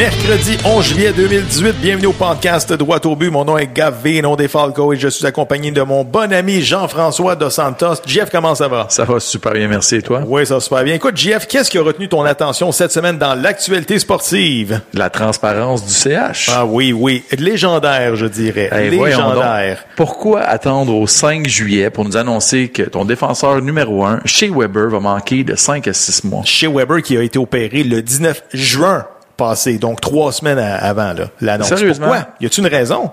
Mercredi 0.00 0.56
11 0.64 0.82
juillet 0.82 1.12
2018, 1.12 1.72
bienvenue 1.72 2.06
au 2.06 2.14
podcast 2.14 2.72
Droit 2.72 3.04
au 3.04 3.14
but. 3.14 3.28
Mon 3.28 3.44
nom 3.44 3.58
est 3.58 3.70
Gavé, 3.70 4.22
nom 4.22 4.34
des 4.34 4.48
Falco, 4.48 4.94
et 4.94 4.96
je 4.96 5.08
suis 5.08 5.26
accompagné 5.26 5.72
de 5.72 5.82
mon 5.82 6.04
bon 6.04 6.32
ami 6.32 6.62
Jean-François 6.62 7.36
Dos 7.36 7.50
Santos. 7.50 7.96
Jeff, 8.06 8.30
comment 8.30 8.54
ça 8.54 8.66
va? 8.66 8.86
Ça 8.88 9.04
va 9.04 9.20
super 9.20 9.52
bien, 9.52 9.68
merci. 9.68 9.96
Et 9.96 10.02
toi? 10.02 10.22
Oui, 10.26 10.46
ça 10.46 10.54
va 10.54 10.60
super 10.60 10.84
bien. 10.84 10.94
Écoute, 10.94 11.18
Jeff, 11.18 11.46
qu'est-ce 11.46 11.70
qui 11.70 11.76
a 11.76 11.82
retenu 11.82 12.08
ton 12.08 12.24
attention 12.24 12.72
cette 12.72 12.92
semaine 12.92 13.18
dans 13.18 13.34
l'actualité 13.34 13.98
sportive? 13.98 14.80
La 14.94 15.10
transparence 15.10 15.84
du 15.84 15.92
CH. 15.92 16.48
Ah 16.50 16.64
oui, 16.64 16.94
oui. 16.94 17.22
Légendaire, 17.36 18.16
je 18.16 18.24
dirais. 18.24 18.70
Hey, 18.72 18.96
voyons 18.96 19.18
Légendaire. 19.18 19.84
Pourquoi 19.96 20.40
attendre 20.40 20.94
au 20.94 21.06
5 21.06 21.46
juillet 21.46 21.90
pour 21.90 22.06
nous 22.06 22.16
annoncer 22.16 22.68
que 22.68 22.84
ton 22.84 23.04
défenseur 23.04 23.60
numéro 23.60 24.02
1, 24.06 24.20
chez 24.24 24.48
Weber, 24.48 24.88
va 24.88 25.00
manquer 25.00 25.44
de 25.44 25.56
5 25.56 25.86
à 25.88 25.92
6 25.92 26.24
mois? 26.24 26.42
Chez 26.46 26.68
Weber 26.68 27.02
qui 27.02 27.18
a 27.18 27.22
été 27.22 27.38
opéré 27.38 27.82
le 27.82 28.00
19 28.00 28.44
juin 28.54 29.04
passé, 29.44 29.78
donc 29.78 30.00
trois 30.00 30.32
semaines 30.32 30.58
à- 30.58 30.76
avant 30.76 31.14
l'annonce. 31.40 31.68
Sérieusement? 31.68 32.06
Pourquoi? 32.08 32.28
Y 32.40 32.46
a-tu 32.46 32.60
une 32.60 32.66
raison? 32.66 33.10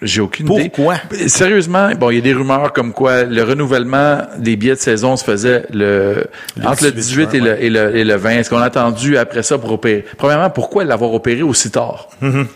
J'ai 0.00 0.20
aucune 0.20 0.46
Pourquoi? 0.46 0.96
idée. 1.12 1.28
Sérieusement, 1.28 1.90
bon, 1.94 2.10
il 2.10 2.16
y 2.16 2.18
a 2.18 2.22
des 2.22 2.32
rumeurs 2.32 2.72
comme 2.72 2.92
quoi 2.92 3.22
le 3.22 3.42
renouvellement 3.44 4.22
des 4.36 4.56
billets 4.56 4.74
de 4.74 4.80
saison 4.80 5.16
se 5.16 5.22
faisait 5.22 5.64
le, 5.72 6.24
Le 6.56 6.66
entre 6.66 6.84
le 6.84 6.90
18 6.92 7.26
18 7.30 7.34
et, 7.36 7.40
le, 7.40 7.62
et, 7.62 7.70
le, 7.70 7.96
et 7.96 8.02
le 8.04 8.16
20. 8.16 8.30
Est-ce 8.30 8.50
qu'on 8.50 8.56
a 8.58 8.64
attendu 8.64 9.16
après 9.16 9.44
ça 9.44 9.58
pour 9.58 9.70
opérer? 9.70 10.04
Premièrement, 10.18 10.50
pourquoi 10.50 10.82
l'avoir 10.84 11.12
opéré 11.14 11.42
aussi 11.42 11.70
tard? 11.70 12.08
Mm-hmm. 12.20 12.44
Tu 12.44 12.48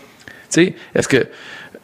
sais, 0.49 0.75
est-ce 0.93 1.07
que, 1.07 1.25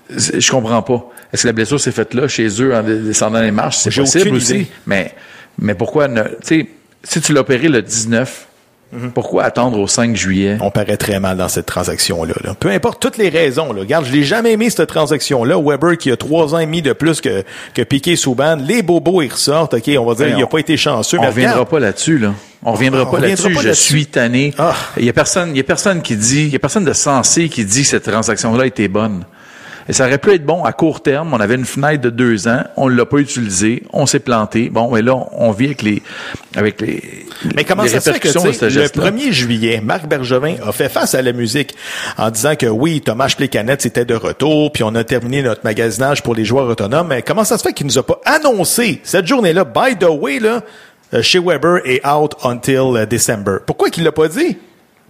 je 0.10 0.52
comprends 0.52 0.82
pas. 0.82 1.10
Est-ce 1.32 1.44
que 1.44 1.48
la 1.48 1.54
blessure 1.54 1.80
s'est 1.80 1.92
faite 1.94 2.14
là, 2.14 2.28
chez 2.28 2.48
eux, 2.62 2.76
en 2.76 2.84
descendant 2.84 3.42
les 3.42 3.52
marches? 3.52 3.78
C'est 3.78 3.96
possible 3.96 4.36
aussi. 4.36 4.54
idée. 4.56 4.68
Mais, 4.86 5.14
mais 5.60 5.76
pourquoi 5.76 6.10
ne, 6.10 6.24
tu 6.24 6.30
sais, 6.44 6.68
si 7.04 7.22
tu 7.22 7.32
l'as 7.34 7.40
opéré 7.42 7.70
le 7.70 7.82
19, 7.82 8.48
Mm-hmm. 8.94 9.10
pourquoi 9.12 9.44
attendre 9.44 9.80
au 9.80 9.88
5 9.88 10.16
juillet? 10.16 10.58
On 10.62 10.70
paraît 10.70 10.98
très 10.98 11.20
mal 11.20 11.38
dans 11.38 11.48
cette 11.48 11.66
transaction-là. 11.66 12.36
là. 12.44 12.54
Peu 12.60 12.70
importe 12.70 13.02
toutes 13.02 13.18
les 13.18 13.30
raisons. 13.30 13.74
Là. 13.74 13.82
Regarde, 13.82 14.06
je 14.06 14.12
l'ai 14.12 14.24
jamais 14.24 14.52
aimé 14.52 14.70
cette 14.70 14.88
transaction-là. 14.88 15.58
Weber 15.60 15.98
qui 15.98 16.12
a 16.12 16.18
trois 16.18 16.54
ans 16.54 16.60
et 16.60 16.66
demi 16.66 16.82
de 16.82 16.94
plus 16.94 17.20
que, 17.20 17.44
que 17.74 17.82
Piqué 17.82 18.16
Souban. 18.16 18.56
Les 18.58 18.84
bobos, 18.84 19.22
ils 19.22 19.32
ressortent. 19.32 19.74
OK, 19.74 19.90
on 19.98 20.06
va 20.06 20.16
dire, 20.16 20.26
Ben, 20.28 20.38
il 20.38 20.42
n'a 20.42 20.48
pas 20.48 20.60
été 20.60 20.78
chanceux. 20.78 21.18
On 21.18 21.22
mais 21.22 21.28
reviendra 21.30 21.66
pas 21.66 21.80
là-dessus, 21.80 22.18
là. 22.20 22.34
On 22.66 22.74
reviendra 22.74 23.02
On 23.02 23.06
pas 23.06 23.18
reviendra 23.18 23.50
là-dessus. 23.50 23.68
Je 23.68 23.74
suis 23.74 24.06
tanné. 24.06 24.54
Ah. 24.58 24.76
Il 24.98 25.06
y 25.06 25.10
a 25.10 25.14
personne, 25.14 25.50
il 25.50 25.58
y 25.58 25.62
a 25.62 25.64
personne 25.64 26.02
qui 26.02 26.16
dit, 26.16 26.44
il 26.44 26.54
y 26.54 26.56
a 26.56 26.60
personne 26.60 26.86
de 26.86 26.94
sensé 26.94 27.50
qui 27.50 27.66
dit 27.66 27.82
que 27.82 27.88
cette 27.88 28.10
transaction-là 28.10 28.66
était 28.68 28.88
bonne. 28.88 29.26
Et 29.90 29.94
ça 29.94 30.06
aurait 30.06 30.18
pu 30.18 30.34
être 30.34 30.46
bon 30.46 30.64
à 30.64 30.72
court 30.72 31.04
terme. 31.04 31.34
On 31.34 31.40
avait 31.40 31.56
une 31.56 31.66
fenêtre 31.66 32.02
de 32.02 32.10
deux 32.10 32.48
ans. 32.48 32.64
On 32.78 32.88
l'a 32.88 33.06
pas 33.06 33.18
utilisé. 33.18 33.84
On 33.92 34.06
s'est 34.06 34.20
planté. 34.20 34.70
Bon, 34.70 34.92
mais 34.92 35.02
là, 35.02 35.16
on 35.32 35.52
vit 35.52 35.66
avec 35.66 35.82
les, 35.82 36.02
avec 36.56 36.80
les, 36.82 37.26
Mais 37.56 37.64
comment 37.64 37.84
les 37.84 37.90
ça 37.90 38.00
se 38.00 38.12
fait 38.12 38.20
que 38.20 38.28
le 38.28 38.70
geste-là? 38.70 39.12
1er 39.12 39.32
juillet, 39.32 39.82
Marc 39.84 40.08
Bergevin 40.08 40.56
a 40.66 40.72
fait 40.72 40.90
face 40.90 41.16
à 41.16 41.22
la 41.22 41.34
musique 41.34 41.76
en 42.18 42.30
disant 42.32 42.56
que 42.56 42.68
oui, 42.68 43.02
Thomas 43.02 43.34
Plécanet 43.36 43.78
c'était 43.80 44.06
de 44.06 44.16
retour, 44.16 44.72
puis 44.72 44.84
on 44.84 44.96
a 44.96 45.04
terminé 45.04 45.42
notre 45.42 45.62
magasinage 45.64 46.24
pour 46.24 46.36
les 46.36 46.46
joueurs 46.46 46.68
autonomes. 46.68 47.08
Mais 47.08 47.22
comment 47.22 47.44
ça 47.44 47.58
se 47.58 47.64
fait 47.64 47.74
qu'il 47.74 47.86
nous 47.88 47.98
a 47.98 48.04
pas 48.04 48.22
annoncé 48.26 49.02
cette 49.04 49.28
journée-là, 49.28 49.66
by 49.66 49.98
the 49.98 50.10
way, 50.10 50.40
là, 50.40 50.64
euh, 51.14 51.22
chez 51.22 51.40
Weber 51.40 51.82
est 51.86 52.06
out 52.08 52.36
until 52.44 52.96
euh, 52.96 53.06
December. 53.06 53.58
Pourquoi 53.66 53.90
qu'il 53.90 54.04
l'a 54.04 54.12
pas 54.12 54.28
dit? 54.28 54.58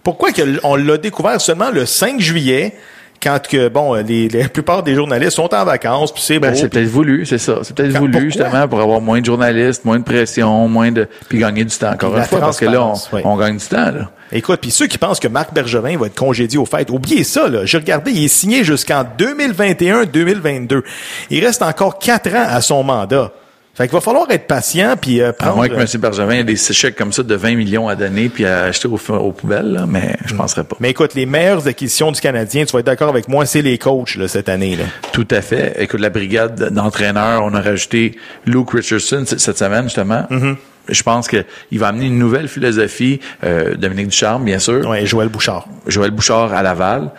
Pourquoi 0.04 0.32
que 0.32 0.42
on 0.64 0.76
l'a 0.76 0.98
découvert 0.98 1.40
seulement 1.40 1.72
le 1.72 1.86
5 1.86 2.20
juillet, 2.20 2.76
quand 3.24 3.40
que 3.48 3.70
bon, 3.70 3.94
les, 3.96 4.28
la 4.34 4.50
plupart 4.50 4.84
des 4.84 4.96
journalistes 4.96 5.38
sont 5.38 5.54
en 5.54 5.66
vacances, 5.66 6.12
puis 6.12 6.22
c'est 6.22 6.40
Ben, 6.40 6.54
c'est 6.56 6.70
peut-être 6.70 6.88
voulu, 6.88 7.26
c'est 7.26 7.38
ça. 7.38 7.60
C'est 7.64 7.76
peut-être 7.76 7.98
voulu, 7.98 8.26
justement, 8.26 8.68
pour 8.68 8.82
avoir 8.82 9.02
moins 9.02 9.22
de 9.22 9.26
journalistes, 9.26 9.86
moins 9.86 10.00
de 10.00 10.04
pression, 10.04 10.68
moins 10.68 10.92
de, 10.92 11.08
puis 11.30 11.40
gagner 11.40 11.64
du 11.64 11.76
temps. 11.76 11.92
Encore 11.92 12.18
une 12.18 12.24
fois, 12.24 12.40
parce 12.40 12.60
que 12.60 12.66
là, 12.66 12.84
on, 12.84 12.94
oui. 13.14 13.22
on 13.24 13.38
gagne 13.38 13.58
du 13.58 13.66
temps, 13.66 13.92
là. 13.92 14.10
Écoute, 14.32 14.62
puis 14.62 14.72
ceux 14.72 14.88
qui 14.88 14.98
pensent 14.98 15.20
que 15.20 15.28
Marc 15.28 15.54
Bergevin 15.54 15.96
va 15.98 16.08
être 16.08 16.16
congédié 16.16 16.58
au 16.58 16.66
fait, 16.66 16.90
oubliez 16.90 17.24
ça, 17.24 17.48
là. 17.48 17.66
J'ai 17.66 17.78
regardé, 17.78 18.12
il 18.12 18.26
est 18.26 18.28
signé 18.28 18.64
jusqu'en 18.64 19.04
2021-2022. 19.18 20.82
Il 21.30 21.46
reste 21.46 21.62
encore 21.62 22.00
quatre 22.00 22.34
ans 22.34 22.46
à 22.48 22.62
son 22.62 22.84
mandat. 22.84 23.32
Fait 23.76 23.88
qu'il 23.88 23.94
va 23.94 24.02
falloir 24.02 24.30
être 24.30 24.46
patient 24.46 24.96
puis 25.00 25.20
euh, 25.20 25.30
À 25.30 25.34
prendre... 25.34 25.56
moins 25.56 25.68
que 25.68 25.74
M. 25.74 25.88
Bergevin 26.00 26.36
ait 26.36 26.44
des 26.44 26.56
chèques 26.56 26.96
comme 26.96 27.12
ça 27.12 27.24
de 27.24 27.34
20 27.34 27.56
millions 27.56 27.88
à 27.88 27.96
donner 27.96 28.30
puis 28.30 28.46
à 28.46 28.66
acheter 28.66 28.88
aux, 28.88 29.00
aux 29.12 29.32
poubelles, 29.32 29.72
là, 29.72 29.86
mais 29.88 30.16
je 30.26 30.36
penserais 30.36 30.64
pas. 30.64 30.76
Mais 30.80 30.92
écoute, 30.92 31.16
les 31.16 31.26
meilleures 31.26 31.68
acquisitions 31.68 32.12
du 32.12 32.22
Canadien, 32.22 32.66
tu 32.66 32.74
vas 32.74 32.80
être 32.80 32.86
d'accord 32.86 33.10
avec 33.10 33.28
moi, 33.28 33.48
c'est 33.48 33.64
les 33.64 33.80
coachs 33.80 34.16
là, 34.16 34.28
cette 34.28 34.48
année. 34.48 34.76
Là. 34.76 34.84
Tout 35.12 35.28
à 35.32 35.42
fait. 35.42 35.74
Écoute, 35.80 36.02
la 36.02 36.12
brigade 36.12 36.70
d'entraîneurs, 36.72 37.44
on 37.44 37.56
a 37.56 37.62
rajouté 37.62 38.16
Luke 38.46 38.72
Richardson 38.72 39.24
cette 39.26 39.58
semaine, 39.58 39.86
justement. 39.86 40.28
Mm-hmm. 40.30 40.56
Je 40.90 41.04
pense 41.04 41.28
qu'il 41.28 41.80
va 41.80 41.88
amener 41.88 42.08
une 42.08 42.20
nouvelle 42.20 42.48
philosophie. 42.48 43.22
Euh, 43.44 43.76
Dominique 43.76 44.10
Ducharme, 44.10 44.44
bien 44.44 44.60
sûr. 44.60 44.88
Ouais, 44.88 45.06
Joël 45.06 45.30
Bouchard. 45.30 45.68
Joël 45.88 46.12
Bouchard 46.12 46.54
à 46.54 46.62
Laval. 46.62 47.10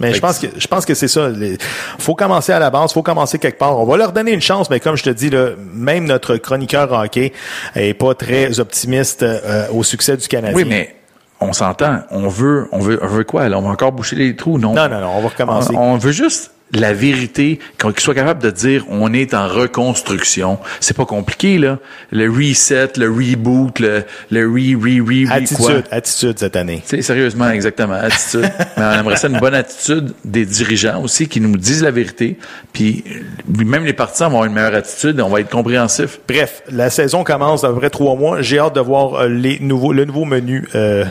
Mais 0.00 0.08
Fait 0.08 0.14
je 0.14 0.20
pense 0.20 0.38
que 0.38 0.46
je 0.56 0.66
pense 0.66 0.84
que 0.84 0.94
c'est 0.94 1.08
ça. 1.08 1.28
Il 1.30 1.56
faut 1.98 2.14
commencer 2.14 2.52
à 2.52 2.58
la 2.58 2.70
base, 2.70 2.92
faut 2.92 3.02
commencer 3.02 3.38
quelque 3.38 3.58
part. 3.58 3.78
On 3.78 3.84
va 3.84 3.96
leur 3.96 4.12
donner 4.12 4.32
une 4.32 4.40
chance, 4.40 4.70
mais 4.70 4.80
comme 4.80 4.96
je 4.96 5.04
te 5.04 5.10
dis, 5.10 5.30
là, 5.30 5.50
même 5.72 6.04
notre 6.04 6.36
chroniqueur 6.36 6.92
hockey 6.92 7.32
est 7.76 7.94
pas 7.94 8.14
très 8.14 8.58
optimiste 8.60 9.22
euh, 9.22 9.68
au 9.72 9.82
succès 9.82 10.16
du 10.16 10.26
Canadien. 10.26 10.56
Oui, 10.56 10.64
mais 10.64 10.96
on 11.40 11.52
s'entend. 11.52 12.00
On 12.10 12.28
veut, 12.28 12.68
on 12.72 12.80
veut, 12.80 12.98
on 13.02 13.06
veut 13.06 13.24
quoi? 13.24 13.48
Là? 13.48 13.58
On 13.58 13.62
va 13.62 13.70
encore 13.70 13.92
boucher 13.92 14.16
les 14.16 14.34
trous, 14.34 14.58
non? 14.58 14.74
Non, 14.74 14.88
non, 14.88 15.00
non, 15.00 15.10
on 15.16 15.20
va 15.20 15.28
recommencer. 15.28 15.74
On, 15.74 15.94
on 15.94 15.96
veut 15.96 16.12
juste 16.12 16.50
la 16.72 16.92
vérité, 16.92 17.60
qu'on 17.80 17.92
qu'il 17.92 18.00
soit 18.00 18.14
capable 18.14 18.42
de 18.42 18.50
dire 18.50 18.84
on 18.88 19.12
est 19.12 19.32
en 19.34 19.46
reconstruction. 19.48 20.58
C'est 20.80 20.96
pas 20.96 21.04
compliqué, 21.06 21.58
là. 21.58 21.78
Le 22.10 22.28
reset, 22.28 22.90
le 22.96 23.08
reboot, 23.10 23.78
le, 23.78 24.04
le 24.30 24.46
re, 24.46 24.74
re, 24.76 25.00
re, 25.00 25.26
re, 25.26 25.56
quoi. 25.56 25.70
attitude, 25.70 25.84
attitude 25.90 26.38
cette 26.38 26.56
année. 26.56 26.82
Tu 26.88 26.96
sais, 26.96 27.02
sérieusement, 27.02 27.48
exactement, 27.50 27.94
attitude. 27.94 28.50
Mais 28.76 28.82
on 28.84 28.92
aimerait 28.92 29.16
ça 29.16 29.28
une 29.28 29.38
bonne 29.38 29.54
attitude 29.54 30.12
des 30.24 30.44
dirigeants 30.46 31.02
aussi 31.02 31.28
qui 31.28 31.40
nous 31.40 31.56
disent 31.56 31.82
la 31.82 31.90
vérité. 31.92 32.38
Puis 32.72 33.04
même 33.46 33.84
les 33.84 33.92
partisans 33.92 34.28
vont 34.28 34.38
avoir 34.38 34.46
une 34.46 34.54
meilleure 34.54 34.74
attitude, 34.74 35.20
on 35.20 35.28
va 35.28 35.40
être 35.40 35.50
compréhensif. 35.50 36.20
Bref, 36.26 36.62
la 36.70 36.90
saison 36.90 37.22
commence 37.24 37.62
dans 37.62 37.68
à 37.68 37.72
peu 37.72 37.78
près 37.78 37.90
trois 37.90 38.16
mois. 38.16 38.42
J'ai 38.42 38.58
hâte 38.58 38.74
de 38.74 38.80
voir 38.80 39.14
euh, 39.14 39.28
les 39.28 39.58
nouveaux, 39.60 39.92
le 39.92 40.04
nouveau 40.04 40.24
menu. 40.24 40.66
euh, 40.74 41.04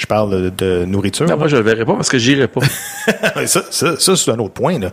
je 0.00 0.06
parle 0.06 0.50
de 0.56 0.84
nourriture. 0.86 1.26
Non, 1.28 1.36
moi, 1.36 1.46
je 1.46 1.56
le 1.56 1.62
verrai 1.62 1.84
pas 1.84 1.92
parce 1.94 2.08
que 2.08 2.16
j'irai 2.16 2.48
pas. 2.48 2.62
ça, 3.46 3.62
ça, 3.70 3.98
ça, 3.98 4.16
c'est 4.16 4.30
un 4.30 4.38
autre 4.38 4.54
point. 4.54 4.78
là. 4.78 4.92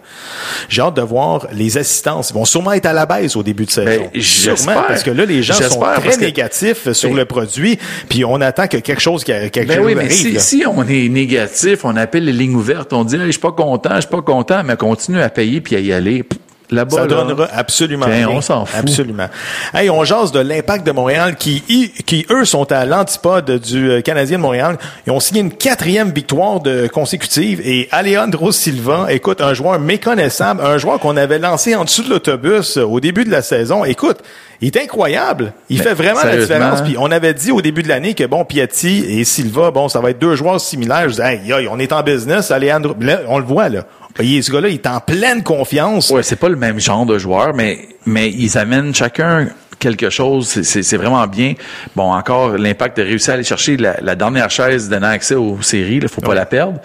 J'ai 0.68 0.82
hâte 0.82 0.96
de 0.98 1.02
voir 1.02 1.48
les 1.54 1.78
assistances. 1.78 2.32
Ils 2.32 2.34
vont 2.34 2.44
sûrement 2.44 2.74
être 2.74 2.88
à 2.88 2.92
la 2.94 3.06
baisse 3.06 3.38
au 3.38 3.42
début 3.44 3.66
de 3.66 3.72
saison. 3.72 4.10
Ben, 4.14 4.22
sûrement, 4.22 4.82
parce 4.86 5.04
que 5.04 5.12
là, 5.12 5.24
les 5.24 5.44
gens 5.44 5.54
sont 5.54 5.80
très 5.80 6.18
que- 6.18 6.20
négatifs 6.20 6.92
sur 6.92 7.10
Ben- 7.12 7.16
le 7.20 7.26
produit, 7.26 7.80
puis 8.10 8.26
on 8.26 8.42
attend 8.42 8.68
que 8.68 8.78
quelque 8.78 9.00
chose, 9.02 9.24
qui 9.24 9.32
quelque 9.32 9.66
Ben 9.68 9.78
chose 9.78 9.86
oui, 9.86 9.96
mais 9.96 10.02
arrive. 10.06 10.12
si, 10.14 10.32
là. 10.34 10.40
si 10.42 10.64
on 10.68 10.86
est 10.86 11.08
négatif, 11.08 11.86
on 11.86 11.96
appelle 11.96 12.26
les 12.26 12.34
lignes 12.34 12.56
ouvertes, 12.56 12.92
on 12.92 13.06
dit 13.06 13.16
Hey, 13.16 13.28
je 13.28 13.32
suis 13.32 13.40
pas 13.40 13.54
content, 13.54 13.96
je 13.96 14.02
suis 14.02 14.10
pas 14.10 14.22
content, 14.22 14.62
mais 14.66 14.76
continue 14.76 15.22
à 15.22 15.30
payer 15.30 15.62
puis 15.62 15.78
à 15.78 15.80
y 15.80 15.94
aller. 15.94 16.24
Pff, 16.24 16.38
Là-bas, 16.70 16.98
Ça 16.98 17.02
là, 17.04 17.08
donnera 17.08 17.48
absolument 17.54 18.08
rien. 18.08 18.28
on 18.30 18.42
s'en 18.42 18.66
fout. 18.66 18.80
Absolument. 18.80 19.30
Hey, 19.74 19.90
on 19.90 20.04
jase 20.04 20.34
de 20.34 20.40
l'impact 20.40 20.86
de 20.86 20.92
Montréal 20.92 21.38
qui, 21.38 21.62
qui 22.06 22.26
eux, 22.30 22.44
sont 22.44 22.70
à 22.74 22.86
l'antipode 22.86 23.50
du 23.60 23.90
euh, 23.90 24.02
Canadien 24.02 24.38
de 24.38 24.42
Montréal. 24.42 24.78
Ils 25.06 25.12
ont 25.12 25.22
signé 25.22 25.40
une 25.42 25.52
quatrième 25.52 26.12
victoire 26.12 26.60
de 26.60 26.88
consécutive 26.88 27.62
et 27.64 27.88
Alejandro 27.92 28.52
Silva, 28.52 29.08
écoute, 29.10 29.40
un 29.40 29.54
joueur 29.54 29.80
méconnaissable, 29.80 30.62
un 30.62 30.78
joueur 30.78 31.00
qu'on 31.00 31.16
avait 31.16 31.40
lancé 31.40 31.74
en 31.74 31.86
dessous 31.86 32.04
de 32.04 32.10
l'autobus 32.10 32.78
euh, 32.78 32.84
au 32.84 33.00
début 33.00 33.24
de 33.24 33.32
la 33.32 33.42
saison. 33.42 33.86
Écoute, 33.86 34.18
il 34.60 34.68
est 34.68 34.84
incroyable. 34.84 35.54
Il 35.70 35.78
Mais 35.78 35.84
fait 35.84 35.94
vraiment 35.94 36.24
la 36.24 36.36
différence. 36.36 36.82
Puis 36.82 36.96
on 37.00 37.12
avait 37.12 37.34
dit 37.34 37.52
au 37.52 37.62
début 37.62 37.84
de 37.84 37.88
l'année 37.88 38.14
que 38.14 38.26
bon, 38.26 38.44
Piatti 38.44 39.06
et 39.08 39.24
Silva, 39.24 39.72
bon, 39.72 39.88
ça 39.88 40.02
va 40.02 40.10
être 40.10 40.20
deux 40.20 40.36
joueurs 40.36 40.60
similaires. 40.60 41.04
Je 41.04 41.16
disais, 41.16 41.42
hey, 41.46 41.68
on 41.70 41.80
est 41.80 41.94
en 41.94 42.04
business, 42.04 42.52
Alejandro. 42.52 42.96
Là, 43.00 43.20
on 43.28 43.38
le 43.38 43.46
voit 43.46 43.70
là. 43.70 43.86
Il- 44.20 44.44
ce 44.44 44.52
gars-là, 44.52 44.70
il 44.70 44.76
est 44.76 44.88
en 44.88 45.00
pleine 45.00 45.44
confiance. 45.44 46.10
Ouais, 46.10 46.24
c'est 46.24 46.36
pas 46.38 46.50
le 46.50 46.56
même 46.56 46.80
genre 46.80 47.06
de 47.06 47.18
joueur, 47.18 47.54
mais 47.54 47.88
mais 48.06 48.30
ils 48.32 48.58
amènent 48.58 48.94
chacun 48.96 49.48
quelque 49.80 50.10
chose. 50.10 50.48
C'est 50.64 50.98
vraiment 50.98 51.26
bien. 51.28 51.54
Bon, 51.96 52.12
encore, 52.12 52.58
l'impact 52.58 52.98
de 52.98 53.04
réussir 53.04 53.32
à 53.32 53.34
aller 53.36 53.44
chercher 53.44 53.78
la, 53.78 54.16
dernière 54.16 54.50
chaise 54.50 54.90
donnant 54.90 55.10
accès 55.10 55.36
aux 55.36 55.62
séries. 55.62 56.00
Il 56.02 56.08
faut 56.08 56.22
pas 56.22 56.36
la 56.36 56.46
perdre. 56.46 56.80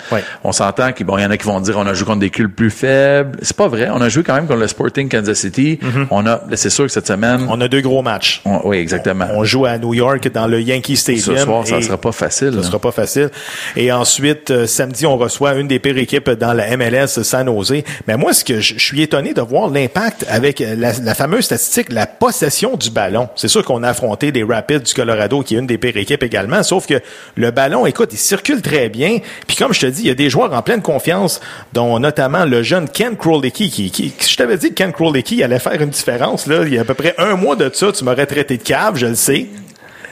On 0.45 0.53
s'entend 0.53 0.93
qu'il 0.93 1.07
bon, 1.07 1.19
y 1.19 1.25
en 1.25 1.31
a 1.31 1.37
qui 1.37 1.47
vont 1.47 1.61
dire 1.61 1.77
on 1.79 1.87
a 1.87 1.95
joué 1.95 2.07
contre 2.07 2.21
des 2.21 2.31
clubs 2.31 2.51
plus 2.51 2.71
faibles. 2.71 3.39
C'est 3.43 3.57
pas 3.57 3.69
vrai. 3.69 3.89
On 3.91 4.01
a 4.01 4.09
joué 4.09 4.23
quand 4.23 4.35
même 4.35 4.47
contre 4.47 4.61
le 4.61 4.69
Sporting 4.69 5.09
Kansas 5.09 5.39
City. 5.39 5.79
Mm-hmm. 5.83 6.07
On 6.11 6.27
a, 6.27 6.43
c'est 6.55 6.71
sûr 6.71 6.85
que 6.85 6.93
cette 6.93 7.07
semaine. 7.07 7.47
On 7.49 7.61
a 7.61 7.69
deux 7.69 7.81
gros 7.81 8.03
matchs. 8.03 8.43
oui, 8.65 8.79
exactement. 8.79 9.27
On, 9.35 9.45
joue 9.45 9.67
à 9.67 9.79
New 9.79 9.95
York 9.95 10.31
dans 10.33 10.47
le 10.47 10.61
Yankee 10.61 10.97
Stadium. 10.97 11.37
Ce 11.37 11.45
soir, 11.45 11.67
ça 11.67 11.81
sera 11.81 11.99
pas 11.99 12.13
facile. 12.13 12.53
Ça 12.55 12.63
sera 12.63 12.79
pas 12.79 12.93
facile. 12.93 13.31
Et 13.77 13.91
ensuite, 13.93 14.51
euh, 14.51 14.67
samedi, 14.67 15.07
on 15.07 15.17
reçoit 15.17 15.55
une 15.55 15.69
des 15.69 15.79
pires 15.79 15.99
équipes 15.99 16.31
dans 16.31 16.53
la 16.53 16.77
MLS, 16.77 17.23
San 17.23 17.47
Jose. 17.47 17.83
Mais 18.07 18.17
moi, 18.17 18.33
ce 18.33 18.45
que 18.45 18.61
je, 18.61 18.79
suis 18.79 19.03
étonné 19.03 19.35
de 19.35 19.41
voir 19.41 19.69
l'impact 19.69 20.25
avec 20.29 20.61
la, 20.61 20.93
la 20.93 21.15
fameuse 21.15 21.45
statistique, 21.45 21.93
la 21.93 22.07
possession 22.07 22.77
du 22.83 22.91
ballon. 22.91 23.29
C'est 23.37 23.49
sûr 23.49 23.65
qu'on 23.65 23.83
a 23.83 23.89
affronté 23.89 24.33
des 24.33 24.43
Rapids 24.43 24.81
du 24.81 24.95
Colorado, 24.95 25.43
qui 25.43 25.55
est 25.55 25.59
une 25.59 25.67
des 25.67 25.79
pires 25.79 25.97
équipes 25.97 26.23
également, 26.23 26.63
sauf 26.63 26.87
que 26.87 27.01
le 27.37 27.51
ballon, 27.51 27.87
écoute, 27.87 28.11
il 28.13 28.19
circule 28.19 28.61
très 28.61 28.89
bien. 28.89 29.19
Puis 29.47 29.57
comme 29.57 29.73
je 29.73 29.81
te 29.81 29.87
dis, 29.87 30.03
il 30.03 30.09
y 30.09 30.11
a 30.11 30.15
des 30.15 30.31
joueurs 30.31 30.53
en 30.53 30.63
pleine 30.63 30.83
confiance, 30.83 31.41
dont 31.73 31.99
notamment 31.99 32.45
le 32.45 32.63
jeune 32.63 32.89
Ken 32.89 33.17
Krolicki, 33.17 33.71
qui, 33.71 33.91
qui, 33.91 34.15
je 34.21 34.37
t'avais 34.37 34.57
dit 34.57 34.71
que 34.71 34.75
Ken 34.75 34.93
Krolicki 34.93 35.43
allait 35.43 35.59
faire 35.59 35.81
une 35.81 35.91
différence, 35.91 36.47
là, 36.47 36.65
il 36.65 36.75
y 36.75 36.79
a 36.79 36.83
à 36.83 36.85
peu 36.85 36.95
près 36.95 37.15
un 37.19 37.37
mois 37.37 37.57
de 37.57 37.71
ça, 37.73 37.93
tu 37.93 38.05
m'aurais 38.05 38.27
traité 38.27 38.57
de 38.57 38.63
cave, 38.63 38.97
je 38.97 39.07
le 39.07 39.15
sais. 39.15 39.49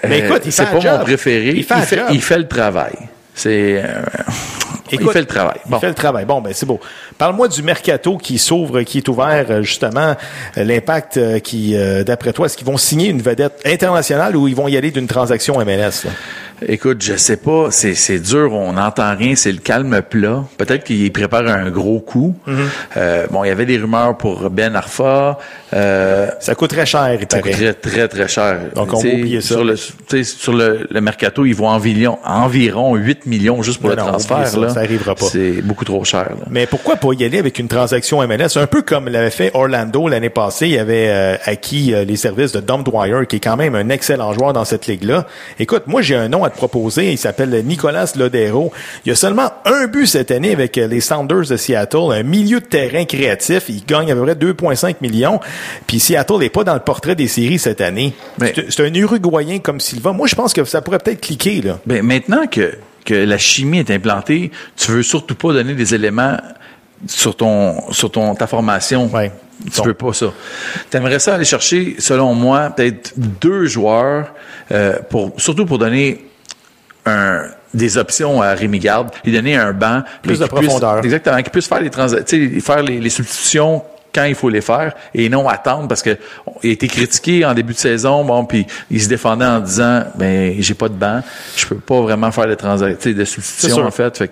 Mais 0.08 0.20
écoute, 0.20 0.42
il 0.44 0.52
fait 0.52 0.64
C'est 0.64 0.80
pas 0.80 0.98
mon 0.98 1.04
préféré. 1.04 1.52
Il 1.54 1.64
fait, 1.64 1.98
il 2.10 2.22
fait, 2.22 2.38
le 2.38 2.48
travail. 2.48 2.94
C'est... 3.34 3.82
Euh, 3.84 4.02
il 4.92 5.10
fait 5.10 5.20
le 5.20 5.26
travail. 5.26 5.58
Bon. 5.66 5.76
Il 5.76 5.80
fait 5.80 5.88
le 5.88 5.94
travail. 5.94 6.24
Bon, 6.24 6.40
ben 6.40 6.52
c'est 6.54 6.66
beau. 6.66 6.80
Parle-moi 7.18 7.48
du 7.48 7.62
mercato 7.62 8.16
qui 8.16 8.38
s'ouvre, 8.38 8.82
qui 8.82 8.98
est 8.98 9.08
ouvert 9.08 9.46
euh, 9.50 9.62
justement. 9.62 10.16
Euh, 10.56 10.64
l'impact 10.64 11.16
euh, 11.16 11.38
qui, 11.38 11.74
d'après 12.04 12.32
toi, 12.32 12.46
est-ce 12.46 12.56
qu'ils 12.56 12.66
vont 12.66 12.76
signer 12.76 13.08
une 13.08 13.22
vedette 13.22 13.60
internationale 13.64 14.36
ou 14.36 14.48
ils 14.48 14.54
vont 14.54 14.68
y 14.68 14.76
aller 14.76 14.90
d'une 14.90 15.06
transaction 15.06 15.58
MLS? 15.58 16.04
Là? 16.04 16.10
Écoute, 16.66 17.02
je 17.02 17.16
sais 17.16 17.36
pas, 17.36 17.68
c'est, 17.70 17.94
c'est 17.94 18.18
dur, 18.18 18.52
on 18.52 18.74
n'entend 18.74 19.16
rien, 19.16 19.34
c'est 19.34 19.52
le 19.52 19.58
calme 19.58 20.02
plat. 20.02 20.44
Peut-être 20.58 20.84
qu'il 20.84 21.10
prépare 21.12 21.46
un 21.46 21.70
gros 21.70 22.00
coup. 22.00 22.34
Mm-hmm. 22.46 22.54
euh, 22.96 23.26
bon, 23.30 23.44
il 23.44 23.48
y 23.48 23.50
avait 23.50 23.66
des 23.66 23.78
rumeurs 23.78 24.16
pour 24.16 24.50
Ben 24.50 24.76
Arfa. 24.76 25.38
Euh, 25.72 26.28
ça 26.40 26.54
coûte 26.54 26.70
très 26.70 26.86
cher, 26.86 27.14
il 27.14 27.26
Ça 27.30 27.40
coûterait 27.40 27.74
très, 27.74 28.08
très 28.08 28.28
cher. 28.28 28.60
Donc, 28.74 28.92
on 28.92 29.00
va 29.00 29.08
oublier 29.08 29.40
ça. 29.40 29.54
Sur 29.54 29.64
le, 29.64 29.76
sur 29.76 30.52
le, 30.52 30.86
le 30.90 31.00
mercato, 31.00 31.44
ils 31.44 31.54
vont 31.54 31.68
environ, 31.68 32.18
environ 32.24 32.94
8 32.96 33.26
millions 33.26 33.62
juste 33.62 33.80
pour 33.80 33.90
le 33.90 33.96
transfert. 33.96 34.46
Ça, 34.46 34.58
là. 34.58 34.68
ça 34.68 34.80
arrivera 34.80 35.14
pas. 35.14 35.26
C'est 35.26 35.62
beaucoup 35.62 35.84
trop 35.84 36.04
cher. 36.04 36.30
Là. 36.30 36.46
Mais 36.50 36.66
pourquoi 36.66 36.96
pas 36.96 37.08
y 37.12 37.24
aller 37.24 37.38
avec 37.38 37.58
une 37.58 37.68
transaction 37.68 38.26
MLS? 38.26 38.56
Un 38.56 38.66
peu 38.66 38.82
comme 38.82 39.08
l'avait 39.08 39.30
fait 39.30 39.50
Orlando 39.54 40.08
l'année 40.08 40.30
passée. 40.30 40.68
Il 40.68 40.78
avait 40.78 41.08
euh, 41.08 41.36
acquis 41.44 41.94
euh, 41.94 42.04
les 42.04 42.16
services 42.16 42.52
de 42.52 42.60
Dom 42.60 42.82
Dwyer, 42.82 43.26
qui 43.28 43.36
est 43.36 43.40
quand 43.40 43.56
même 43.56 43.74
un 43.74 43.88
excellent 43.88 44.32
joueur 44.32 44.52
dans 44.52 44.64
cette 44.64 44.86
ligue-là. 44.86 45.26
Écoute, 45.58 45.84
moi, 45.86 46.02
j'ai 46.02 46.16
un 46.16 46.28
nom 46.28 46.44
à 46.44 46.49
proposé. 46.50 47.12
Il 47.12 47.18
s'appelle 47.18 47.50
Nicolas 47.64 48.12
Lodero. 48.16 48.72
Il 49.04 49.08
y 49.08 49.12
a 49.12 49.16
seulement 49.16 49.50
un 49.64 49.86
but 49.86 50.06
cette 50.06 50.30
année 50.30 50.52
avec 50.52 50.76
euh, 50.78 50.86
les 50.86 51.00
Sounders 51.00 51.46
de 51.48 51.56
Seattle, 51.56 52.12
un 52.12 52.22
milieu 52.22 52.60
de 52.60 52.66
terrain 52.66 53.04
créatif. 53.04 53.64
Il 53.68 53.84
gagne 53.84 54.10
à 54.12 54.14
peu 54.14 54.22
près 54.22 54.34
2,5 54.34 54.96
millions. 55.00 55.40
Puis 55.86 56.00
Seattle 56.00 56.38
n'est 56.38 56.50
pas 56.50 56.64
dans 56.64 56.74
le 56.74 56.80
portrait 56.80 57.14
des 57.14 57.28
séries 57.28 57.58
cette 57.58 57.80
année. 57.80 58.14
C'est 58.68 58.80
un 58.80 58.94
Uruguayen 58.94 59.58
comme 59.58 59.80
Silva. 59.80 60.12
Moi, 60.12 60.26
je 60.26 60.34
pense 60.34 60.52
que 60.52 60.64
ça 60.64 60.82
pourrait 60.82 60.98
peut-être 60.98 61.20
cliquer. 61.20 61.62
Là. 61.62 61.78
Ben, 61.86 62.02
maintenant 62.02 62.46
que, 62.46 62.74
que 63.04 63.14
la 63.14 63.38
chimie 63.38 63.78
est 63.78 63.90
implantée, 63.90 64.50
tu 64.76 64.92
veux 64.92 65.02
surtout 65.02 65.34
pas 65.34 65.52
donner 65.52 65.74
des 65.74 65.94
éléments 65.94 66.36
sur 67.06 67.34
ton 67.36 67.92
sur 67.92 68.10
ton 68.10 68.34
ta 68.34 68.46
formation. 68.46 69.06
Ouais. 69.12 69.32
Tu 69.72 69.82
veux 69.82 69.94
pas 69.94 70.12
ça. 70.12 70.32
Tu 70.90 70.96
aimerais 70.96 71.18
ça 71.18 71.34
aller 71.34 71.44
chercher, 71.44 71.96
selon 71.98 72.34
moi, 72.34 72.70
peut-être 72.70 73.12
deux 73.16 73.66
joueurs, 73.66 74.32
euh, 74.72 74.98
pour 75.10 75.32
surtout 75.36 75.66
pour 75.66 75.78
donner 75.78 76.24
un, 77.06 77.44
des 77.74 77.98
options 77.98 78.42
à 78.42 78.54
Rémi 78.54 78.78
Garde, 78.78 79.10
lui 79.24 79.32
donner 79.32 79.56
un 79.56 79.72
banc. 79.72 80.02
Plus 80.22 80.38
de 80.38 80.46
profondeur. 80.46 80.98
exactement, 81.04 81.36
qu'il 81.42 81.50
puisse 81.50 81.68
faire 81.68 81.80
les, 81.80 81.90
trans, 81.90 82.08
faire 82.08 82.82
les, 82.82 83.00
les 83.00 83.10
substitutions 83.10 83.82
quand 84.12 84.24
il 84.24 84.34
faut 84.34 84.48
les 84.48 84.60
faire 84.60 84.94
et 85.14 85.28
non 85.28 85.48
attendre 85.48 85.88
parce 85.88 86.02
que 86.02 86.16
il 86.62 86.70
a 86.70 86.72
été 86.72 86.88
critiqué 86.88 87.44
en 87.44 87.54
début 87.54 87.74
de 87.74 87.78
saison 87.78 88.24
bon 88.24 88.44
puis 88.44 88.66
il 88.90 89.00
se 89.02 89.08
défendait 89.08 89.46
en 89.46 89.60
disant 89.60 90.04
ben 90.16 90.54
j'ai 90.58 90.74
pas 90.74 90.88
de 90.88 90.94
banc 90.94 91.20
je 91.56 91.66
peux 91.66 91.76
pas 91.76 92.00
vraiment 92.00 92.30
faire 92.32 92.46
les 92.46 92.56
transactions 92.56 93.12
de 93.12 93.24
substitution 93.24 93.84
en 93.84 93.90
fait. 93.90 94.16
Fait 94.16 94.30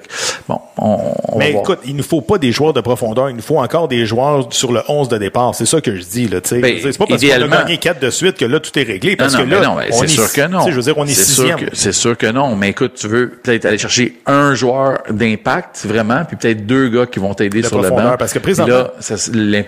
bon 0.48 0.60
on, 0.76 0.98
on 1.28 1.38
mais 1.38 1.50
écoute 1.52 1.80
il 1.84 1.96
ne 1.96 2.02
faut 2.02 2.20
pas 2.20 2.38
des 2.38 2.52
joueurs 2.52 2.72
de 2.72 2.80
profondeur 2.80 3.30
il 3.30 3.36
nous 3.36 3.42
faut 3.42 3.58
encore 3.58 3.88
des 3.88 4.06
joueurs 4.06 4.52
sur 4.52 4.72
le 4.72 4.82
11 4.88 5.08
de 5.08 5.18
départ. 5.18 5.54
C'est 5.54 5.66
ça 5.66 5.80
que 5.80 5.94
je 5.96 6.02
dis 6.02 6.28
là 6.28 6.40
tu 6.40 6.50
sais. 6.50 6.60
Ben, 6.60 6.76
c'est 6.80 6.96
pas 6.98 7.06
parce 7.06 7.22
qu'on 7.22 7.52
a 7.52 7.62
gagné 7.62 7.78
4 7.78 8.00
de 8.00 8.10
suite 8.10 8.36
que 8.36 8.44
là 8.44 8.60
tout 8.60 8.76
est 8.78 8.82
réglé 8.82 9.16
parce 9.16 9.36
que 9.36 9.42
là 9.42 9.76
c'est 9.92 10.08
sûr 10.08 10.32
que 10.32 10.46
non. 10.46 10.68
je 10.68 10.74
veux 10.74 10.82
dire 10.82 10.98
on 10.98 11.04
est, 11.04 11.12
sixième. 11.12 11.58
c'est 11.72 11.92
sûr 11.92 12.16
que 12.16 12.26
non. 12.26 12.56
Mais 12.56 12.70
écoute 12.70 12.94
tu 12.96 13.08
veux 13.08 13.28
peut-être 13.28 13.64
aller 13.66 13.78
chercher 13.78 14.20
un 14.26 14.54
joueur 14.54 15.02
d'impact 15.10 15.84
vraiment 15.84 16.24
puis 16.24 16.36
peut-être 16.36 16.66
deux 16.66 16.88
gars 16.88 17.06
qui 17.06 17.18
vont 17.18 17.34
t'aider 17.34 17.62
sur 17.62 17.80
le 17.80 17.90
banc. 17.90 18.16
parce 18.18 18.32
que 18.32 18.38
présentement 18.38 18.88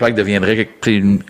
là, 0.01 0.11
deviendrait 0.11 0.69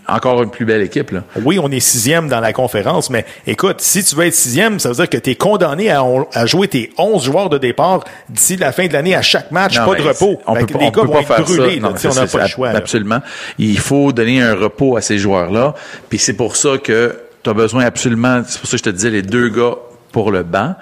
encore 0.08 0.44
une 0.44 0.50
plus 0.50 0.66
belle 0.66 0.82
équipe. 0.82 1.12
Là. 1.12 1.24
Oui, 1.44 1.60
on 1.60 1.70
est 1.72 1.80
sixième 1.80 2.28
dans 2.28 2.40
la 2.40 2.54
conférence, 2.54 3.10
mais 3.10 3.26
écoute, 3.48 3.82
si 3.82 4.04
tu 4.04 4.16
veux 4.16 4.26
être 4.26 4.34
sixième, 4.34 4.80
ça 4.80 4.90
veut 4.90 4.96
dire 4.96 5.10
que 5.10 5.18
tu 5.18 5.32
es 5.32 5.36
condamné 5.36 5.90
à, 5.90 6.46
jouer 6.46 6.68
tes 6.68 6.92
11 6.98 7.24
joueurs 7.24 7.50
de 7.50 7.58
départ 7.58 8.04
d'ici 8.30 8.58
la 8.58 8.72
fin 8.72 8.88
de 8.88 8.94
l'année 8.94 9.16
à 9.16 9.22
chaque 9.22 9.52
match, 9.52 9.78
pas 9.78 9.96
de 9.96 10.02
repos. 10.02 10.42
On 10.48 10.56
peut, 10.56 10.66
les 10.80 10.92
gars 10.92 11.04
vont 11.04 11.20
être 11.20 11.42
brûlés. 11.42 11.82
on 11.84 12.14
n'a 12.14 12.28
pas 12.28 12.42
le 12.42 12.48
choix. 12.48 12.70
Absolument. 12.70 13.20
Il 13.58 13.80
faut 13.80 14.12
donner 14.12 14.42
un 14.42 14.56
repos 14.56 14.98
à 14.98 15.02
ces 15.02 15.18
joueurs-là. 15.18 15.76
Puis 16.10 16.20
c'est 16.20 16.34
pour 16.34 16.56
ça 16.56 16.78
que 16.78 17.18
tu 17.44 17.50
as 17.50 17.54
besoin 17.54 17.86
absolument, 17.86 18.44
c'est 18.48 18.60
pour 18.60 18.70
ça 18.70 18.74
que 18.74 18.78
je 18.78 18.84
te 18.84 18.90
disais, 18.90 19.10
les 19.10 19.22
deux 19.22 19.50
gars 19.50 19.76
pour 20.12 20.32
le 20.32 20.44
banc. 20.44 20.76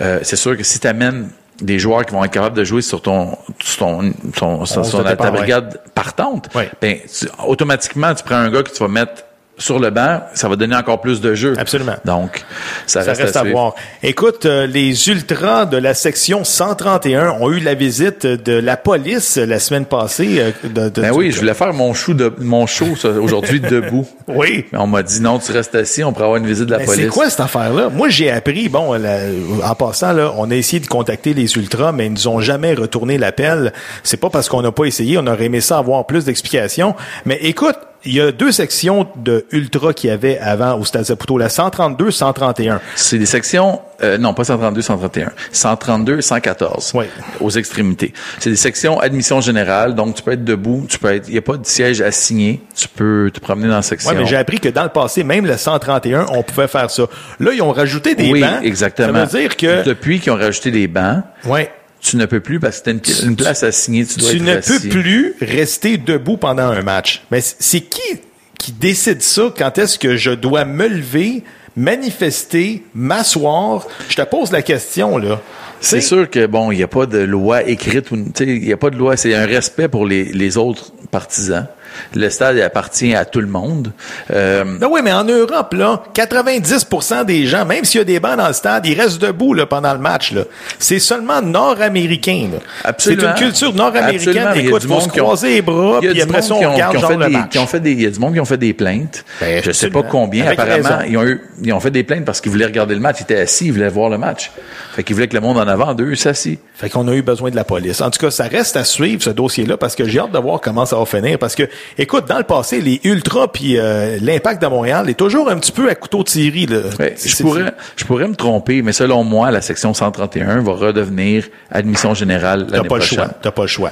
Euh, 0.00 0.20
c'est 0.22 0.36
sûr 0.36 0.56
que 0.56 0.62
si 0.62 0.80
tu 0.80 0.86
amènes 0.86 1.28
des 1.62 1.78
joueurs 1.78 2.04
qui 2.04 2.12
vont 2.12 2.24
être 2.24 2.32
capables 2.32 2.56
de 2.56 2.64
jouer 2.64 2.82
sur 2.82 3.00
ton, 3.00 3.38
ton, 3.78 4.12
ton, 4.36 4.64
sur, 4.64 5.04
ta 5.04 5.30
brigade 5.30 5.80
partante, 5.94 6.48
ben, 6.80 6.98
automatiquement, 7.46 8.14
tu 8.14 8.24
prends 8.24 8.36
un 8.36 8.50
gars 8.50 8.62
que 8.62 8.70
tu 8.70 8.82
vas 8.82 8.88
mettre 8.88 9.24
sur 9.62 9.78
le 9.78 9.90
banc, 9.90 10.20
ça 10.34 10.48
va 10.48 10.56
donner 10.56 10.76
encore 10.76 11.00
plus 11.00 11.20
de 11.20 11.34
jeu. 11.34 11.54
Absolument. 11.56 11.94
Donc, 12.04 12.44
ça, 12.86 13.02
reste, 13.02 13.36
à, 13.36 13.44
voir. 13.44 13.74
Écoute, 14.02 14.46
euh, 14.46 14.66
les 14.66 15.08
ultras 15.08 15.66
de 15.66 15.76
la 15.76 15.94
section 15.94 16.44
131 16.44 17.36
ont 17.40 17.50
eu 17.50 17.60
la 17.60 17.74
visite 17.74 18.26
de 18.26 18.52
la 18.52 18.76
police 18.76 19.36
la 19.36 19.58
semaine 19.58 19.86
passée. 19.86 20.38
Euh, 20.38 20.50
de, 20.64 20.88
de, 20.88 21.00
ben 21.00 21.12
oui, 21.12 21.30
je 21.30 21.38
voulais 21.38 21.54
faire 21.54 21.72
mon 21.72 21.94
show 21.94 22.14
de 22.14 22.32
mon 22.38 22.66
show 22.66 22.86
aujourd'hui 23.20 23.60
debout. 23.60 24.06
oui. 24.28 24.66
Mais 24.72 24.78
on 24.78 24.86
m'a 24.86 25.02
dit 25.02 25.20
non, 25.20 25.38
tu 25.38 25.52
restes 25.52 25.74
assis, 25.74 26.02
on 26.04 26.12
pourra 26.12 26.26
avoir 26.26 26.38
une 26.38 26.46
visite 26.46 26.66
de 26.66 26.72
la 26.72 26.80
police. 26.80 27.02
C'est 27.02 27.08
quoi 27.08 27.30
cette 27.30 27.40
affaire-là? 27.40 27.88
Moi, 27.88 28.08
j'ai 28.08 28.30
appris. 28.30 28.68
Bon, 28.68 28.94
en 28.94 29.74
passant 29.74 30.12
là, 30.12 30.32
on 30.36 30.50
a 30.50 30.54
essayé 30.54 30.80
de 30.80 30.86
contacter 30.86 31.34
les 31.34 31.56
ultras, 31.56 31.92
mais 31.92 32.06
ils 32.06 32.12
nous 32.12 32.28
ont 32.28 32.40
jamais 32.40 32.74
retourné 32.74 33.18
l'appel. 33.18 33.72
C'est 34.02 34.16
pas 34.16 34.30
parce 34.30 34.48
qu'on 34.48 34.62
n'a 34.62 34.72
pas 34.72 34.84
essayé. 34.84 35.18
On 35.18 35.26
aurait 35.26 35.44
aimé 35.44 35.60
ça 35.60 35.78
avoir 35.78 36.06
plus 36.06 36.24
d'explications. 36.24 36.94
Mais 37.24 37.38
écoute, 37.42 37.76
il 38.04 38.14
y 38.14 38.20
a 38.20 38.32
deux 38.32 38.52
sections 38.52 39.06
de 39.16 39.46
Ultra 39.52 39.92
qu'il 39.92 40.10
y 40.10 40.12
avait 40.12 40.38
avant 40.38 40.78
au 40.78 40.84
Stade 40.84 41.04
Saputo, 41.04 41.38
la 41.38 41.48
132, 41.48 42.10
131. 42.10 42.80
C'est 42.96 43.18
des 43.18 43.26
sections, 43.26 43.80
euh, 44.02 44.18
non, 44.18 44.34
pas 44.34 44.44
132, 44.44 44.82
131, 44.82 45.30
132, 45.52 46.20
114. 46.20 46.92
Oui. 46.94 47.04
Aux 47.40 47.50
extrémités. 47.50 48.12
C'est 48.38 48.50
des 48.50 48.56
sections 48.56 48.98
admission 49.00 49.40
générale, 49.40 49.94
donc 49.94 50.16
tu 50.16 50.22
peux 50.22 50.32
être 50.32 50.44
debout, 50.44 50.86
tu 50.88 50.98
peux 50.98 51.14
être, 51.14 51.28
il 51.28 51.32
n'y 51.32 51.38
a 51.38 51.42
pas 51.42 51.56
de 51.56 51.66
siège 51.66 52.00
assigné, 52.00 52.60
tu 52.74 52.88
peux 52.88 53.30
te 53.32 53.40
promener 53.40 53.68
dans 53.68 53.76
la 53.76 53.82
section. 53.82 54.10
Oui, 54.10 54.16
mais 54.18 54.26
j'ai 54.26 54.36
appris 54.36 54.58
que 54.58 54.68
dans 54.68 54.84
le 54.84 54.88
passé, 54.88 55.22
même 55.22 55.46
le 55.46 55.56
131, 55.56 56.26
on 56.30 56.42
pouvait 56.42 56.68
faire 56.68 56.90
ça. 56.90 57.04
Là, 57.38 57.52
ils 57.52 57.62
ont 57.62 57.72
rajouté 57.72 58.14
des 58.14 58.30
oui, 58.30 58.40
bancs. 58.40 58.62
exactement. 58.62 59.12
Ça 59.12 59.24
veut 59.24 59.40
dire 59.40 59.56
que... 59.56 59.84
Depuis 59.84 60.20
qu'ils 60.20 60.32
ont 60.32 60.36
rajouté 60.36 60.70
des 60.70 60.88
bancs. 60.88 61.22
Ouais 61.44 61.70
tu 62.02 62.16
ne 62.16 62.26
peux 62.26 62.40
plus 62.40 62.58
parce 62.58 62.80
que 62.80 62.90
tu 62.90 63.24
une, 63.24 63.36
place 63.36 63.62
à 63.62 63.70
signer, 63.70 64.04
tu 64.04 64.18
dois 64.18 64.30
tu 64.30 64.40
ne 64.40 64.56
peux 64.56 64.88
plus 64.88 65.34
rester 65.40 65.96
debout 65.96 66.36
pendant 66.36 66.68
un 66.68 66.82
match. 66.82 67.22
Mais 67.30 67.40
c'est 67.40 67.80
qui 67.80 68.20
qui 68.58 68.72
décide 68.72 69.22
ça? 69.22 69.52
Quand 69.56 69.78
est-ce 69.78 69.98
que 69.98 70.16
je 70.16 70.30
dois 70.30 70.64
me 70.64 70.86
lever, 70.88 71.42
manifester, 71.76 72.82
m'asseoir? 72.94 73.86
Je 74.08 74.16
te 74.16 74.22
pose 74.22 74.52
la 74.52 74.62
question 74.62 75.16
là. 75.16 75.40
C'est 75.80 76.00
sûr 76.00 76.30
que 76.30 76.46
bon, 76.46 76.70
il 76.70 76.76
n'y 76.76 76.82
a 76.82 76.88
pas 76.88 77.06
de 77.06 77.18
loi 77.18 77.64
écrite 77.64 78.10
ou 78.12 78.16
il 78.40 78.60
n'y 78.60 78.72
a 78.72 78.76
pas 78.76 78.90
de 78.90 78.96
loi, 78.96 79.16
c'est 79.16 79.34
un 79.34 79.46
respect 79.46 79.88
pour 79.88 80.06
les, 80.06 80.24
les 80.24 80.56
autres 80.56 80.92
partisans. 81.10 81.66
Le 82.14 82.30
stade 82.30 82.58
appartient 82.58 83.14
à 83.14 83.24
tout 83.24 83.40
le 83.40 83.46
monde. 83.46 83.92
Euh, 84.30 84.64
ben 84.78 84.88
oui, 84.90 85.00
mais 85.02 85.12
en 85.12 85.24
Europe, 85.24 85.74
là, 85.74 86.02
90% 86.14 87.24
des 87.24 87.46
gens, 87.46 87.64
même 87.64 87.84
s'il 87.84 87.98
y 87.98 88.00
a 88.00 88.04
des 88.04 88.20
bancs 88.20 88.36
dans 88.36 88.48
le 88.48 88.52
stade, 88.52 88.86
ils 88.86 89.00
restent 89.00 89.20
debout 89.20 89.54
là, 89.54 89.66
pendant 89.66 89.92
le 89.92 89.98
match. 89.98 90.32
Là. 90.32 90.42
C'est 90.78 90.98
seulement 90.98 91.42
nord-américain. 91.42 92.50
C'est 92.98 93.14
une 93.14 93.34
culture 93.34 93.74
nord-américaine. 93.74 94.48
Écoute, 94.56 94.82
il 94.84 94.88
faut 94.88 95.00
se 95.00 95.08
croiser 95.08 95.48
les 95.54 95.62
bras, 95.62 96.00
puis 96.00 96.20
après 96.20 96.42
ça, 96.42 96.54
on 96.54 96.72
regarde 96.72 96.98
genre 96.98 97.12
le 97.12 97.28
match. 97.28 97.56
ont 97.56 97.66
fait 97.66 97.80
des, 97.80 97.92
il 97.92 98.02
y 98.02 98.06
a 98.06 98.10
du 98.10 98.18
monde 98.18 98.34
qui 98.34 98.40
ont 98.40 98.44
fait 98.44 98.58
des 98.58 98.72
plaintes. 98.72 99.24
Ben, 99.40 99.62
je 99.62 99.72
sais 99.72 99.90
pas 99.90 100.02
combien. 100.02 100.46
apparemment, 100.46 101.00
ils 101.08 101.16
ont, 101.16 101.24
eu, 101.24 101.40
ils 101.62 101.72
ont 101.72 101.80
fait 101.80 101.90
des 101.90 102.04
plaintes 102.04 102.24
parce 102.24 102.40
qu'ils 102.40 102.52
voulaient 102.52 102.66
regarder 102.66 102.94
le 102.94 103.00
match. 103.00 103.16
Ils 103.20 103.22
étaient 103.24 103.40
assis, 103.40 103.66
ils 103.66 103.72
voulaient 103.72 103.88
voir 103.88 104.08
le 104.08 104.18
match. 104.18 104.50
Fait 104.94 105.04
qu'ils 105.04 105.14
voulaient 105.14 105.28
que 105.28 105.34
le 105.34 105.40
monde 105.40 105.58
en 105.58 105.66
avant 105.66 105.94
d'eux 105.94 106.14
s'assit. 106.14 106.60
Fait 106.74 106.90
qu'on 106.90 107.06
a 107.08 107.14
eu 107.14 107.22
besoin 107.22 107.50
de 107.50 107.56
la 107.56 107.64
police. 107.64 108.00
En 108.00 108.10
tout 108.10 108.18
cas, 108.18 108.30
ça 108.30 108.44
reste 108.44 108.76
à 108.76 108.84
suivre, 108.84 109.22
ce 109.22 109.30
dossier-là, 109.30 109.76
parce 109.76 109.94
que 109.94 110.06
j'ai 110.06 110.18
hâte 110.18 110.32
de 110.32 110.38
voir 110.38 110.60
comment 110.60 110.84
ça 110.84 110.96
va 110.96 111.06
finir. 111.06 111.38
Parce 111.38 111.54
que 111.54 111.64
écoute, 111.98 112.26
dans 112.28 112.38
le 112.38 112.44
passé, 112.44 112.80
les 112.80 113.00
Ultras 113.04 113.48
puis 113.48 113.78
euh, 113.78 114.18
l'Impact 114.20 114.62
de 114.62 114.66
Montréal 114.66 115.08
est 115.10 115.14
toujours 115.14 115.50
un 115.50 115.56
petit 115.56 115.72
peu 115.72 115.88
à 115.88 115.94
couteau 115.94 116.22
tiré. 116.22 116.66
Là. 116.66 116.80
je, 116.98 117.42
pourrais, 117.42 117.72
je 117.96 118.04
pourrais 118.04 118.28
me 118.28 118.34
tromper, 118.34 118.82
mais 118.82 118.92
selon 118.92 119.24
moi, 119.24 119.50
la 119.50 119.60
section 119.60 119.94
131 119.94 120.62
va 120.62 120.72
redevenir 120.72 121.44
admission 121.70 122.14
générale 122.14 122.66
l'année 122.70 122.88
prochaine. 122.88 123.28
T'as 123.42 123.50
pas 123.50 123.62
le 123.62 123.68
choix. 123.68 123.90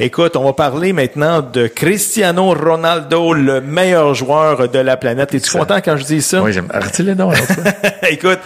Écoute, 0.00 0.36
on 0.36 0.44
va 0.44 0.52
parler 0.52 0.92
maintenant 0.92 1.42
de 1.42 1.66
Cristiano 1.66 2.54
Ronaldo, 2.54 3.32
le 3.32 3.60
meilleur 3.60 4.14
joueur 4.14 4.68
de 4.68 4.78
la 4.78 4.96
planète. 4.96 5.34
Es-tu 5.34 5.50
content 5.50 5.80
quand 5.84 5.96
je 5.96 6.04
dis 6.04 6.22
ça? 6.22 6.42
Oui, 6.42 6.52
j'aime. 6.52 6.68
Arrêtez-le 6.70 7.14
donc. 7.14 7.34
écoute, 8.10 8.38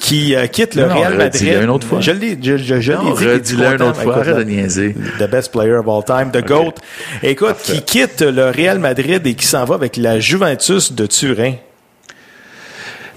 qui 0.00 0.34
euh, 0.34 0.46
quitte 0.46 0.74
le 0.74 0.84
Real 0.84 1.16
Madrid. 1.16 1.58
une 1.62 1.70
autre 1.70 1.86
fois. 1.86 2.00
Je 2.00 2.10
l'ai, 2.10 2.38
je, 2.40 2.56
je, 2.56 2.80
je 2.80 2.92
l'ai 2.92 3.40
dit. 3.40 3.54
une 3.54 3.82
autre 3.82 4.02
fois. 4.02 4.18
Arrête 4.18 4.36
de 4.36 4.44
niaiser. 4.44 4.94
The 5.18 5.30
best 5.30 5.52
player 5.52 5.74
of 5.76 5.88
all 5.88 6.04
time, 6.04 6.30
the 6.32 6.44
GOAT. 6.44 6.74
Écoute, 7.22 7.56
qui 7.62 7.82
quitte 7.82 8.07
le 8.20 8.50
Real 8.50 8.78
Madrid 8.78 9.26
et 9.26 9.34
qui 9.34 9.46
s'en 9.46 9.64
va 9.64 9.74
avec 9.74 9.96
la 9.96 10.20
Juventus 10.20 10.92
de 10.92 11.06
Turin 11.06 11.54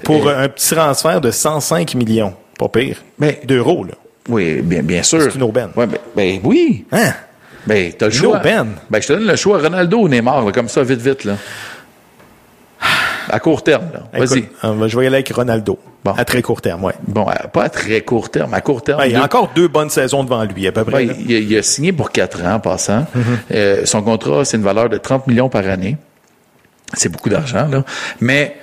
pour 0.03 0.29
un 0.29 0.47
petit 0.49 0.75
transfert 0.75 1.21
de 1.21 1.31
105 1.31 1.95
millions. 1.95 2.33
Pas 2.57 2.69
pire. 2.69 2.97
Mais, 3.19 3.41
d'euros, 3.45 3.83
là. 3.83 3.93
Oui, 4.29 4.61
bien, 4.61 4.83
bien 4.83 5.03
sûr. 5.03 5.21
C'est 5.23 5.35
une 5.35 5.43
aubaine. 5.43 5.69
Ouais, 5.75 5.87
ben, 5.87 5.97
ben, 6.15 6.39
oui. 6.43 6.85
Hein? 6.91 7.13
Ben, 7.65 7.91
t'as 7.97 8.07
le 8.07 8.11
choix. 8.11 8.39
Aubaine. 8.39 8.75
Ben, 8.89 9.01
je 9.01 9.07
te 9.07 9.13
donne 9.13 9.27
le 9.27 9.35
choix. 9.35 9.59
Ronaldo 9.59 9.99
ou 9.99 10.07
Neymar, 10.07 10.45
là, 10.45 10.51
comme 10.51 10.69
ça, 10.69 10.83
vite, 10.83 11.01
vite, 11.01 11.23
là. 11.23 11.37
À 13.31 13.39
court 13.39 13.63
terme, 13.63 13.85
là. 13.93 14.19
Vas-y. 14.19 14.43
Euh, 14.63 14.87
je 14.87 14.97
vais 14.97 15.05
y 15.05 15.07
aller 15.07 15.17
avec 15.17 15.29
Ronaldo. 15.29 15.79
Bon. 16.03 16.11
À 16.11 16.25
très 16.25 16.41
court 16.41 16.61
terme, 16.61 16.83
oui. 16.83 16.93
Bon, 17.07 17.25
pas 17.53 17.63
à 17.63 17.69
très 17.69 18.01
court 18.01 18.29
terme. 18.29 18.53
À 18.53 18.61
court 18.61 18.81
terme. 18.81 19.01
Il 19.05 19.11
y 19.11 19.15
a 19.15 19.23
encore 19.23 19.51
deux 19.55 19.67
bonnes 19.67 19.89
saisons 19.89 20.23
devant 20.23 20.43
lui, 20.43 20.67
à 20.67 20.71
peu 20.71 20.83
près. 20.83 21.05
Ben, 21.05 21.15
il, 21.27 21.57
a, 21.57 21.63
signé 21.63 21.93
pour 21.93 22.11
quatre 22.11 22.43
ans, 22.43 22.55
en 22.55 22.59
passant. 22.59 23.01
Mm-hmm. 23.01 23.21
euh, 23.53 23.85
son 23.85 24.01
contrat, 24.01 24.43
c'est 24.43 24.57
une 24.57 24.63
valeur 24.63 24.89
de 24.89 24.97
30 24.97 25.27
millions 25.27 25.49
par 25.49 25.67
année. 25.67 25.97
C'est 26.93 27.09
beaucoup 27.09 27.29
d'argent, 27.29 27.67
là. 27.67 27.83
Mais, 28.19 28.57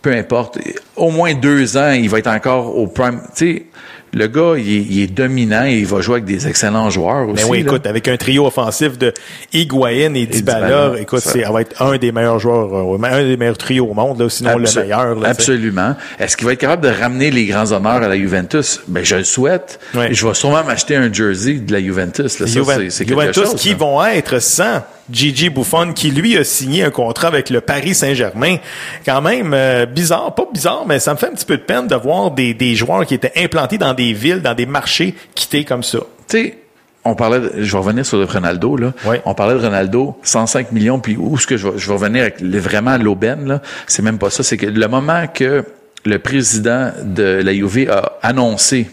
peu 0.00 0.12
importe. 0.12 0.58
Au 0.96 1.10
moins 1.10 1.34
deux 1.34 1.76
ans, 1.76 1.90
il 1.90 2.08
va 2.08 2.18
être 2.18 2.30
encore 2.30 2.76
au 2.76 2.86
prime. 2.86 3.20
Tu 3.34 3.46
sais, 3.46 3.66
le 4.14 4.26
gars, 4.26 4.54
il 4.58 5.02
est, 5.02 5.06
dominant 5.06 5.64
et 5.64 5.78
il 5.78 5.86
va 5.86 6.02
jouer 6.02 6.16
avec 6.16 6.26
des 6.26 6.46
excellents 6.46 6.90
joueurs 6.90 7.28
aussi. 7.28 7.44
Mais 7.44 7.50
oui, 7.50 7.58
écoute, 7.60 7.86
avec 7.86 8.08
un 8.08 8.16
trio 8.18 8.46
offensif 8.46 8.98
de 8.98 9.14
Higuain 9.54 10.12
et 10.14 10.26
Dybala, 10.26 11.00
écoute, 11.00 11.20
ça 11.20 11.50
va 11.50 11.62
être 11.62 11.80
un 11.82 11.96
des 11.96 12.12
meilleurs 12.12 12.38
joueurs, 12.38 12.74
euh, 12.74 12.98
un 13.02 13.22
des 13.24 13.38
meilleurs 13.38 13.56
trios 13.56 13.86
au 13.86 13.94
monde, 13.94 14.20
là, 14.20 14.28
sinon 14.28 14.58
le 14.58 14.68
meilleur. 14.74 15.14
Là, 15.14 15.28
absolument. 15.30 15.96
Est-ce 16.18 16.36
qu'il 16.36 16.46
va 16.46 16.52
être 16.52 16.60
capable 16.60 16.82
de 16.82 16.90
ramener 16.90 17.30
les 17.30 17.46
grands 17.46 17.72
honneurs 17.72 18.02
à 18.02 18.08
la 18.08 18.16
Juventus? 18.16 18.80
Ben, 18.86 19.02
je 19.02 19.16
le 19.16 19.24
souhaite. 19.24 19.80
Je 19.94 20.26
vais 20.26 20.34
sûrement 20.34 20.62
m'acheter 20.62 20.96
un 20.96 21.10
jersey 21.10 21.54
de 21.54 21.72
la 21.72 21.80
Juventus. 21.80 22.38
Là. 22.38 22.46
Ça, 22.46 22.60
c'est, 22.90 23.08
Juventus 23.08 23.54
qui 23.56 23.72
vont 23.72 24.04
être 24.04 24.40
sans 24.40 24.82
Gigi 25.10 25.50
Buffon, 25.50 25.92
qui 25.92 26.10
lui 26.10 26.36
a 26.36 26.44
signé 26.44 26.84
un 26.84 26.90
contrat 26.90 27.28
avec 27.28 27.50
le 27.50 27.60
Paris 27.60 27.94
Saint-Germain. 27.94 28.56
Quand 29.04 29.20
même 29.20 29.52
euh, 29.54 29.86
bizarre, 29.86 30.34
pas 30.34 30.46
bizarre, 30.52 30.84
mais 30.86 30.98
ça 30.98 31.12
me 31.12 31.18
fait 31.18 31.26
un 31.26 31.32
petit 31.32 31.46
peu 31.46 31.56
de 31.56 31.62
peine 31.62 31.86
de 31.86 31.94
voir 31.94 32.30
des, 32.30 32.54
des 32.54 32.74
joueurs 32.74 33.04
qui 33.06 33.14
étaient 33.14 33.32
implantés 33.36 33.78
dans 33.78 33.94
des 33.94 34.12
villes, 34.12 34.42
dans 34.42 34.54
des 34.54 34.66
marchés, 34.66 35.14
quittés 35.34 35.64
comme 35.64 35.82
ça. 35.82 35.98
Tu 36.28 36.38
sais, 36.38 36.58
on 37.04 37.14
parlait, 37.14 37.40
de, 37.40 37.52
je 37.58 37.72
vais 37.72 37.78
revenir 37.78 38.06
sur 38.06 38.18
le 38.18 38.24
Ronaldo 38.24 38.76
là. 38.76 38.92
On 39.24 39.34
parlait 39.34 39.54
de 39.54 39.64
Ronaldo, 39.64 40.16
105 40.22 40.72
millions, 40.72 41.00
puis 41.00 41.16
où 41.16 41.36
est-ce 41.36 41.46
que 41.46 41.56
je 41.56 41.68
vais, 41.68 41.78
je 41.78 41.86
vais 41.88 41.94
revenir 41.94 42.22
avec 42.22 42.40
vraiment 42.42 42.96
l'aubaine 42.96 43.46
là? 43.48 43.62
C'est 43.86 44.02
même 44.02 44.18
pas 44.18 44.30
ça. 44.30 44.42
C'est 44.42 44.56
que 44.56 44.66
le 44.66 44.88
moment 44.88 45.26
que 45.26 45.64
le 46.04 46.18
président 46.18 46.92
de 47.02 47.40
la 47.44 47.52
Juve 47.52 47.90
a 47.90 48.18
annoncé 48.22 48.88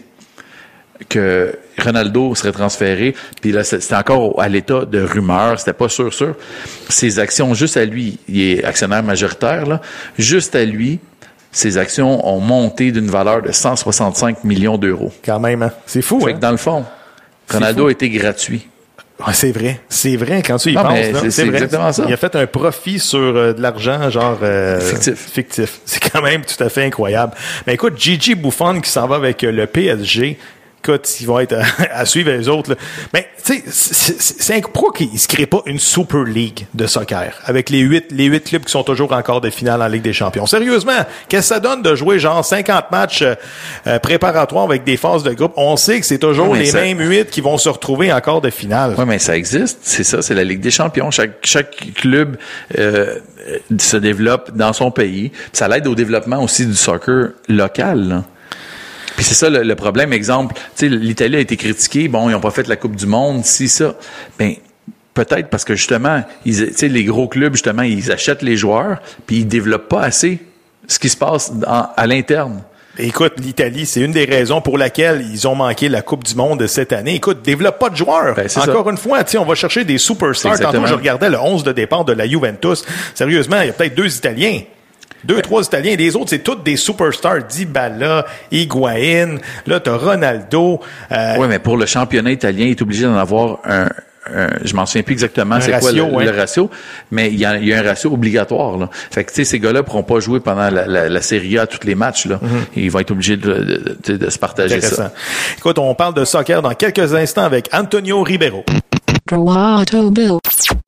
que 1.08 1.54
Ronaldo 1.78 2.34
serait 2.34 2.52
transféré, 2.52 3.14
puis 3.40 3.52
là, 3.52 3.64
c'était 3.64 3.94
encore 3.94 4.40
à 4.40 4.48
l'état 4.48 4.84
de 4.84 5.02
rumeur, 5.02 5.58
c'était 5.58 5.72
pas 5.72 5.88
sûr, 5.88 6.12
sûr. 6.12 6.34
Ses 6.88 7.18
actions, 7.18 7.54
juste 7.54 7.76
à 7.76 7.84
lui, 7.84 8.18
il 8.28 8.40
est 8.40 8.64
actionnaire 8.64 9.02
majoritaire, 9.02 9.66
là, 9.66 9.80
juste 10.18 10.54
à 10.54 10.64
lui, 10.64 11.00
ses 11.52 11.78
actions 11.78 12.26
ont 12.28 12.40
monté 12.40 12.92
d'une 12.92 13.10
valeur 13.10 13.42
de 13.42 13.50
165 13.50 14.44
millions 14.44 14.78
d'euros. 14.78 15.12
Quand 15.24 15.40
même, 15.40 15.62
hein? 15.62 15.72
C'est 15.86 16.02
fou, 16.02 16.24
hein? 16.28 16.34
dans 16.40 16.52
le 16.52 16.56
fond, 16.56 16.84
Ronaldo 17.50 17.88
a 17.88 17.90
été 17.90 18.08
gratuit. 18.08 18.68
c'est 19.32 19.50
vrai. 19.50 19.80
C'est 19.88 20.16
vrai 20.16 20.42
quand 20.42 20.58
tu 20.58 20.70
y 20.70 20.74
penses. 20.74 21.28
C'est 21.30 21.46
exactement 21.46 21.92
ça. 21.92 22.04
Il 22.06 22.12
a 22.12 22.16
fait 22.16 22.36
un 22.36 22.46
profit 22.46 22.98
sur 22.98 23.18
euh, 23.18 23.52
de 23.52 23.60
l'argent 23.60 24.08
genre 24.10 24.38
euh, 24.42 24.80
fictif. 24.80 25.30
Fictif. 25.32 25.80
C'est 25.84 26.10
quand 26.10 26.22
même 26.22 26.42
tout 26.42 26.62
à 26.62 26.68
fait 26.68 26.84
incroyable. 26.84 27.34
Mais 27.66 27.74
écoute, 27.74 27.98
Gigi 27.98 28.34
Buffon 28.34 28.80
qui 28.80 28.90
s'en 28.90 29.06
va 29.06 29.16
avec 29.16 29.42
euh, 29.42 29.50
le 29.50 29.66
PSG, 29.66 30.38
ils 31.20 31.26
vont 31.26 31.38
être 31.38 31.56
à, 31.92 32.06
suivre 32.06 32.30
les 32.30 32.48
autres. 32.48 32.76
Mais 33.12 33.28
tu 33.44 33.62
sais, 33.62 34.14
c'est 34.18 34.60
pourquoi 34.62 34.92
qu'ils 34.92 35.18
se 35.18 35.28
créent 35.28 35.46
pas 35.46 35.62
une 35.66 35.78
Super 35.78 36.24
League 36.24 36.66
de 36.74 36.86
soccer 36.86 37.32
avec 37.44 37.70
les 37.70 37.80
huit 37.80 38.06
les 38.10 38.26
huit 38.26 38.44
clubs 38.44 38.64
qui 38.64 38.72
sont 38.72 38.82
toujours 38.82 39.12
encore 39.12 39.40
de 39.40 39.50
finale 39.50 39.82
en 39.82 39.86
Ligue 39.86 40.02
des 40.02 40.12
Champions? 40.12 40.46
Sérieusement, 40.46 40.92
qu'est-ce 41.28 41.48
que 41.48 41.54
ça 41.54 41.60
donne 41.60 41.82
de 41.82 41.94
jouer 41.94 42.18
genre 42.18 42.44
50 42.44 42.90
matchs 42.90 43.22
euh, 43.22 43.34
euh, 43.86 43.98
préparatoires 43.98 44.64
avec 44.64 44.84
des 44.84 44.96
phases 44.96 45.22
de 45.22 45.32
groupe? 45.32 45.52
On 45.56 45.76
sait 45.76 46.00
que 46.00 46.06
c'est 46.06 46.18
toujours 46.18 46.54
les 46.54 46.72
mêmes 46.72 47.00
huit 47.00 47.30
qui 47.30 47.40
vont 47.40 47.58
se 47.58 47.68
retrouver 47.68 48.12
encore 48.12 48.40
de 48.40 48.50
finale. 48.50 48.94
Oui, 48.98 49.04
mais 49.06 49.18
ça 49.18 49.36
existe. 49.36 49.78
C'est 49.82 50.04
ça, 50.04 50.22
c'est 50.22 50.34
la 50.34 50.44
Ligue 50.44 50.60
des 50.60 50.70
Champions. 50.70 51.10
Chaque 51.10 51.44
chaque 51.44 51.94
club 51.94 52.36
euh, 52.78 53.16
se 53.78 53.96
développe 53.96 54.52
dans 54.54 54.72
son 54.72 54.90
pays. 54.90 55.32
Ça 55.52 55.68
l'aide 55.68 55.86
au 55.86 55.94
développement 55.94 56.42
aussi 56.42 56.66
du 56.66 56.74
soccer 56.74 57.30
local. 57.48 58.08
Là. 58.08 58.24
Puis 59.20 59.26
c'est 59.26 59.34
ça 59.34 59.50
le, 59.50 59.74
problème. 59.76 60.14
Exemple, 60.14 60.54
l'Italie 60.80 61.36
a 61.36 61.40
été 61.40 61.58
critiquée. 61.58 62.08
Bon, 62.08 62.30
ils 62.30 62.32
n'ont 62.32 62.40
pas 62.40 62.50
fait 62.50 62.66
la 62.66 62.76
Coupe 62.76 62.96
du 62.96 63.04
Monde, 63.04 63.44
si 63.44 63.68
ça. 63.68 63.94
Ben 64.38 64.54
peut-être 65.12 65.50
parce 65.50 65.66
que 65.66 65.74
justement, 65.74 66.24
ils, 66.46 66.72
les 66.80 67.04
gros 67.04 67.28
clubs 67.28 67.52
justement, 67.52 67.82
ils 67.82 68.10
achètent 68.10 68.40
les 68.40 68.56
joueurs, 68.56 69.02
puis 69.26 69.40
ils 69.40 69.46
développent 69.46 69.90
pas 69.90 70.00
assez 70.00 70.38
ce 70.88 70.98
qui 70.98 71.10
se 71.10 71.18
passe 71.18 71.52
à 71.66 72.06
l'interne. 72.06 72.62
Écoute, 72.96 73.34
l'Italie, 73.36 73.84
c'est 73.84 74.00
une 74.00 74.12
des 74.12 74.24
raisons 74.24 74.62
pour 74.62 74.78
laquelle 74.78 75.22
ils 75.30 75.46
ont 75.46 75.54
manqué 75.54 75.90
la 75.90 76.00
Coupe 76.00 76.24
du 76.24 76.34
Monde 76.34 76.66
cette 76.66 76.94
année. 76.94 77.16
Écoute, 77.16 77.42
développe 77.42 77.78
pas 77.78 77.90
de 77.90 77.96
joueurs. 77.96 78.34
Ben, 78.34 78.48
Encore 78.56 78.88
une 78.88 78.96
fois, 78.96 79.18
on 79.36 79.44
va 79.44 79.54
chercher 79.54 79.84
des 79.84 79.98
superstars. 79.98 80.58
Tantôt, 80.58 80.86
je 80.86 80.94
regardais 80.94 81.28
le 81.28 81.38
11 81.38 81.62
de 81.62 81.72
départ 81.72 82.06
de 82.06 82.14
la 82.14 82.26
Juventus. 82.26 82.86
Sérieusement, 83.14 83.60
il 83.60 83.66
y 83.66 83.70
a 83.70 83.74
peut-être 83.74 83.94
deux 83.94 84.16
Italiens. 84.16 84.62
Deux, 85.24 85.40
trois 85.42 85.62
Italiens. 85.62 85.96
Les 85.96 86.16
autres, 86.16 86.30
c'est 86.30 86.42
toutes 86.42 86.62
des 86.62 86.76
superstars. 86.76 87.44
Dybala, 87.44 88.26
Higuain. 88.50 89.36
Là, 89.66 89.80
t'as 89.80 89.96
Ronaldo. 89.96 90.80
Euh... 91.12 91.34
Oui, 91.38 91.46
mais 91.48 91.58
pour 91.58 91.76
le 91.76 91.86
championnat 91.86 92.32
italien, 92.32 92.66
il 92.66 92.70
est 92.70 92.82
obligé 92.82 93.04
d'en 93.04 93.16
avoir 93.16 93.58
un, 93.64 93.88
je 94.62 94.74
m'en 94.74 94.86
souviens 94.86 95.02
plus 95.02 95.14
exactement 95.14 95.60
c'est 95.60 95.78
quoi 95.78 95.92
le, 95.92 96.30
ratio, 96.30 96.70
mais 97.10 97.28
il 97.28 97.38
y, 97.38 97.44
a, 97.44 97.52
un 97.52 97.82
ratio 97.82 98.12
obligatoire. 98.12 98.76
Là. 98.76 98.88
Fait 99.10 99.24
que 99.24 99.30
tu 99.30 99.36
sais, 99.36 99.44
ces 99.44 99.58
gars-là 99.58 99.82
pourront 99.82 100.02
pas 100.02 100.20
jouer 100.20 100.40
pendant 100.40 100.70
la, 100.70 101.08
la, 101.08 101.22
Série 101.22 101.58
A 101.58 101.66
tous 101.66 101.86
les 101.86 101.94
matchs. 101.94 102.26
Là. 102.26 102.36
Mm-hmm. 102.36 102.76
Ils 102.76 102.90
vont 102.90 102.98
être 103.00 103.10
obligés 103.10 103.36
de, 103.36 103.96
de, 104.04 104.16
de 104.16 104.30
se 104.30 104.38
partager 104.38 104.80
ça. 104.80 105.12
Écoute, 105.58 105.78
on 105.78 105.94
parle 105.94 106.14
de 106.14 106.24
soccer 106.24 106.62
dans 106.62 106.74
quelques 106.74 107.14
instants 107.14 107.44
avec 107.44 107.68
Antonio 107.72 108.22
Ribeiro. 108.22 108.64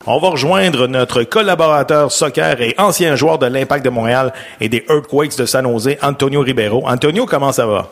On 0.06 0.18
va 0.18 0.28
rejoindre 0.30 0.86
notre 0.88 1.22
collaborateur 1.22 2.10
soccer 2.10 2.60
et 2.60 2.74
ancien 2.78 3.14
joueur 3.16 3.38
de 3.38 3.46
l'Impact 3.46 3.84
de 3.84 3.90
Montréal 3.90 4.32
et 4.60 4.68
des 4.68 4.84
Earthquakes 4.88 5.36
de 5.38 5.46
San 5.46 5.64
Jose, 5.64 5.96
Antonio 6.02 6.40
Ribeiro. 6.40 6.86
Antonio, 6.86 7.26
comment 7.26 7.52
ça 7.52 7.66
va? 7.66 7.88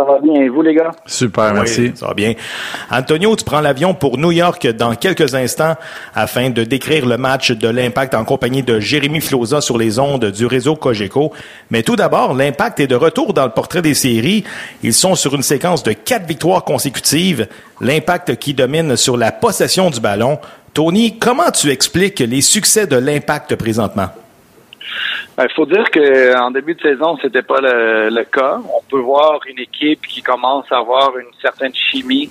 Ça 0.00 0.10
va 0.10 0.18
bien. 0.18 0.40
Et 0.40 0.48
vous, 0.48 0.62
les 0.62 0.74
gars? 0.74 0.92
Super, 1.04 1.52
merci. 1.52 1.92
ça 1.94 2.06
va 2.06 2.14
bien. 2.14 2.32
Antonio, 2.90 3.36
tu 3.36 3.44
prends 3.44 3.60
l'avion 3.60 3.92
pour 3.92 4.16
New 4.16 4.32
York 4.32 4.66
dans 4.68 4.94
quelques 4.94 5.34
instants 5.34 5.74
afin 6.14 6.48
de 6.48 6.64
décrire 6.64 7.04
le 7.04 7.18
match 7.18 7.52
de 7.52 7.68
l'Impact 7.68 8.14
en 8.14 8.24
compagnie 8.24 8.62
de 8.62 8.80
Jérémy 8.80 9.20
Floza 9.20 9.60
sur 9.60 9.76
les 9.76 9.98
ondes 9.98 10.24
du 10.24 10.46
réseau 10.46 10.74
Cogeco. 10.74 11.32
Mais 11.70 11.82
tout 11.82 11.96
d'abord, 11.96 12.32
l'Impact 12.32 12.80
est 12.80 12.86
de 12.86 12.94
retour 12.94 13.34
dans 13.34 13.44
le 13.44 13.50
portrait 13.50 13.82
des 13.82 13.92
séries. 13.94 14.44
Ils 14.82 14.94
sont 14.94 15.16
sur 15.16 15.34
une 15.34 15.42
séquence 15.42 15.82
de 15.82 15.92
quatre 15.92 16.26
victoires 16.26 16.64
consécutives. 16.64 17.46
L'Impact 17.82 18.36
qui 18.36 18.54
domine 18.54 18.96
sur 18.96 19.18
la 19.18 19.32
possession 19.32 19.90
du 19.90 20.00
ballon. 20.00 20.38
Tony, 20.72 21.18
comment 21.18 21.50
tu 21.50 21.68
expliques 21.68 22.20
les 22.20 22.40
succès 22.40 22.86
de 22.86 22.96
l'Impact 22.96 23.54
présentement? 23.56 24.08
Il 25.30 25.36
ben, 25.36 25.48
faut 25.54 25.66
dire 25.66 25.84
qu'en 25.90 26.50
début 26.50 26.74
de 26.74 26.80
saison, 26.80 27.16
c'était 27.22 27.42
pas 27.42 27.60
le, 27.60 28.24
cas. 28.24 28.58
On 28.58 28.82
peut 28.88 29.00
voir 29.00 29.40
une 29.46 29.58
équipe 29.58 30.06
qui 30.06 30.22
commence 30.22 30.70
à 30.70 30.78
avoir 30.78 31.16
une 31.18 31.32
certaine 31.40 31.74
chimie, 31.74 32.30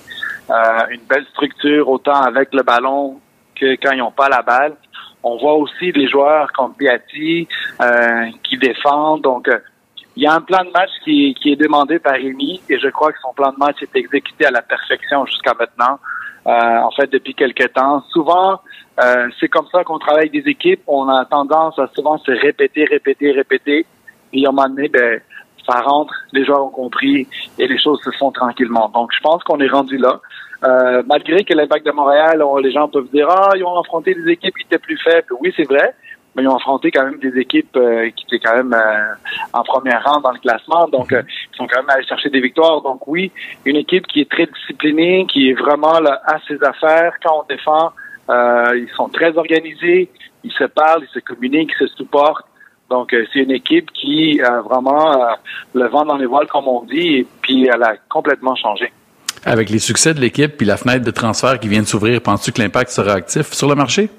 euh, 0.50 0.54
une 0.90 1.02
belle 1.08 1.26
structure, 1.32 1.88
autant 1.88 2.20
avec 2.22 2.52
le 2.52 2.62
ballon 2.62 3.20
que 3.54 3.74
quand 3.82 3.92
ils 3.92 3.98
n'ont 3.98 4.12
pas 4.12 4.28
la 4.28 4.42
balle. 4.42 4.74
On 5.22 5.36
voit 5.36 5.54
aussi 5.54 5.92
des 5.92 6.08
joueurs 6.08 6.50
comme 6.52 6.74
Piatti 6.74 7.46
euh, 7.80 8.26
qui 8.42 8.56
défendent. 8.56 9.22
Donc, 9.22 9.48
euh, 9.48 9.58
il 10.16 10.22
y 10.22 10.26
a 10.26 10.34
un 10.34 10.40
plan 10.40 10.64
de 10.64 10.70
match 10.70 10.90
qui, 11.04 11.34
qui 11.40 11.52
est 11.52 11.56
demandé 11.56 11.98
par 11.98 12.14
Rémi 12.14 12.60
et 12.68 12.78
je 12.78 12.88
crois 12.88 13.12
que 13.12 13.18
son 13.20 13.32
plan 13.32 13.52
de 13.52 13.58
match 13.58 13.76
est 13.82 13.96
exécuté 13.96 14.46
à 14.46 14.50
la 14.50 14.62
perfection 14.62 15.24
jusqu'à 15.26 15.54
maintenant. 15.58 15.98
En 16.46 16.90
fait, 16.92 17.10
depuis 17.10 17.34
quelques 17.34 17.72
temps. 17.72 18.02
Souvent, 18.10 18.60
euh, 19.02 19.28
c'est 19.38 19.48
comme 19.48 19.66
ça 19.72 19.84
qu'on 19.84 19.98
travaille 19.98 20.30
des 20.30 20.44
équipes. 20.46 20.82
On 20.86 21.08
a 21.08 21.24
tendance 21.24 21.78
à 21.78 21.88
souvent 21.94 22.18
se 22.18 22.30
répéter, 22.32 22.84
répéter, 22.84 23.32
répéter. 23.32 23.86
Et 24.32 24.46
à 24.46 24.48
un 24.48 24.52
moment 24.52 24.68
donné, 24.68 24.88
ben, 24.88 25.20
ça 25.66 25.80
rentre, 25.80 26.14
les 26.32 26.44
joueurs 26.44 26.64
ont 26.64 26.70
compris 26.70 27.26
et 27.58 27.66
les 27.66 27.78
choses 27.78 28.00
se 28.02 28.10
font 28.18 28.30
tranquillement. 28.30 28.90
Donc, 28.94 29.10
je 29.14 29.20
pense 29.20 29.42
qu'on 29.44 29.60
est 29.60 29.68
rendu 29.68 29.96
là. 29.96 30.20
Euh, 30.62 31.02
malgré 31.06 31.42
que 31.42 31.54
l'impact 31.54 31.86
de 31.86 31.92
Montréal, 31.92 32.42
les 32.62 32.70
gens 32.70 32.86
peuvent 32.86 33.08
dire 33.14 33.26
ah 33.30 33.52
ils 33.56 33.64
ont 33.64 33.80
affronté 33.80 34.14
des 34.14 34.32
équipes 34.32 34.54
qui 34.54 34.64
étaient 34.64 34.78
plus 34.78 34.98
faibles. 34.98 35.28
Oui, 35.40 35.54
c'est 35.56 35.64
vrai, 35.64 35.94
mais 36.34 36.42
ils 36.42 36.48
ont 36.48 36.56
affronté 36.56 36.90
quand 36.90 37.04
même 37.04 37.18
des 37.18 37.38
équipes 37.40 37.76
euh, 37.76 38.08
qui 38.10 38.24
étaient 38.26 38.44
quand 38.44 38.56
même 38.56 38.72
euh, 38.72 39.14
en 39.52 39.62
première 39.62 40.02
rang 40.04 40.20
dans 40.20 40.30
le 40.30 40.38
classement, 40.38 40.88
donc 40.88 41.12
euh, 41.12 41.22
ils 41.52 41.56
sont 41.56 41.66
quand 41.66 41.80
même 41.80 41.90
allés 41.90 42.06
chercher 42.06 42.30
des 42.30 42.40
victoires. 42.40 42.80
Donc 42.82 43.06
oui, 43.08 43.32
une 43.64 43.76
équipe 43.76 44.06
qui 44.06 44.20
est 44.20 44.30
très 44.30 44.46
disciplinée, 44.46 45.26
qui 45.30 45.50
est 45.50 45.54
vraiment 45.54 45.98
là, 46.00 46.20
à 46.24 46.38
ses 46.46 46.62
affaires 46.62 47.14
quand 47.22 47.44
on 47.44 47.46
défend. 47.48 47.92
ils 48.74 48.90
sont 48.96 49.08
très 49.08 49.36
organisés, 49.36 50.10
ils 50.44 50.52
se 50.52 50.64
parlent, 50.64 51.02
ils 51.02 51.12
se 51.12 51.18
communiquent, 51.20 51.72
ils 51.80 51.88
se 51.88 51.94
supportent. 51.96 52.46
Donc 52.88 53.14
c'est 53.32 53.40
une 53.40 53.52
équipe 53.52 53.90
qui 53.92 54.40
a 54.40 54.60
vraiment 54.60 55.16
le 55.74 55.86
vent 55.86 56.04
dans 56.04 56.16
les 56.16 56.26
voiles, 56.26 56.48
comme 56.48 56.66
on 56.66 56.82
dit, 56.82 57.18
et 57.18 57.26
puis 57.40 57.68
elle 57.72 57.82
a 57.82 57.94
complètement 58.08 58.56
changé. 58.56 58.92
Avec 59.44 59.70
les 59.70 59.78
succès 59.78 60.12
de 60.12 60.20
l'équipe 60.20 60.56
puis 60.56 60.66
la 60.66 60.76
fenêtre 60.76 61.04
de 61.04 61.10
transfert 61.10 61.58
qui 61.58 61.68
vient 61.68 61.82
de 61.82 61.86
s'ouvrir, 61.86 62.20
penses-tu 62.20 62.52
que 62.52 62.60
l'impact 62.60 62.90
sera 62.90 63.12
actif 63.12 63.52
sur 63.52 63.68
le 63.68 63.74
marché? 63.74 64.10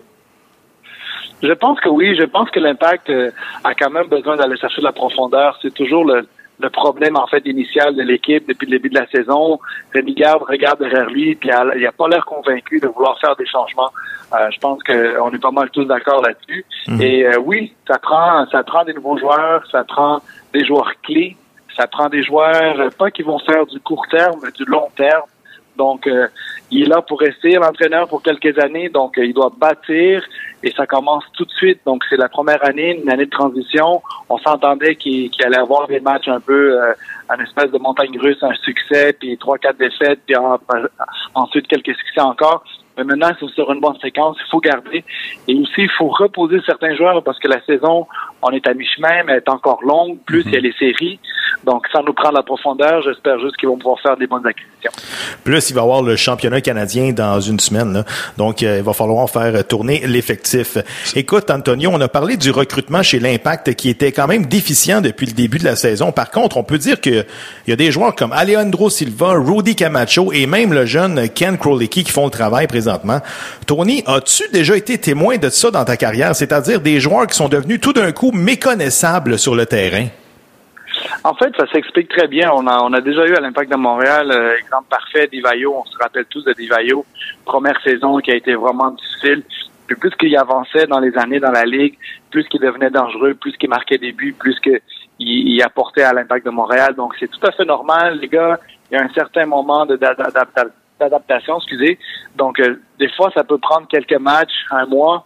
Je 1.42 1.54
pense 1.54 1.80
que 1.80 1.90
oui. 1.90 2.16
Je 2.16 2.24
pense 2.24 2.50
que 2.52 2.60
l'impact 2.60 3.10
euh, 3.10 3.32
a 3.64 3.74
quand 3.74 3.90
même 3.90 4.08
besoin 4.08 4.36
d'aller 4.36 4.58
chercher 4.58 4.82
de 4.82 4.86
la 4.86 4.92
profondeur. 4.92 5.58
C'est 5.62 5.74
toujours 5.74 6.06
le, 6.06 6.28
le 6.62 6.70
problème 6.70 7.18
en 7.18 7.28
fait 7.28 7.46
initial 7.46 7.96
de 7.96 8.04
l'équipe 8.04 8.48
depuis 8.48 8.66
le 8.68 8.78
début 8.78 8.90
de 8.90 9.00
la 9.00 9.08
saison. 9.08 9.60
Rémi 9.94 10.14
Garde 10.14 10.44
regarde 10.44 10.80
derrière 10.80 11.10
lui, 11.10 11.36
puis 11.36 11.50
il 11.76 11.82
n'a 11.82 11.92
pas 11.92 12.08
l'air 12.08 12.26
convaincu 12.26 12.80
de 12.80 12.88
vouloir 12.88 13.20
faire 13.20 13.36
des 13.36 13.46
changements. 13.46 13.92
Euh, 14.34 14.50
je 14.52 14.60
pense 14.60 14.82
qu'on 14.84 15.32
est 15.32 15.42
pas 15.42 15.52
mal 15.52 15.70
tous 15.72 15.86
d'accord 15.86 16.22
là-dessus. 16.22 16.66
Mhm. 16.88 17.02
Et 17.02 17.26
euh, 17.26 17.40
oui, 17.44 17.74
ça 17.88 17.98
prend, 17.98 18.46
ça 18.48 18.64
prend 18.64 18.84
des 18.86 18.94
nouveaux 18.94 19.18
joueurs, 19.18 19.64
ça 19.72 19.84
prend 19.84 20.22
des 20.54 20.64
joueurs 20.66 20.92
clés, 21.04 21.36
ça 21.76 21.88
prend 21.88 22.10
des 22.10 22.24
joueurs 22.24 22.90
pas 22.98 23.12
qui 23.12 23.24
vont 23.24 23.40
faire 23.40 23.66
du 23.66 23.80
court 23.80 24.06
terme, 24.10 24.40
mais 24.44 24.52
du 24.52 24.66
long 24.66 24.90
terme. 24.96 25.24
Donc, 25.78 26.06
euh, 26.08 26.28
il 26.72 26.84
est 26.84 26.88
là 26.88 27.02
pour 27.02 27.20
rester 27.20 27.52
l'entraîneur 27.56 28.08
pour 28.08 28.24
quelques 28.24 28.58
années. 28.58 28.90
Donc, 28.90 29.18
euh, 29.18 29.26
il 29.26 29.34
doit 29.34 29.52
bâtir 29.56 30.24
et 30.64 30.72
ça 30.72 30.88
commence 30.88 31.24
tout 31.34 31.46
de 31.46 31.52
suite. 31.52 31.82
Donc, 31.86 32.04
c'est 32.10 32.18
la 32.18 32.30
première 32.30 32.64
année, 32.66 33.00
une 33.04 33.10
année 33.10 33.26
de 33.26 33.30
transition. 33.30 34.02
On 34.30 34.38
s'entendait 34.38 34.96
qu'il 34.96 35.30
allait 35.44 35.58
avoir 35.58 35.88
des 35.88 36.00
matchs 36.00 36.30
un 36.30 36.40
peu 36.40 36.82
euh, 36.82 36.94
un 37.30 37.44
espèce 37.44 37.72
de 37.72 37.78
montagne 37.78 38.18
russe, 38.18 38.42
un 38.42 38.54
succès, 38.64 39.14
puis 39.14 39.38
trois, 39.38 39.58
quatre 39.58 39.78
défaites, 39.78 40.20
puis 40.26 40.36
ensuite 41.36 41.68
quelques 41.68 41.96
succès 41.96 42.22
encore. 42.22 42.64
Mais 42.98 43.04
maintenant, 43.04 43.32
c'est 43.40 43.50
sur 43.50 43.72
une 43.72 43.80
bonne 43.80 43.98
séquence. 44.02 44.38
Il 44.40 44.50
faut 44.50 44.60
garder. 44.60 45.04
Et 45.48 45.56
aussi, 45.56 45.82
il 45.82 45.90
faut 45.98 46.10
reposer 46.10 46.60
certains 46.66 46.96
joueurs 46.96 47.24
parce 47.24 47.40
que 47.40 47.48
la 47.48 47.64
saison, 47.66 48.08
on 48.42 48.52
est 48.52 48.68
à 48.68 48.74
mi-chemin, 48.74 49.24
mais 49.26 49.34
elle 49.34 49.38
est 49.38 49.50
encore 49.50 49.82
longue. 49.84 50.18
Plus, 50.26 50.44
il 50.46 50.54
y 50.54 50.58
a 50.58 50.60
les 50.60 50.74
séries. 50.74 51.20
Donc, 51.64 51.86
ça 51.92 52.02
nous 52.06 52.14
prend 52.14 52.32
la 52.32 52.44
profondeur. 52.44 53.02
J'espère 53.02 53.40
juste 53.40 53.56
qu'ils 53.58 53.70
vont 53.70 53.78
pouvoir 53.78 54.00
faire 54.02 54.18
des 54.18 54.28
bonnes 54.28 54.46
acquisitions. 54.46 54.92
Plus, 55.44 55.70
il 55.70 55.74
va 55.74 55.82
y 55.82 55.84
avoir 55.84 56.02
le 56.02 56.16
championnat 56.16 56.62
canadien 56.62 57.12
dans 57.14 57.40
une 57.40 57.60
semaine. 57.60 58.04
Donc, 58.38 58.64
euh, 58.64 58.78
il 58.78 58.84
va 58.84 58.94
falloir 58.94 59.30
faire 59.30 59.66
tourner 59.68 60.02
l'effectif. 60.06 60.78
Écoute, 61.16 61.50
Antonio, 61.50 61.92
on 61.94 62.02
a 62.02 62.08
parlé 62.08 62.36
du 62.36 62.52
recrutement 62.52 63.04
chez 63.04 63.20
l'Impact 63.20 63.76
qui 63.76 63.90
était 63.90 64.12
quand 64.12 64.28
même 64.28 64.46
déficient 64.48 65.02
depuis 65.02 65.28
le 65.28 65.34
début 65.34 65.60
de 65.60 65.66
la 65.66 65.76
saison. 65.76 66.12
Par 66.12 66.32
contre, 66.32 66.58
on 66.58 66.64
peut 66.64 66.78
dire 66.78 67.00
qu'il 67.00 67.26
y 67.68 67.72
a 67.72 67.76
des 67.76 67.92
joueurs 67.92 68.16
comme 68.16 68.34
Alejandro 68.34 68.90
Silva, 68.90 69.34
Rudy 69.34 69.76
Camacho 69.76 70.32
et 70.34 70.46
même 70.46 70.74
le 70.74 70.86
jeune 70.86 71.30
Ken 71.30 71.58
Krolicki 71.58 72.04
qui 72.04 72.12
font 72.12 72.26
le 72.26 72.32
travail 72.32 72.68
présentement. 72.68 72.81
Tony, 73.68 74.04
as-tu 74.06 74.44
déjà 74.52 74.76
été 74.76 74.98
témoin 74.98 75.38
de 75.38 75.50
ça 75.50 75.72
dans 75.72 75.86
ta 75.86 75.98
carrière? 75.98 76.36
C'est-à-dire 76.36 76.82
des 76.82 77.00
joueurs 77.00 77.28
qui 77.28 77.36
sont 77.36 77.50
devenus 77.50 77.80
tout 77.80 77.94
d'un 77.94 78.12
coup 78.12 78.32
méconnaissables 78.32 79.38
sur 79.38 79.56
le 79.56 79.66
terrain? 79.66 80.08
En 81.24 81.34
fait, 81.36 81.54
ça 81.56 81.68
s'explique 81.72 82.10
très 82.10 82.28
bien. 82.28 82.52
On 82.52 82.66
a, 82.68 83.02
déjà 83.02 83.26
eu 83.26 83.36
à 83.36 83.40
l'Impact 83.40 83.72
de 83.72 83.78
Montréal, 83.78 84.32
euh, 84.32 84.58
exemple 84.58 84.86
parfait 84.90 85.28
d'Ivaio. 85.32 85.76
On 85.76 85.86
se 85.86 85.98
rappelle 85.98 86.26
tous 86.26 86.44
de 86.44 86.54
Divayo. 86.54 87.06
Première 87.46 87.80
saison 87.84 88.18
qui 88.18 88.32
a 88.32 88.36
été 88.36 88.56
vraiment 88.56 88.92
difficile. 88.92 89.44
Puis 89.88 89.96
plus 89.96 90.12
qu'il 90.12 90.36
avançait 90.38 90.88
dans 90.88 91.00
les 91.00 91.16
années 91.18 91.40
dans 91.40 91.52
la 91.52 91.66
ligue, 91.66 91.98
plus 92.30 92.48
qu'il 92.48 92.62
devenait 92.62 92.90
dangereux, 92.90 93.36
plus 93.36 93.52
qu'il 93.58 93.70
marquait 93.70 93.98
des 93.98 94.14
buts, 94.14 94.36
plus 94.38 94.60
qu'il 94.60 94.80
il 95.20 95.62
apportait 95.62 96.04
à 96.04 96.14
l'Impact 96.14 96.46
de 96.46 96.52
Montréal. 96.52 96.96
Donc 96.96 97.14
c'est 97.20 97.30
tout 97.30 97.46
à 97.46 97.52
fait 97.52 97.66
normal, 97.66 98.20
les 98.20 98.28
gars. 98.28 98.60
Il 98.90 98.98
y 98.98 98.98
a 98.98 99.04
un 99.04 99.14
certain 99.14 99.46
moment 99.46 99.86
d'adaptation, 99.86 100.72
excusez. 101.58 101.98
Donc 102.36 102.60
euh, 102.60 102.82
des 103.00 103.10
fois, 103.10 103.32
ça 103.34 103.44
peut 103.44 103.58
prendre 103.58 103.88
quelques 103.88 104.20
matchs, 104.20 104.66
un 104.72 104.86
mois, 104.86 105.26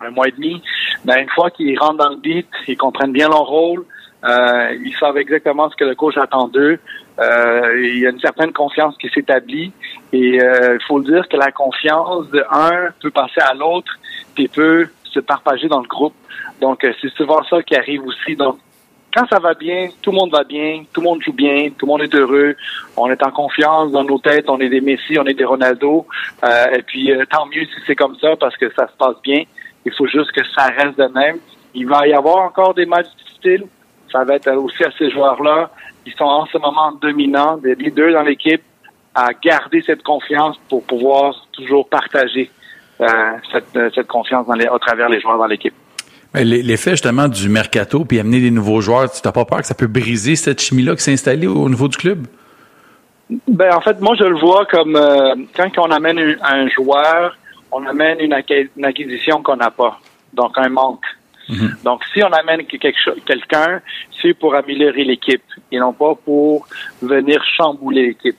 un 0.00 0.10
mois 0.10 0.28
et 0.28 0.32
demi. 0.32 0.62
Mais 1.04 1.22
une 1.22 1.28
fois 1.30 1.50
qu'ils 1.50 1.78
rentrent 1.78 2.04
dans 2.04 2.10
le 2.10 2.16
beat, 2.16 2.48
ils 2.68 2.76
comprennent 2.76 3.12
bien 3.12 3.28
leur 3.28 3.46
rôle. 3.46 3.84
Euh, 4.24 4.76
ils 4.84 4.94
savent 5.00 5.16
exactement 5.16 5.68
ce 5.68 5.76
que 5.76 5.84
le 5.84 5.94
coach 5.94 6.16
attend 6.16 6.46
d'eux. 6.48 6.78
Euh, 7.18 7.80
il 7.82 7.98
y 7.98 8.06
a 8.06 8.10
une 8.10 8.20
certaine 8.20 8.52
confiance 8.52 8.96
qui 8.98 9.08
s'établit. 9.08 9.72
Et 10.12 10.36
il 10.36 10.78
faut 10.86 10.98
le 10.98 11.04
dire 11.04 11.28
que 11.28 11.36
la 11.36 11.50
confiance 11.50 12.28
de 12.30 12.44
un 12.50 12.90
peut 13.00 13.10
passer 13.10 13.40
à 13.40 13.54
l'autre, 13.54 13.92
puis 14.34 14.46
peut 14.48 14.88
se 15.04 15.20
partager 15.20 15.68
dans 15.68 15.80
le 15.80 15.88
groupe. 15.88 16.14
Donc, 16.60 16.86
c'est 17.00 17.12
souvent 17.14 17.42
ça 17.44 17.62
qui 17.62 17.74
arrive 17.74 18.04
aussi. 18.04 18.36
Donc, 18.36 18.58
quand 19.14 19.26
ça 19.28 19.38
va 19.38 19.54
bien, 19.54 19.88
tout 20.00 20.10
le 20.10 20.16
monde 20.16 20.30
va 20.30 20.44
bien, 20.44 20.84
tout 20.92 21.00
le 21.00 21.06
monde 21.06 21.22
joue 21.22 21.32
bien, 21.32 21.70
tout 21.78 21.86
le 21.86 21.92
monde 21.92 22.02
est 22.02 22.14
heureux, 22.14 22.56
on 22.96 23.10
est 23.10 23.22
en 23.22 23.30
confiance 23.30 23.92
dans 23.92 24.04
nos 24.04 24.18
têtes, 24.18 24.48
on 24.48 24.58
est 24.60 24.68
des 24.68 24.80
Messi, 24.80 25.18
on 25.18 25.24
est 25.24 25.34
des 25.34 25.44
Ronaldo. 25.44 26.06
et 26.42 26.82
puis, 26.82 27.10
tant 27.30 27.46
mieux 27.46 27.64
si 27.64 27.80
c'est 27.86 27.96
comme 27.96 28.16
ça 28.16 28.36
parce 28.36 28.56
que 28.56 28.72
ça 28.74 28.88
se 28.88 28.96
passe 28.96 29.16
bien. 29.22 29.42
Il 29.84 29.92
faut 29.92 30.06
juste 30.06 30.32
que 30.32 30.44
ça 30.56 30.66
reste 30.66 30.98
de 30.98 31.06
même. 31.08 31.38
Il 31.74 31.86
va 31.86 32.06
y 32.06 32.12
avoir 32.12 32.38
encore 32.38 32.74
des 32.74 32.86
matchs 32.86 33.08
difficiles 33.18 33.66
ça 34.12 34.24
va 34.24 34.34
être 34.34 34.52
aussi 34.52 34.84
à 34.84 34.90
ces 34.98 35.10
joueurs-là 35.10 35.70
qui 36.04 36.12
sont 36.12 36.24
en 36.24 36.46
ce 36.46 36.58
moment 36.58 36.92
dominants, 36.92 37.56
des 37.56 37.74
leaders 37.74 38.12
dans 38.12 38.22
l'équipe, 38.22 38.62
à 39.14 39.32
garder 39.32 39.82
cette 39.82 40.02
confiance 40.02 40.58
pour 40.68 40.84
pouvoir 40.84 41.34
toujours 41.52 41.88
partager 41.88 42.50
euh, 43.00 43.06
euh, 43.76 43.90
cette, 43.94 44.06
confiance 44.06 44.46
dans 44.46 44.54
les, 44.54 44.66
à 44.66 44.78
travers 44.78 45.08
les 45.08 45.20
joueurs 45.20 45.38
dans 45.38 45.46
l'équipe. 45.46 45.74
L'effet 46.34 46.92
justement 46.92 47.28
du 47.28 47.48
mercato 47.48 48.04
puis 48.04 48.18
amener 48.18 48.40
des 48.40 48.50
nouveaux 48.50 48.80
joueurs, 48.80 49.10
tu 49.10 49.20
n'as 49.24 49.32
pas 49.32 49.44
peur 49.44 49.58
que 49.58 49.66
ça 49.66 49.74
peut 49.74 49.86
briser 49.86 50.34
cette 50.34 50.60
chimie-là 50.60 50.96
qui 50.96 51.02
s'est 51.02 51.12
installée 51.12 51.46
au 51.46 51.68
niveau 51.68 51.88
du 51.88 51.96
club? 51.96 52.26
Ben 53.48 53.74
en 53.74 53.80
fait, 53.80 54.00
moi 54.00 54.14
je 54.18 54.24
le 54.24 54.38
vois 54.38 54.66
comme 54.66 54.96
euh, 54.96 55.34
quand 55.54 55.70
on 55.78 55.90
amène 55.90 56.36
un, 56.42 56.68
joueur, 56.68 57.36
on 57.70 57.84
amène 57.86 58.20
une 58.20 58.84
acquisition 58.84 59.42
qu'on 59.42 59.56
n'a 59.56 59.70
pas, 59.70 60.00
donc 60.32 60.52
un 60.56 60.68
manque. 60.68 61.04
Mhm. 61.48 61.76
Donc, 61.84 62.02
si 62.12 62.22
on 62.22 62.32
amène 62.32 62.64
quelqu'un, 62.66 63.80
c'est 64.20 64.34
pour 64.34 64.54
améliorer 64.54 65.04
l'équipe 65.04 65.42
et 65.70 65.78
non 65.78 65.92
pas 65.92 66.14
pour 66.14 66.66
venir 67.00 67.42
chambouler 67.56 68.06
l'équipe. 68.08 68.36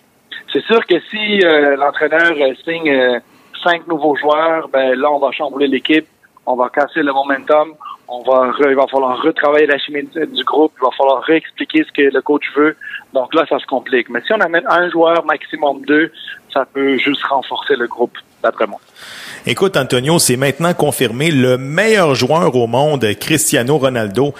C'est 0.52 0.64
sûr 0.66 0.86
que 0.86 1.00
si 1.10 1.44
euh, 1.44 1.76
l'entraîneur 1.76 2.34
signe 2.64 2.90
euh, 2.90 3.20
cinq 3.64 3.88
nouveaux 3.88 4.16
joueurs, 4.16 4.70
ben 4.70 4.98
là, 4.98 5.12
on 5.12 5.20
va 5.20 5.32
chambouler 5.32 5.68
l'équipe, 5.68 6.08
on 6.46 6.56
va 6.56 6.70
casser 6.70 7.02
le 7.02 7.14
momentum, 7.14 7.74
on 8.08 8.22
va 8.24 8.52
il 8.60 8.76
va 8.76 8.88
falloir 8.88 9.22
retravailler 9.22 9.66
la 9.66 9.78
chimie 9.78 10.04
du 10.04 10.44
groupe, 10.44 10.74
il 10.78 10.84
va 10.84 10.92
falloir 10.98 11.22
réexpliquer 11.24 11.86
ce 11.88 11.92
que 11.92 12.14
le 12.14 12.22
coach 12.22 12.46
veut. 12.56 12.76
Donc 13.14 13.34
là, 13.34 13.46
ça 13.48 13.60
se 13.60 13.66
complique. 13.66 14.10
Mais 14.10 14.22
si 14.26 14.34
on 14.34 14.40
amène 14.40 14.66
un 14.68 14.90
joueur, 14.90 15.26
maximum 15.26 15.82
deux, 15.86 16.12
ça 16.52 16.66
peut 16.72 16.98
juste 16.98 17.24
renforcer 17.24 17.76
le 17.76 17.88
groupe, 17.88 18.18
d'après 18.42 18.68
moi. 18.68 18.80
Écoute, 19.46 19.76
Antonio, 19.76 20.20
c'est 20.20 20.38
maintenant 20.38 20.74
confirmé. 20.74 21.30
Le 21.30 21.58
meilleur 21.58 22.16
joueur 22.16 22.56
au 22.56 22.68
monde, 22.68 23.06
Cristiano 23.20 23.78
Ronaldo, 23.78 24.34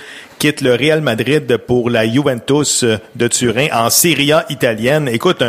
quitte 0.44 0.60
le 0.60 0.76
Real 0.76 1.00
Madrid 1.00 1.56
pour 1.56 1.90
la 1.90 2.06
Juventus 2.06 2.84
de 3.16 3.28
Turin 3.30 3.68
en 3.72 3.90
Serie 3.90 4.34
A 4.34 4.44
italienne. 4.50 5.08
Écoute, 5.08 5.42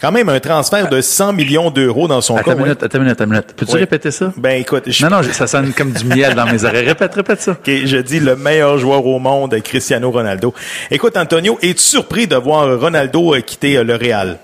quand 0.00 0.12
même 0.12 0.28
un 0.28 0.38
transfert 0.38 0.88
de 0.88 1.00
100 1.00 1.32
millions 1.32 1.72
d'euros 1.72 2.06
dans 2.06 2.20
son 2.20 2.36
attends 2.36 2.52
Une 2.52 2.58
minute, 2.58 2.80
attends 2.80 2.98
une 2.98 3.02
minute, 3.02 3.20
attends 3.20 3.24
une 3.24 3.30
minute. 3.30 3.56
Peux-tu 3.56 3.74
répéter 3.74 4.12
ça? 4.12 4.32
Ben 4.36 4.60
écoute, 4.60 4.84
non, 5.02 5.10
non, 5.10 5.22
ça 5.24 5.48
sonne 5.48 5.72
comme 5.72 5.90
du 5.90 6.04
miel 6.04 6.36
dans 6.36 6.46
mes 6.46 6.64
oreilles. 6.64 6.86
Répète, 6.86 7.16
répète 7.16 7.40
ça. 7.40 7.50
Ok, 7.50 7.68
je 7.84 7.96
dis 7.96 8.20
le 8.20 8.36
meilleur 8.36 8.78
joueur 8.78 9.04
au 9.04 9.18
monde, 9.18 9.60
Cristiano 9.60 10.08
Ronaldo. 10.08 10.54
Écoute, 10.88 11.16
Antonio, 11.16 11.58
es-tu 11.60 11.82
surpris 11.82 12.28
de 12.28 12.36
voir 12.36 12.78
Ronaldo 12.78 13.34
quitter 13.44 13.82
le 13.82 13.96
Real? 13.96 14.38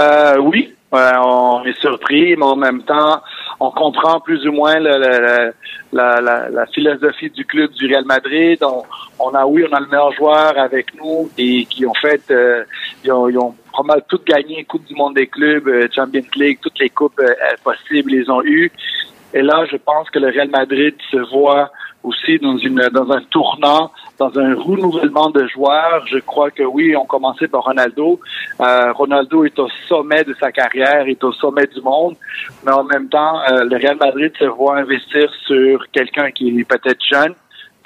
Euh, 0.00 0.38
oui, 0.38 0.74
on 0.90 1.62
est 1.66 1.78
surpris, 1.82 2.34
mais 2.34 2.46
en 2.46 2.56
même 2.56 2.82
temps, 2.84 3.20
on 3.60 3.70
comprend 3.70 4.20
plus 4.20 4.46
ou 4.46 4.52
moins 4.52 4.78
la, 4.78 4.98
la, 5.92 6.66
philosophie 6.72 7.30
du 7.30 7.44
club 7.44 7.72
du 7.72 7.86
Real 7.86 8.04
Madrid. 8.04 8.62
On, 9.18 9.34
a 9.34 9.46
oui, 9.46 9.64
on 9.68 9.74
a 9.74 9.80
le 9.80 9.86
meilleur 9.86 10.12
joueur 10.12 10.56
avec 10.58 10.94
nous 10.94 11.28
et 11.36 11.64
qui 11.64 11.84
ont 11.84 11.94
fait, 11.94 12.22
euh, 12.30 12.64
ils, 13.04 13.10
ont, 13.10 13.28
ils, 13.28 13.36
ont, 13.36 13.54
pas 13.72 13.82
mal 13.82 14.02
tout 14.08 14.20
gagné, 14.24 14.64
Coupe 14.64 14.84
du 14.84 14.94
Monde 14.94 15.14
des 15.14 15.26
clubs, 15.26 15.66
euh, 15.66 15.88
Champions 15.92 16.22
League, 16.36 16.58
toutes 16.62 16.78
les 16.78 16.90
coupes 16.90 17.20
euh, 17.20 17.34
possibles, 17.64 18.12
ils 18.12 18.30
ont 18.30 18.42
eu. 18.44 18.70
Et 19.34 19.42
là, 19.42 19.64
je 19.70 19.76
pense 19.76 20.08
que 20.10 20.18
le 20.18 20.28
Real 20.28 20.48
Madrid 20.48 20.94
se 21.10 21.18
voit 21.30 21.70
aussi 22.02 22.38
dans 22.38 22.56
une 22.56 22.88
dans 22.92 23.10
un 23.10 23.20
tournant, 23.22 23.90
dans 24.18 24.36
un 24.38 24.54
renouvellement 24.54 25.30
de 25.30 25.46
joueurs. 25.48 26.06
Je 26.06 26.18
crois 26.18 26.50
que 26.50 26.62
oui, 26.62 26.96
on 26.96 27.04
commençait 27.04 27.48
par 27.48 27.64
Ronaldo. 27.64 28.20
Euh, 28.60 28.92
Ronaldo 28.92 29.44
est 29.44 29.58
au 29.58 29.68
sommet 29.88 30.24
de 30.24 30.34
sa 30.40 30.52
carrière, 30.52 31.06
est 31.06 31.22
au 31.24 31.32
sommet 31.32 31.66
du 31.66 31.80
monde, 31.80 32.14
mais 32.64 32.72
en 32.72 32.84
même 32.84 33.08
temps, 33.08 33.40
euh, 33.50 33.64
le 33.64 33.76
Real 33.76 33.96
Madrid 33.96 34.32
se 34.38 34.44
voit 34.44 34.78
investir 34.78 35.30
sur 35.46 35.90
quelqu'un 35.90 36.30
qui 36.30 36.48
est 36.48 36.64
peut-être 36.64 37.04
jeune, 37.04 37.34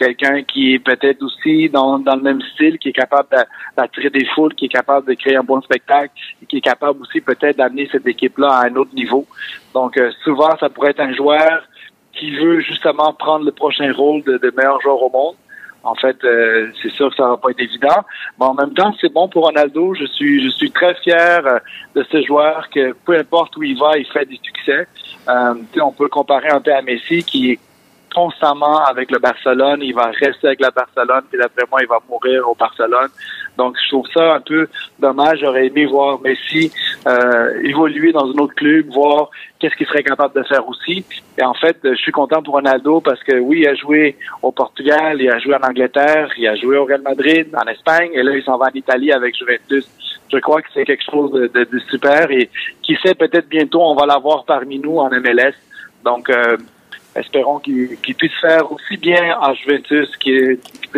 quelqu'un 0.03 0.43
qui 0.43 0.75
est 0.75 0.79
peut-être 0.79 1.23
aussi 1.23 1.69
dans, 1.69 1.99
dans 1.99 2.17
le 2.17 2.23
même 2.23 2.41
style, 2.55 2.79
qui 2.79 2.89
est 2.89 2.93
capable 2.93 3.29
d'attirer 3.77 4.11
des 4.11 4.25
foules, 4.35 4.55
qui 4.55 4.67
est 4.67 4.75
capable 4.81 5.07
de 5.07 5.15
créer 5.15 5.37
un 5.37 5.43
bon 5.43 5.61
spectacle, 5.61 6.13
et 6.43 6.47
qui 6.47 6.57
est 6.57 6.67
capable 6.73 7.01
aussi 7.03 7.21
peut-être 7.21 7.57
d'amener 7.59 7.89
cette 7.93 8.07
équipe-là 8.07 8.49
à 8.49 8.67
un 8.67 8.75
autre 8.77 8.95
niveau. 8.95 9.27
Donc 9.75 9.97
euh, 9.97 10.11
souvent, 10.25 10.57
ça 10.59 10.69
pourrait 10.69 10.91
être 10.91 11.01
un 11.01 11.15
joueur 11.15 11.63
qui 12.13 12.31
veut 12.37 12.61
justement 12.61 13.13
prendre 13.13 13.45
le 13.45 13.53
prochain 13.53 13.93
rôle 13.93 14.23
de, 14.25 14.53
meilleur 14.57 14.81
joueur 14.81 15.03
au 15.03 15.11
monde. 15.11 15.37
En 15.85 15.97
fait, 15.97 16.17
euh, 16.25 16.71
c'est 16.81 16.93
sûr 16.93 17.11
que 17.11 17.17
ça 17.17 17.29
va 17.29 17.37
pas 17.37 17.51
être 17.51 17.61
évident. 17.61 18.03
Mais 18.39 18.47
en 18.47 18.55
même 18.55 18.73
temps, 18.73 18.95
c'est 19.01 19.13
bon 19.13 19.29
pour 19.29 19.47
Ronaldo. 19.47 19.95
Je 19.95 20.07
suis, 20.07 20.45
je 20.45 20.51
suis 20.51 20.71
très 20.71 20.95
fier 20.97 21.45
euh, 21.45 21.59
de 21.97 22.05
ce 22.11 22.23
joueur 22.23 22.69
que 22.71 22.93
peu 23.05 23.19
importe 23.19 23.57
où 23.57 23.63
il 23.65 23.77
va, 23.79 23.99
il 23.99 24.07
fait 24.07 24.27
du 24.27 24.37
succès. 24.37 24.87
On 25.81 25.93
peut 25.93 26.09
comparer 26.09 26.51
un 26.51 26.61
peu 26.61 26.73
à 26.73 26.83
Messi 26.83 27.25
qui 27.25 27.53
est 27.53 27.59
constamment 28.15 28.85
avec 28.85 29.11
le 29.11 29.19
Barcelone, 29.19 29.81
il 29.83 29.95
va 29.95 30.07
rester 30.07 30.49
avec 30.49 30.61
la 30.61 30.71
Barcelone, 30.71 31.23
puis 31.31 31.39
d'après 31.39 31.65
moi, 31.71 31.81
il 31.83 31.89
va 31.89 31.99
mourir 32.09 32.49
au 32.49 32.55
Barcelone. 32.55 33.09
Donc, 33.57 33.77
je 33.83 33.89
trouve 33.91 34.07
ça 34.15 34.35
un 34.35 34.41
peu 34.41 34.69
dommage. 34.99 35.41
J'aurais 35.41 35.67
aimé 35.67 35.85
voir 35.87 36.21
Messi 36.21 36.73
euh, 37.07 37.61
évoluer 37.63 38.13
dans 38.13 38.27
un 38.27 38.39
autre 38.39 38.55
club, 38.55 38.87
voir 38.93 39.31
qu'est-ce 39.59 39.75
qu'il 39.77 39.87
serait 39.87 40.03
capable 40.03 40.35
de 40.35 40.43
faire 40.47 40.67
aussi. 40.67 41.05
Et 41.39 41.43
en 41.43 41.55
fait, 41.55 41.77
je 41.83 41.95
suis 41.95 42.13
content 42.13 42.43
pour 42.43 42.55
Ronaldo 42.55 43.01
parce 43.01 43.23
que 43.23 43.39
oui, 43.39 43.61
il 43.61 43.69
a 43.69 43.75
joué 43.75 44.17
au 44.43 44.53
Portugal, 44.53 45.21
il 45.21 45.31
a 45.31 45.39
joué 45.39 45.55
en 45.55 45.67
Angleterre, 45.67 46.31
il 46.37 46.49
a 46.49 46.57
joué 46.57 46.77
au 46.79 46.85
Real 46.85 47.03
Madrid, 47.03 47.49
en 47.55 47.69
Espagne, 47.71 48.11
et 48.15 48.23
là, 48.23 48.35
il 48.35 48.43
s'en 48.43 48.57
va 48.57 48.67
en 48.67 48.75
Italie 48.75 49.13
avec 49.13 49.37
Juventus. 49.37 49.87
Je 50.33 50.39
crois 50.39 50.63
que 50.63 50.69
c'est 50.73 50.85
quelque 50.85 51.05
chose 51.05 51.31
de, 51.33 51.49
de, 51.49 51.79
super 51.91 52.31
et 52.31 52.49
qui 52.83 52.97
sait 53.03 53.15
peut-être 53.15 53.49
bientôt 53.49 53.83
on 53.83 53.95
va 53.95 54.07
l'avoir 54.07 54.45
parmi 54.47 54.79
nous 54.79 54.97
en 54.97 55.11
MLS. 55.11 55.53
Donc, 56.05 56.31
euh, 56.31 56.57
espérons 57.17 57.59
qu'il 57.59 57.97
puisse 58.17 58.33
faire 58.41 58.71
aussi 58.73 58.97
bien 58.97 59.37
en 59.41 59.55
Juventus 59.55 60.09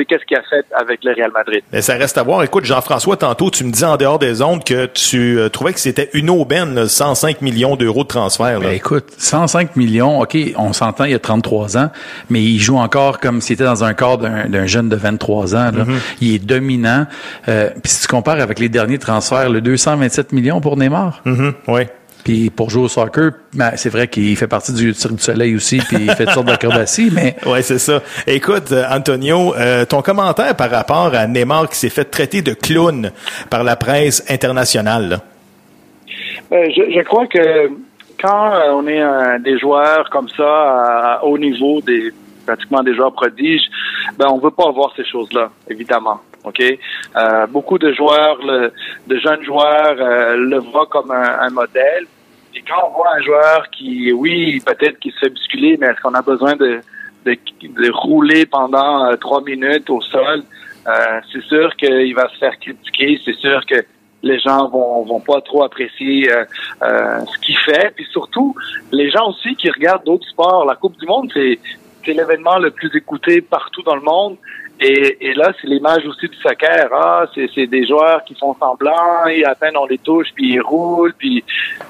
qu'est-ce 0.03 0.25
qu'il 0.25 0.37
a 0.37 0.43
fait 0.43 0.67
avec 0.77 1.05
le 1.05 1.13
Real 1.13 1.31
Madrid. 1.33 1.63
Mais 1.73 1.83
ça 1.83 1.95
reste 1.95 2.19
à 2.19 2.23
voir. 2.23 2.43
Écoute, 2.43 2.65
Jean-François, 2.65 3.17
tantôt, 3.17 3.51
tu 3.51 3.65
me 3.65 3.71
dis 3.71 3.85
en 3.85 3.97
dehors 3.97 4.19
des 4.19 4.43
ondes 4.43 4.65
que 4.65 4.87
tu 4.87 5.39
euh, 5.39 5.49
trouvais 5.49 5.73
que 5.73 5.81
c'était 5.81 6.11
une 6.15 6.31
aubaine, 6.31 6.87
105 6.89 7.43
millions 7.43 7.77
d'euros 7.77 8.03
de 8.03 8.09
transfert. 8.09 8.61
Ben, 8.61 8.73
écoute, 8.73 9.07
105 9.17 9.77
millions, 9.77 10.21
OK, 10.21 10.37
on 10.57 10.73
s'entend, 10.73 11.05
il 11.05 11.13
y 11.13 11.15
a 11.15 11.19
33 11.19 11.77
ans, 11.77 11.91
mais 12.31 12.43
il 12.43 12.59
joue 12.59 12.77
encore 12.77 13.21
comme 13.21 13.41
s'il 13.41 13.55
était 13.55 13.65
dans 13.65 13.85
un 13.85 13.95
corps 13.95 14.19
d'un 14.19 14.67
jeune 14.67 14.89
de 14.89 14.97
23 14.97 15.55
ans. 15.55 15.71
Là. 15.71 15.85
Mm-hmm. 15.85 16.17
Il 16.21 16.35
est 16.35 16.45
dominant. 16.45 17.07
Euh, 17.49 17.71
Puis 17.83 17.93
si 17.93 18.03
tu 18.03 18.09
compares 18.09 18.41
avec 18.41 18.59
les 18.59 18.69
derniers 18.69 18.99
transferts, 18.99 19.51
le 19.51 19.61
227 19.61 20.33
millions 20.33 20.61
pour 20.61 20.77
Neymar. 20.77 21.23
Mm 21.25 21.51
Oui. 21.69 21.83
Puis 22.25 22.49
pour 22.49 22.71
jouer 22.71 22.85
au 22.85 22.89
soccer, 22.89 23.33
ben, 23.53 23.73
c'est 23.77 23.91
vrai 23.91 24.09
qu'il 24.09 24.35
fait 24.37 24.49
partie 24.49 24.73
du 24.73 24.95
Cirque 24.95 25.15
du 25.15 25.23
Soleil 25.23 25.55
aussi, 25.55 25.79
puis 25.79 25.99
il 26.01 26.11
fait 26.13 26.25
toutes 26.25 26.35
sortes 26.35 26.47
d'acrobaties, 26.47 27.11
mais... 27.13 27.37
Ouais, 27.47 27.61
c'est 27.61 27.79
ça. 27.79 28.01
Écoute, 28.27 28.73
euh, 28.73 28.85
Antonio, 28.91 29.55
euh, 29.55 29.85
ton 29.85 30.01
commentaire 30.01 30.57
par 30.57 30.71
rapport 30.71 31.15
à 31.15 31.27
Neymar 31.27 31.69
qui 31.69 31.77
s'est 31.77 31.91
fait 31.91 32.05
traiter 32.05 32.41
de 32.41 32.55
clown 32.55 33.13
par 33.51 33.63
la 33.63 33.77
presse 33.77 34.25
internationale. 34.31 35.21
Ben, 36.51 36.71
je, 36.71 37.03
crois 37.03 37.27
que 37.27 37.71
quand 38.21 38.53
euh, 38.55 38.73
on 38.73 38.87
est 38.87 39.39
des 39.41 39.59
joueurs 39.59 40.09
comme 40.11 40.29
ça, 40.31 41.19
à 41.19 41.25
haut 41.25 41.37
niveau, 41.37 41.83
des 41.83 42.13
pratiquement 42.45 42.83
des 42.83 42.95
joueurs 42.95 43.13
prodiges, 43.13 43.65
ben 44.19 44.27
on 44.29 44.39
veut 44.39 44.51
pas 44.51 44.69
avoir 44.69 44.95
ces 44.97 45.05
choses-là, 45.05 45.51
évidemment. 45.69 46.21
OK? 46.45 46.61
Euh, 46.61 47.47
beaucoup 47.47 47.79
de 47.79 47.93
joueurs, 47.93 48.39
de 49.07 49.17
jeunes 49.19 49.43
joueurs, 49.45 49.97
euh, 49.99 50.37
le 50.37 50.59
voient 50.59 50.87
comme 50.87 51.11
un, 51.11 51.51
modèle. 51.51 52.07
Et 52.55 52.63
quand 52.63 52.89
on 52.89 52.91
voit 52.91 53.17
un 53.17 53.23
joueur 53.23 53.71
qui, 53.71 54.13
oui, 54.13 54.61
peut-être 54.65 54.99
qu'il 54.99 55.13
se 55.13 55.19
fait 55.21 55.31
bousculer, 55.31 55.77
mais 55.79 55.89
est-ce 55.89 56.01
qu'on 56.01 56.15
a 56.15 56.23
besoin 56.23 56.55
de, 56.57 56.81
de, 57.25 57.91
rouler 57.93 58.47
pendant 58.47 59.07
euh, 59.07 59.17
trois 59.17 59.43
minutes 59.43 59.91
au 59.91 60.01
sol? 60.01 60.43
c'est 61.33 61.43
sûr 61.45 61.75
qu'il 61.77 62.15
va 62.15 62.29
se 62.29 62.37
faire 62.37 62.59
critiquer. 62.59 63.19
C'est 63.25 63.37
sûr 63.37 63.65
que 63.65 63.77
les 64.23 64.39
gens 64.39 64.69
vont 64.69 65.03
vont 65.05 65.21
pas 65.21 65.41
trop 65.41 65.65
apprécier 65.65 66.29
ce 66.83 67.39
qu'il 67.41 67.57
fait. 67.57 67.91
Puis 67.97 68.05
surtout, 68.13 68.55
les 68.93 69.09
gens 69.09 69.31
aussi 69.31 69.57
qui 69.57 69.71
regardent 69.71 70.05
d'autres 70.05 70.29
sports. 70.29 70.67
La 70.67 70.75
Coupe 70.75 70.99
du 70.99 71.07
Monde, 71.07 71.31
c'est 71.33 71.59
c'est 72.05 72.13
l'événement 72.13 72.59
le 72.59 72.71
plus 72.71 72.95
écouté 72.95 73.41
partout 73.41 73.83
dans 73.83 73.97
le 73.97 74.03
monde. 74.03 74.37
Et, 74.81 75.29
et 75.29 75.35
là, 75.35 75.53
c'est 75.61 75.69
l'image 75.69 76.05
aussi 76.07 76.29
du 76.29 76.37
soccer. 76.37 76.89
Ah, 76.93 77.27
c'est 77.35 77.67
des 77.67 77.87
joueurs 77.87 78.25
qui 78.25 78.35
font 78.35 78.55
semblant, 78.59 79.27
et 79.27 79.45
à 79.45 79.55
peine 79.55 79.77
on 79.77 79.87
les 79.87 79.99
touche, 79.99 80.29
puis 80.35 80.55
ils 80.55 80.61
roulent, 80.61 81.15
puis 81.15 81.45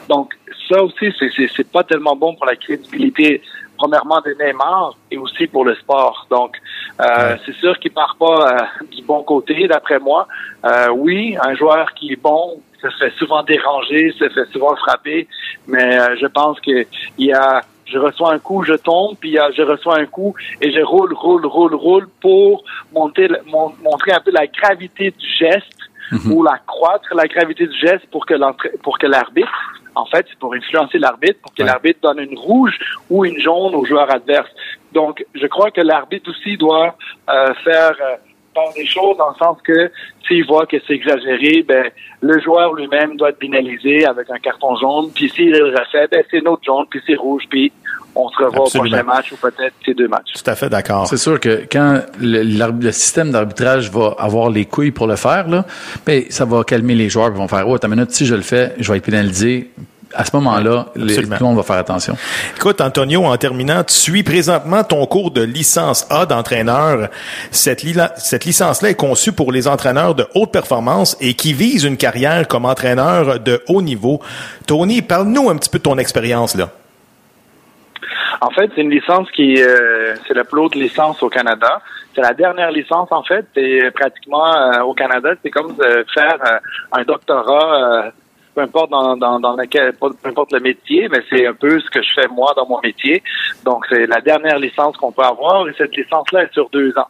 donc 0.09 0.35
ça 0.69 0.83
aussi, 0.83 1.13
c'est 1.19 1.71
pas 1.71 1.83
tellement 1.83 2.17
bon 2.17 2.35
pour 2.35 2.47
la 2.47 2.57
crédibilité 2.57 3.43
premièrement 3.77 4.21
de 4.25 4.35
Neymar 4.41 4.95
et 5.11 5.19
aussi 5.19 5.47
pour 5.47 5.65
le 5.65 5.75
sport. 5.75 6.27
Donc, 6.31 6.57
euh, 7.01 7.37
c'est 7.45 7.55
sûr 7.57 7.79
qu'il 7.79 7.91
part 7.93 8.17
pas 8.19 8.71
euh, 8.81 8.85
du 8.91 9.03
bon 9.03 9.23
côté, 9.23 9.67
d'après 9.67 9.99
moi. 9.99 10.27
Euh, 10.65 10.89
oui, 10.91 11.37
un 11.43 11.55
joueur 11.55 11.93
qui 11.95 12.13
est 12.13 12.23
bon 12.23 12.61
se 12.81 12.89
fait 12.99 13.13
souvent 13.19 13.43
déranger, 13.43 14.13
se 14.19 14.29
fait 14.29 14.47
souvent 14.53 14.75
frapper, 14.77 15.27
mais 15.67 15.99
euh, 15.99 16.17
je 16.21 16.27
pense 16.27 16.61
qu'il 16.61 16.87
y 17.19 17.33
a 17.33 17.63
je 17.87 17.99
reçois 17.99 18.33
un 18.33 18.39
coup, 18.39 18.63
je 18.65 18.75
tombe, 18.75 19.17
puis 19.19 19.39
euh, 19.39 19.51
je 19.57 19.63
reçois 19.63 19.99
un 19.99 20.07
coup 20.07 20.35
et 20.61 20.73
je 20.73 20.81
roule, 20.81 21.13
roule, 21.15 21.47
roule, 21.47 21.75
roule 21.75 22.09
pour 22.21 22.65
monter, 22.93 23.29
montrer 23.47 24.13
un 24.13 24.21
peu 24.21 24.31
la 24.31 24.47
gravité 24.47 25.11
du 25.11 25.29
geste 25.29 25.79
mhm. 26.13 26.33
ou 26.33 26.43
la 26.43 26.59
croître 26.67 27.15
la 27.15 27.27
gravité 27.27 27.67
du 27.67 27.79
geste 27.79 28.07
pour 28.11 28.27
que 28.27 28.35
pour 28.79 28.99
que 28.99 29.07
l'arbitre, 29.07 29.53
en 29.95 30.07
fait, 30.07 30.27
c'est 30.29 30.39
pour 30.39 30.55
influencer 30.55 30.99
l'arbitre, 30.99 31.41
pour 31.41 31.55
que 31.55 31.63
l'arbitre 31.63 32.01
donne 32.03 32.19
une 32.19 32.39
rouge 32.39 32.77
ou 33.11 33.25
une 33.25 33.39
jaune 33.39 33.75
au 33.75 33.85
joueur 33.85 34.13
adverse. 34.13 34.51
Donc, 34.93 35.25
je 35.35 35.47
crois 35.47 35.71
que 35.71 35.81
l'arbitre 35.81 36.31
aussi 36.31 36.57
doit 36.57 36.97
euh, 37.29 37.55
faire 37.65 37.93
euh, 38.01 38.17
des 38.75 38.87
choses 38.87 39.17
dans 39.17 39.31
le 39.31 39.37
sens 39.37 39.59
que 39.63 39.91
s'il 40.27 40.45
voit 40.47 40.67
que 40.67 40.77
c'est 40.87 40.95
exagéré, 40.95 41.65
ben 41.67 41.87
le 42.21 42.41
joueur 42.41 42.75
lui-même 42.75 43.17
doit 43.17 43.31
être 43.31 43.39
pénalisé 43.39 44.07
avec 44.07 44.31
un 44.31 44.39
carton 44.39 44.77
jaune. 44.77 45.11
Puis 45.15 45.29
s'il 45.31 45.51
le 45.51 45.67
refait, 45.67 46.07
ben 46.11 46.23
c'est 46.31 46.43
notre 46.43 46.63
jaune, 46.65 46.87
puis 46.89 47.01
c'est 47.07 47.17
rouge, 47.17 47.45
puis 47.51 47.73
on 48.15 48.29
se 48.29 48.37
revoit 48.43 48.67
au 48.67 48.71
prochain 48.71 49.03
match 49.03 49.33
ou 49.33 49.37
peut-être 49.37 49.75
ces 49.85 49.95
deux 49.95 50.09
matchs. 50.09 50.33
Tout 50.35 50.51
à 50.51 50.55
fait 50.55 50.69
d'accord. 50.69 51.07
C'est 51.07 51.17
sûr 51.17 51.41
que 51.41 51.65
quand 51.71 52.01
le, 52.21 52.91
système 52.93 53.33
d'arbitrage 53.33 53.91
va 53.91 54.15
avoir 54.19 54.51
les 54.51 54.67
couilles 54.67 54.93
pour 54.93 55.07
le 55.07 55.17
faire, 55.17 55.49
là, 55.49 55.65
ben, 56.07 56.25
ça 56.31 56.45
va 56.45 56.63
calmer 56.65 56.95
les 56.95 57.09
joueurs 57.09 57.33
qui 57.33 57.39
vont 57.39 57.49
faire, 57.49 57.69
oh, 57.69 57.77
ta 57.77 57.89
minute, 57.89 58.13
si 58.13 58.25
je 58.25 58.35
le 58.35 58.43
fais, 58.43 58.75
je 58.79 58.91
vais 58.91 58.99
être 58.99 59.05
pénalisé 59.05 59.71
à 60.15 60.25
ce 60.25 60.35
moment-là, 60.37 60.87
tout 60.95 61.01
le 61.01 61.45
monde 61.45 61.57
va 61.57 61.63
faire 61.63 61.77
attention. 61.77 62.17
Écoute, 62.57 62.81
Antonio, 62.81 63.25
en 63.25 63.37
terminant, 63.37 63.83
tu 63.85 63.95
suis 63.95 64.23
présentement 64.23 64.85
ton 64.85 65.05
cours 65.07 65.31
de 65.31 65.43
licence 65.43 66.07
A 66.11 66.27
d'entraîneur. 66.27 67.09
Cette, 67.51 67.85
cette 68.17 68.45
licence-là 68.45 68.91
est 68.91 68.95
conçue 68.95 69.33
pour 69.33 69.53
les 69.53 69.69
entraîneurs 69.69 70.15
de 70.15 70.27
haute 70.35 70.53
performance 70.53 71.17
et 71.21 71.35
qui 71.35 71.53
visent 71.53 71.85
une 71.85 71.97
carrière 71.97 72.47
comme 72.49 72.65
entraîneur 72.65 73.41
de 73.41 73.63
haut 73.69 73.83
niveau. 73.83 74.21
Tony, 74.67 75.03
parle-nous 75.03 75.51
un 75.51 75.57
petit 75.57 75.71
peu 75.71 75.79
de 75.79 75.85
ton 75.85 75.99
expérience 75.99 76.55
là. 76.55 76.71
En 78.41 78.51
fait, 78.51 78.71
c'est 78.75 78.83
une 78.83 78.91
licence 78.91 79.31
qui 79.31 79.63
euh, 79.63 80.15
c'est 80.27 80.35
la 80.35 80.45
plus 80.45 80.61
haute 80.61 80.75
licence 80.75 81.23
au 81.23 81.31
Canada. 81.31 81.81
C'est 82.15 82.21
la 82.21 82.35
dernière 82.35 82.71
licence 82.71 83.11
en 83.11 83.23
fait. 83.23 83.47
Et 83.57 83.91
pratiquement 83.93 84.55
euh, 84.55 84.83
au 84.83 84.93
Canada, 84.93 85.31
c'est 85.43 85.51
comme 85.51 85.75
de 85.77 86.05
faire 86.13 86.37
euh, 86.47 86.59
un 86.93 87.05
doctorat 87.05 88.13
peu 88.55 88.61
importe 88.61 88.91
dans, 88.91 89.17
dans, 89.17 89.41
dans 89.41 89.57
laquelle, 89.57 89.93
peu 89.95 90.09
importe 90.25 90.53
le 90.53 90.61
métier, 90.61 91.09
mais 91.09 91.23
c'est 91.31 91.47
un 91.47 91.55
peu 91.55 91.81
ce 91.81 91.91
que 91.91 92.03
je 92.03 92.13
fais 92.15 92.29
moi 92.29 92.53
dans 92.57 92.67
mon 92.67 92.81
métier. 92.81 93.23
Donc, 93.65 93.85
c'est 93.89 94.07
la 94.07 94.21
dernière 94.21 94.59
licence 94.59 94.97
qu'on 94.97 95.13
peut 95.13 95.23
avoir 95.23 95.69
et 95.69 95.75
cette 95.77 95.97
licence-là 95.97 96.45
est 96.45 96.53
sur 96.53 96.69
deux 96.71 96.97
ans. 96.99 97.09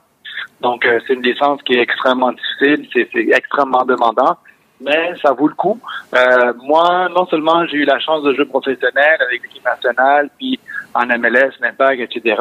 Donc, 0.61 0.85
euh, 0.87 0.99
c'est 1.07 1.15
une 1.15 1.23
licence 1.23 1.63
qui 1.63 1.75
est 1.75 1.81
extrêmement 1.81 2.33
difficile, 2.33 2.89
c'est 2.93 3.09
extrêmement 3.15 3.85
demandant, 3.85 4.37
mais 4.81 5.15
ça 5.23 5.33
vaut 5.33 5.49
le 5.49 5.55
coup. 5.55 5.79
Euh, 6.15 6.53
moi, 6.63 7.09
non 7.15 7.27
seulement 7.27 7.67
j'ai 7.67 7.79
eu 7.79 7.85
la 7.85 7.99
chance 7.99 8.23
de 8.23 8.33
jouer 8.35 8.47
professionnel 8.47 9.17
avec 9.21 9.43
l'équipe 9.43 9.65
nationale, 9.65 10.31
puis 10.39 10.59
en 10.95 11.07
MLS, 11.07 11.53
l'Impact, 11.61 12.01
etc., 12.01 12.37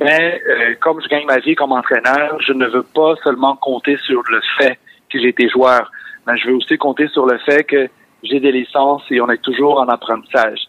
mais 0.00 0.42
euh, 0.48 0.74
comme 0.80 1.00
je 1.00 1.08
gagne 1.08 1.24
ma 1.26 1.38
vie 1.38 1.54
comme 1.54 1.70
entraîneur, 1.70 2.36
je 2.40 2.52
ne 2.52 2.66
veux 2.66 2.82
pas 2.82 3.14
seulement 3.22 3.54
compter 3.54 3.96
sur 3.98 4.22
le 4.28 4.40
fait 4.58 4.78
que 5.08 5.20
j'ai 5.20 5.28
été 5.28 5.48
joueur, 5.48 5.90
mais 6.26 6.36
je 6.36 6.48
veux 6.48 6.56
aussi 6.56 6.76
compter 6.76 7.06
sur 7.08 7.26
le 7.26 7.38
fait 7.38 7.62
que 7.62 7.88
j'ai 8.24 8.40
des 8.40 8.52
licences 8.52 9.02
et 9.10 9.20
on 9.20 9.30
est 9.30 9.42
toujours 9.42 9.78
en 9.78 9.88
apprentissage. 9.88 10.60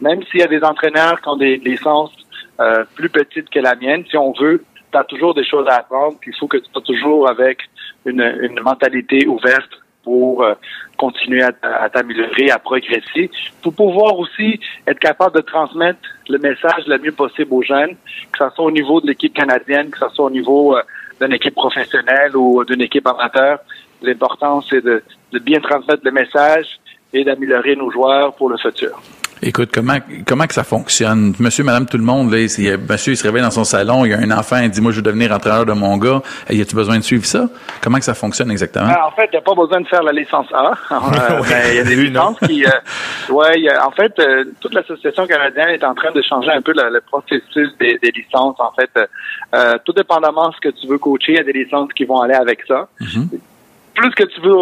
Même 0.00 0.22
s'il 0.24 0.40
y 0.40 0.42
a 0.42 0.48
des 0.48 0.62
entraîneurs 0.62 1.20
qui 1.20 1.28
ont 1.28 1.36
des 1.36 1.56
licences 1.56 2.12
euh, 2.60 2.84
plus 2.94 3.08
petites 3.08 3.50
que 3.50 3.60
la 3.60 3.74
mienne, 3.74 4.04
si 4.10 4.16
on 4.16 4.32
veut, 4.32 4.64
tu 4.92 4.98
as 4.98 5.04
toujours 5.04 5.34
des 5.34 5.44
choses 5.44 5.66
à 5.68 5.76
apprendre, 5.76 6.16
il 6.26 6.34
faut 6.36 6.46
que 6.46 6.58
tu 6.58 6.70
sois 6.72 6.82
toujours 6.82 7.28
avec 7.28 7.58
une, 8.04 8.22
une 8.40 8.60
mentalité 8.60 9.26
ouverte 9.26 9.70
pour 10.04 10.42
euh, 10.42 10.54
continuer 10.98 11.42
à, 11.42 11.88
t'améliorer, 11.88 12.50
à 12.50 12.58
progresser, 12.58 13.30
pour 13.62 13.74
pouvoir 13.74 14.18
aussi 14.18 14.60
être 14.86 14.98
capable 14.98 15.34
de 15.36 15.40
transmettre 15.40 15.98
le 16.28 16.38
message 16.38 16.86
le 16.86 16.98
mieux 16.98 17.12
possible 17.12 17.52
aux 17.52 17.62
jeunes, 17.62 17.96
que 18.32 18.38
ce 18.38 18.54
soit 18.54 18.64
au 18.66 18.70
niveau 18.70 19.00
de 19.00 19.06
l'équipe 19.08 19.34
canadienne, 19.34 19.90
que 19.90 19.98
ce 19.98 20.08
soit 20.10 20.26
au 20.26 20.30
niveau 20.30 20.76
euh, 20.76 20.82
d'une 21.20 21.32
équipe 21.32 21.54
professionnelle 21.54 22.36
ou 22.36 22.64
d'une 22.64 22.82
équipe 22.82 23.06
amateur. 23.06 23.58
L'important, 24.02 24.60
c'est 24.60 24.84
de, 24.84 25.02
de 25.32 25.38
bien 25.38 25.60
transmettre 25.60 26.02
le 26.04 26.10
message 26.10 26.66
et 27.14 27.24
d'améliorer 27.24 27.76
nos 27.76 27.90
joueurs 27.90 28.34
pour 28.34 28.48
le 28.50 28.56
futur. 28.58 29.00
Écoute, 29.46 29.70
comment 29.74 29.98
comment 30.26 30.46
que 30.46 30.54
ça 30.54 30.64
fonctionne? 30.64 31.34
Monsieur, 31.38 31.64
madame, 31.64 31.84
tout 31.84 31.98
le 31.98 32.02
monde, 32.02 32.32
là, 32.32 32.38
il, 32.38 32.78
monsieur, 32.88 33.12
il 33.12 33.16
se 33.16 33.24
réveille 33.24 33.42
dans 33.42 33.50
son 33.50 33.64
salon, 33.64 34.06
il 34.06 34.12
y 34.12 34.14
a 34.14 34.18
un 34.18 34.30
enfant, 34.30 34.56
il 34.62 34.70
dit, 34.70 34.80
moi, 34.80 34.90
je 34.90 34.96
veux 34.96 35.02
devenir 35.02 35.32
entraîneur 35.32 35.66
de 35.66 35.72
mon 35.72 35.98
gars. 35.98 36.22
Y 36.48 36.62
a-tu 36.62 36.74
besoin 36.74 36.96
de 36.96 37.02
suivre 37.02 37.26
ça? 37.26 37.48
Comment 37.82 37.98
que 37.98 38.04
ça 38.04 38.14
fonctionne 38.14 38.50
exactement? 38.50 38.86
en 38.88 39.10
fait, 39.10 39.26
il 39.26 39.32
n'y 39.32 39.38
a 39.38 39.42
pas 39.42 39.54
besoin 39.54 39.82
de 39.82 39.86
faire 39.86 40.02
la 40.02 40.12
licence 40.12 40.46
A. 40.52 40.72
Euh, 40.94 41.68
il 41.70 41.76
y 41.76 41.78
a 41.78 41.84
des 41.84 41.96
licences 42.08 42.38
qui... 42.40 42.64
Euh, 42.64 43.32
ouais, 43.32 43.66
en 43.78 43.90
fait, 43.90 44.18
euh, 44.18 44.44
toute 44.60 44.72
l'association 44.72 45.26
canadienne 45.26 45.68
est 45.68 45.84
en 45.84 45.94
train 45.94 46.10
de 46.12 46.22
changer 46.22 46.50
un 46.50 46.62
peu 46.62 46.72
le, 46.74 47.00
processus 47.00 47.68
des, 47.78 47.98
licences. 48.14 48.56
En 48.58 48.72
fait, 48.72 48.90
tout 49.84 49.92
dépendamment 49.92 50.48
de 50.48 50.54
ce 50.54 50.60
que 50.60 50.68
tu 50.70 50.86
veux 50.86 50.98
coacher, 50.98 51.32
il 51.32 51.36
y 51.36 51.40
a 51.40 51.44
des 51.44 51.52
licences 51.52 51.92
qui 51.92 52.04
vont 52.04 52.20
aller 52.20 52.34
avec 52.34 52.60
ça. 52.66 52.88
Mm-hmm. 53.00 53.28
Plus 53.94 54.10
que 54.12 54.24
tu 54.24 54.40
veux 54.40 54.56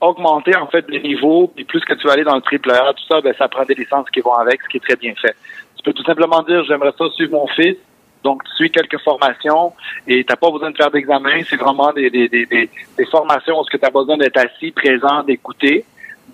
augmenter 0.00 0.56
en 0.56 0.66
fait 0.66 0.84
les 0.88 1.00
niveaux, 1.00 1.52
puis 1.54 1.64
plus 1.64 1.80
que 1.80 1.94
tu 1.94 2.06
vas 2.06 2.14
aller 2.14 2.24
dans 2.24 2.34
le 2.34 2.40
triple 2.40 2.70
A, 2.70 2.92
tout 2.94 3.04
ça, 3.08 3.20
ben, 3.20 3.34
ça 3.36 3.48
prend 3.48 3.64
des 3.64 3.74
licences 3.74 4.08
qui 4.10 4.20
vont 4.20 4.34
avec, 4.34 4.62
ce 4.62 4.68
qui 4.68 4.76
est 4.78 4.80
très 4.80 4.96
bien 4.96 5.14
fait. 5.20 5.36
Tu 5.76 5.82
peux 5.84 5.92
tout 5.92 6.04
simplement 6.04 6.42
dire 6.42 6.64
j'aimerais 6.64 6.92
ça 6.96 7.04
suivre 7.10 7.32
mon 7.32 7.46
fils, 7.48 7.76
donc 8.22 8.42
tu 8.44 8.50
suis 8.56 8.70
quelques 8.70 9.00
formations 9.00 9.72
et 10.06 10.24
t'as 10.24 10.36
pas 10.36 10.50
besoin 10.50 10.70
de 10.70 10.76
faire 10.76 10.90
d'examen, 10.90 11.42
c'est 11.48 11.56
vraiment 11.56 11.92
des, 11.92 12.10
des, 12.10 12.28
des, 12.28 12.46
des, 12.46 12.70
formations 13.10 13.58
où 13.58 13.64
tu 13.64 13.78
as 13.82 13.90
besoin 13.90 14.16
d'être 14.16 14.38
assis, 14.38 14.72
présent, 14.72 15.22
d'écouter, 15.22 15.84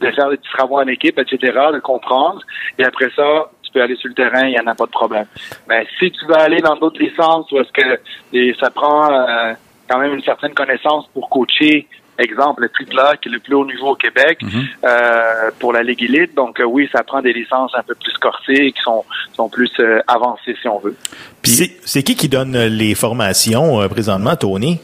de 0.01 0.11
faire 0.11 0.31
des 0.31 0.37
petits 0.37 0.53
travaux 0.53 0.79
en 0.79 0.87
équipe, 0.87 1.19
etc., 1.19 1.39
de 1.73 1.79
comprendre. 1.79 2.41
Et 2.79 2.85
après 2.85 3.11
ça, 3.15 3.51
tu 3.63 3.73
peux 3.73 3.83
aller 3.83 3.97
sur 3.97 4.09
le 4.09 4.15
terrain, 4.15 4.47
il 4.47 4.51
n'y 4.51 4.61
en 4.61 4.67
a 4.67 4.75
pas 4.75 4.87
de 4.87 4.91
problème. 4.91 5.27
Mais 5.69 5.87
si 5.99 6.11
tu 6.11 6.27
veux 6.27 6.37
aller 6.37 6.61
dans 6.61 6.77
d'autres 6.77 7.01
licences 7.01 7.51
où 7.53 7.59
est-ce 7.59 7.73
que 7.73 8.55
ça 8.61 8.71
prend 8.71 9.13
euh, 9.13 9.53
quand 9.89 9.99
même 9.99 10.15
une 10.15 10.23
certaine 10.23 10.55
connaissance 10.55 11.07
pour 11.15 11.29
coacher 11.29 11.87
exemple, 12.21 12.63
le 12.63 12.69
Tripla, 12.69 13.17
qui 13.17 13.29
est 13.29 13.33
le 13.33 13.39
plus 13.41 13.55
haut 13.55 13.67
niveau 13.67 13.89
au 13.89 13.95
Québec 13.97 14.39
Mhm. 14.43 14.65
euh, 14.85 15.51
pour 15.59 15.73
la 15.73 15.83
Ligue 15.83 16.03
Elite. 16.05 16.35
Donc 16.35 16.61
euh, 16.61 16.65
oui, 16.65 16.89
ça 16.93 17.03
prend 17.03 17.21
des 17.23 17.33
licences 17.33 17.73
un 17.75 17.83
peu 17.83 17.95
plus 17.95 18.13
corsées, 18.19 18.73
qui 18.73 18.83
sont, 18.83 19.05
sont 19.35 19.49
plus 19.49 19.71
euh, 19.81 20.01
avancées, 20.07 20.57
si 20.61 20.69
on 20.69 20.79
veut. 20.79 20.97
Puis 21.43 21.53
c'est- 21.85 22.03
qui 22.03 22.15
qui 22.17 22.29
donne 22.29 22.57
les 22.57 22.95
formations 22.95 23.81
euh, 23.81 23.89
présentement, 23.89 24.37
Tony? 24.37 24.81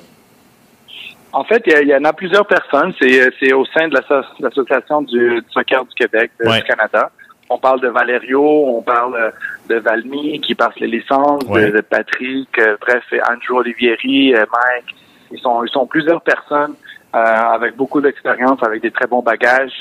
En 1.34 1.44
fait, 1.44 1.62
il 1.66 1.88
y, 1.88 1.94
en 1.96 2.04
a 2.04 2.12
plusieurs 2.12 2.46
personnes. 2.46 2.92
C'est 3.00 3.30
c'est 3.40 3.52
au 3.54 3.64
sein 3.66 3.88
de 3.88 3.94
l'asso- 3.94 4.26
l'Association 4.38 5.00
du, 5.02 5.40
du 5.40 5.44
soccer 5.50 5.84
du 5.86 5.94
Québec, 5.94 6.30
Ouais. 6.44 6.58
du 6.60 6.64
Canada. 6.64 7.10
On 7.48 7.58
parle 7.58 7.80
de 7.80 7.88
Valerio, 7.88 8.42
on 8.42 8.82
parle 8.82 9.32
de 9.68 9.76
Valmy 9.76 10.40
qui 10.40 10.54
passe 10.54 10.74
les 10.78 10.86
licences, 10.88 11.42
Ouais. 11.48 11.70
de, 11.70 11.76
de 11.76 11.80
Patrick, 11.80 12.48
euh, 12.58 12.76
bref, 12.80 13.02
Andrew 13.30 13.58
Olivieri, 13.60 14.34
euh, 14.34 14.44
Mike. 14.52 14.94
Ils 15.30 15.38
sont, 15.40 15.64
ils 15.64 15.70
sont 15.70 15.86
plusieurs 15.86 16.20
personnes 16.20 16.74
avec 17.12 17.76
beaucoup 17.76 18.00
d'expérience, 18.00 18.62
avec 18.62 18.82
des 18.82 18.90
très 18.90 19.06
bons 19.06 19.22
bagages, 19.22 19.72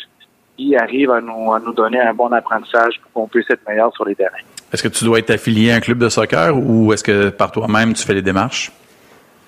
qui 0.57 0.75
arrivent 0.75 1.11
à 1.11 1.21
nous, 1.21 1.53
à 1.53 1.59
nous 1.59 1.73
donner 1.73 1.99
un 1.99 2.13
bon 2.13 2.31
apprentissage 2.33 2.99
pour 3.01 3.11
qu'on 3.13 3.27
puisse 3.27 3.49
être 3.49 3.67
meilleur 3.67 3.93
sur 3.95 4.05
les 4.05 4.15
terrains. 4.15 4.37
Est-ce 4.71 4.83
que 4.83 4.87
tu 4.89 5.03
dois 5.05 5.19
être 5.19 5.31
affilié 5.31 5.71
à 5.71 5.75
un 5.75 5.79
club 5.79 5.97
de 5.97 6.09
soccer 6.09 6.55
ou 6.55 6.93
est-ce 6.93 7.03
que 7.03 7.29
par 7.29 7.51
toi-même 7.51 7.93
tu 7.93 8.05
fais 8.05 8.13
les 8.13 8.21
démarches? 8.21 8.71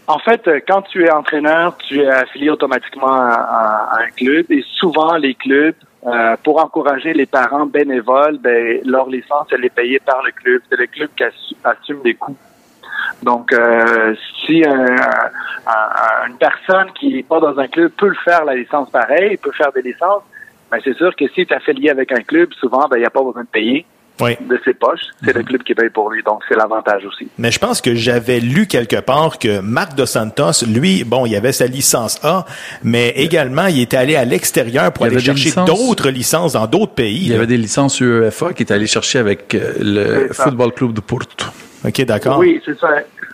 En 0.07 0.19
fait, 0.19 0.45
euh, 0.49 0.59
quand 0.67 0.81
tu 0.81 1.05
es 1.05 1.11
entraîneur, 1.11 1.77
tu 1.77 2.01
es 2.01 2.07
affilié 2.09 2.49
automatiquement 2.49 3.13
à, 3.13 3.29
à- 3.33 3.95
à 3.95 4.03
un 4.03 4.09
club 4.09 4.45
et 4.49 4.63
souvent 4.75 5.15
les 5.15 5.33
clubs, 5.33 5.75
euh, 6.05 6.35
pour 6.43 6.61
encourager 6.61 7.13
les 7.13 7.25
parents 7.25 7.65
bénévoles, 7.65 8.37
ben, 8.39 8.79
leur 8.85 9.07
licence, 9.07 9.47
elle 9.51 9.63
est 9.63 9.69
payée 9.73 10.01
par 10.05 10.21
le 10.23 10.31
club. 10.31 10.61
C'est 10.69 10.77
le 10.77 10.87
club 10.87 11.09
qui 11.15 11.23
assu- 11.23 11.55
assume 11.63 11.99
les 12.03 12.15
coûts. 12.15 12.35
Donc, 13.23 13.51
euh, 13.53 14.13
si 14.45 14.63
un- 14.65 14.95
un- 15.67 16.27
une 16.29 16.37
personne 16.37 16.91
qui 16.99 17.13
n'est 17.13 17.23
pas 17.23 17.39
dans 17.39 17.57
un 17.57 17.67
club 17.67 17.91
peut 17.97 18.07
le 18.09 18.17
faire, 18.25 18.43
la 18.45 18.55
licence 18.55 18.89
pareil, 18.91 19.37
peut 19.37 19.51
faire 19.57 19.71
des 19.73 19.81
licences, 19.81 20.23
ben, 20.71 20.79
c'est 20.83 20.95
sûr 20.97 21.15
que 21.15 21.25
si 21.29 21.45
tu 21.45 21.53
es 21.53 21.55
affilié 21.55 21.89
avec 21.89 22.11
un 22.11 22.21
club, 22.21 22.49
souvent, 22.59 22.87
ben, 22.89 22.97
il 22.97 23.01
n'y 23.01 23.05
a 23.05 23.09
pas 23.09 23.23
besoin 23.23 23.43
de 23.43 23.47
payer 23.47 23.85
Oui. 24.21 24.35
de 24.41 24.59
ses 24.65 24.73
poches. 24.73 25.05
C'est 25.23 25.33
le 25.35 25.41
club 25.43 25.63
qui 25.63 25.73
paye 25.73 25.89
pour 25.89 26.09
lui. 26.11 26.21
Donc, 26.23 26.41
c'est 26.49 26.55
l'avantage 26.55 27.05
aussi. 27.05 27.27
Mais 27.37 27.49
je 27.51 27.59
pense 27.59 27.79
que 27.81 27.95
j'avais 27.95 28.39
lu 28.39 28.67
quelque 28.67 28.99
part 28.99 29.39
que 29.39 29.59
Marc 29.59 29.95
Dos 29.95 30.05
Santos, 30.05 30.65
lui, 30.67 31.03
bon, 31.03 31.25
il 31.25 31.35
avait 31.35 31.51
sa 31.51 31.65
licence 31.67 32.19
A, 32.23 32.45
mais 32.83 33.09
également, 33.15 33.67
il 33.67 33.81
était 33.81 33.97
allé 33.97 34.15
à 34.15 34.25
l'extérieur 34.25 34.91
pour 34.91 35.05
aller 35.05 35.19
chercher 35.19 35.45
licences. 35.45 35.67
d'autres 35.69 36.09
licences 36.09 36.53
dans 36.53 36.67
d'autres 36.67 36.93
pays. 36.93 37.21
Il 37.23 37.31
y 37.31 37.35
avait 37.35 37.47
des 37.47 37.57
licences 37.57 37.99
UEFA 38.01 38.53
qui 38.53 38.63
est 38.63 38.71
allé 38.71 38.85
chercher 38.87 39.19
avec 39.19 39.55
euh, 39.55 39.73
le. 39.79 40.33
Football 40.33 40.73
Club 40.73 40.93
de 40.93 41.01
Porto. 41.01 41.45
OK, 41.85 42.01
d'accord. 42.05 42.37
Oui, 42.39 42.61
c'est 42.65 42.77
ça. 42.79 42.89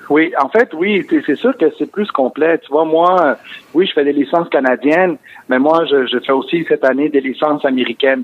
Oui, 0.10 0.34
en 0.42 0.50
fait, 0.50 0.70
oui, 0.74 1.06
c'est 1.26 1.36
sûr 1.36 1.56
que 1.58 1.66
c'est 1.78 1.92
plus 1.92 2.10
complet. 2.12 2.58
Tu 2.60 2.72
vois, 2.72 2.86
moi, 2.86 3.38
oui, 3.74 3.86
je 3.86 3.94
fais 3.94 4.04
des 4.04 4.14
licences 4.14 4.50
canadiennes, 4.50 5.18
mais 5.50 5.60
moi, 5.60 5.86
je, 5.86 6.08
je 6.08 6.18
fais 6.20 6.32
aussi 6.32 6.66
cette 6.68 6.84
année 6.84 7.10
des 7.10 7.22
licences 7.22 7.64
américaines. 7.64 8.24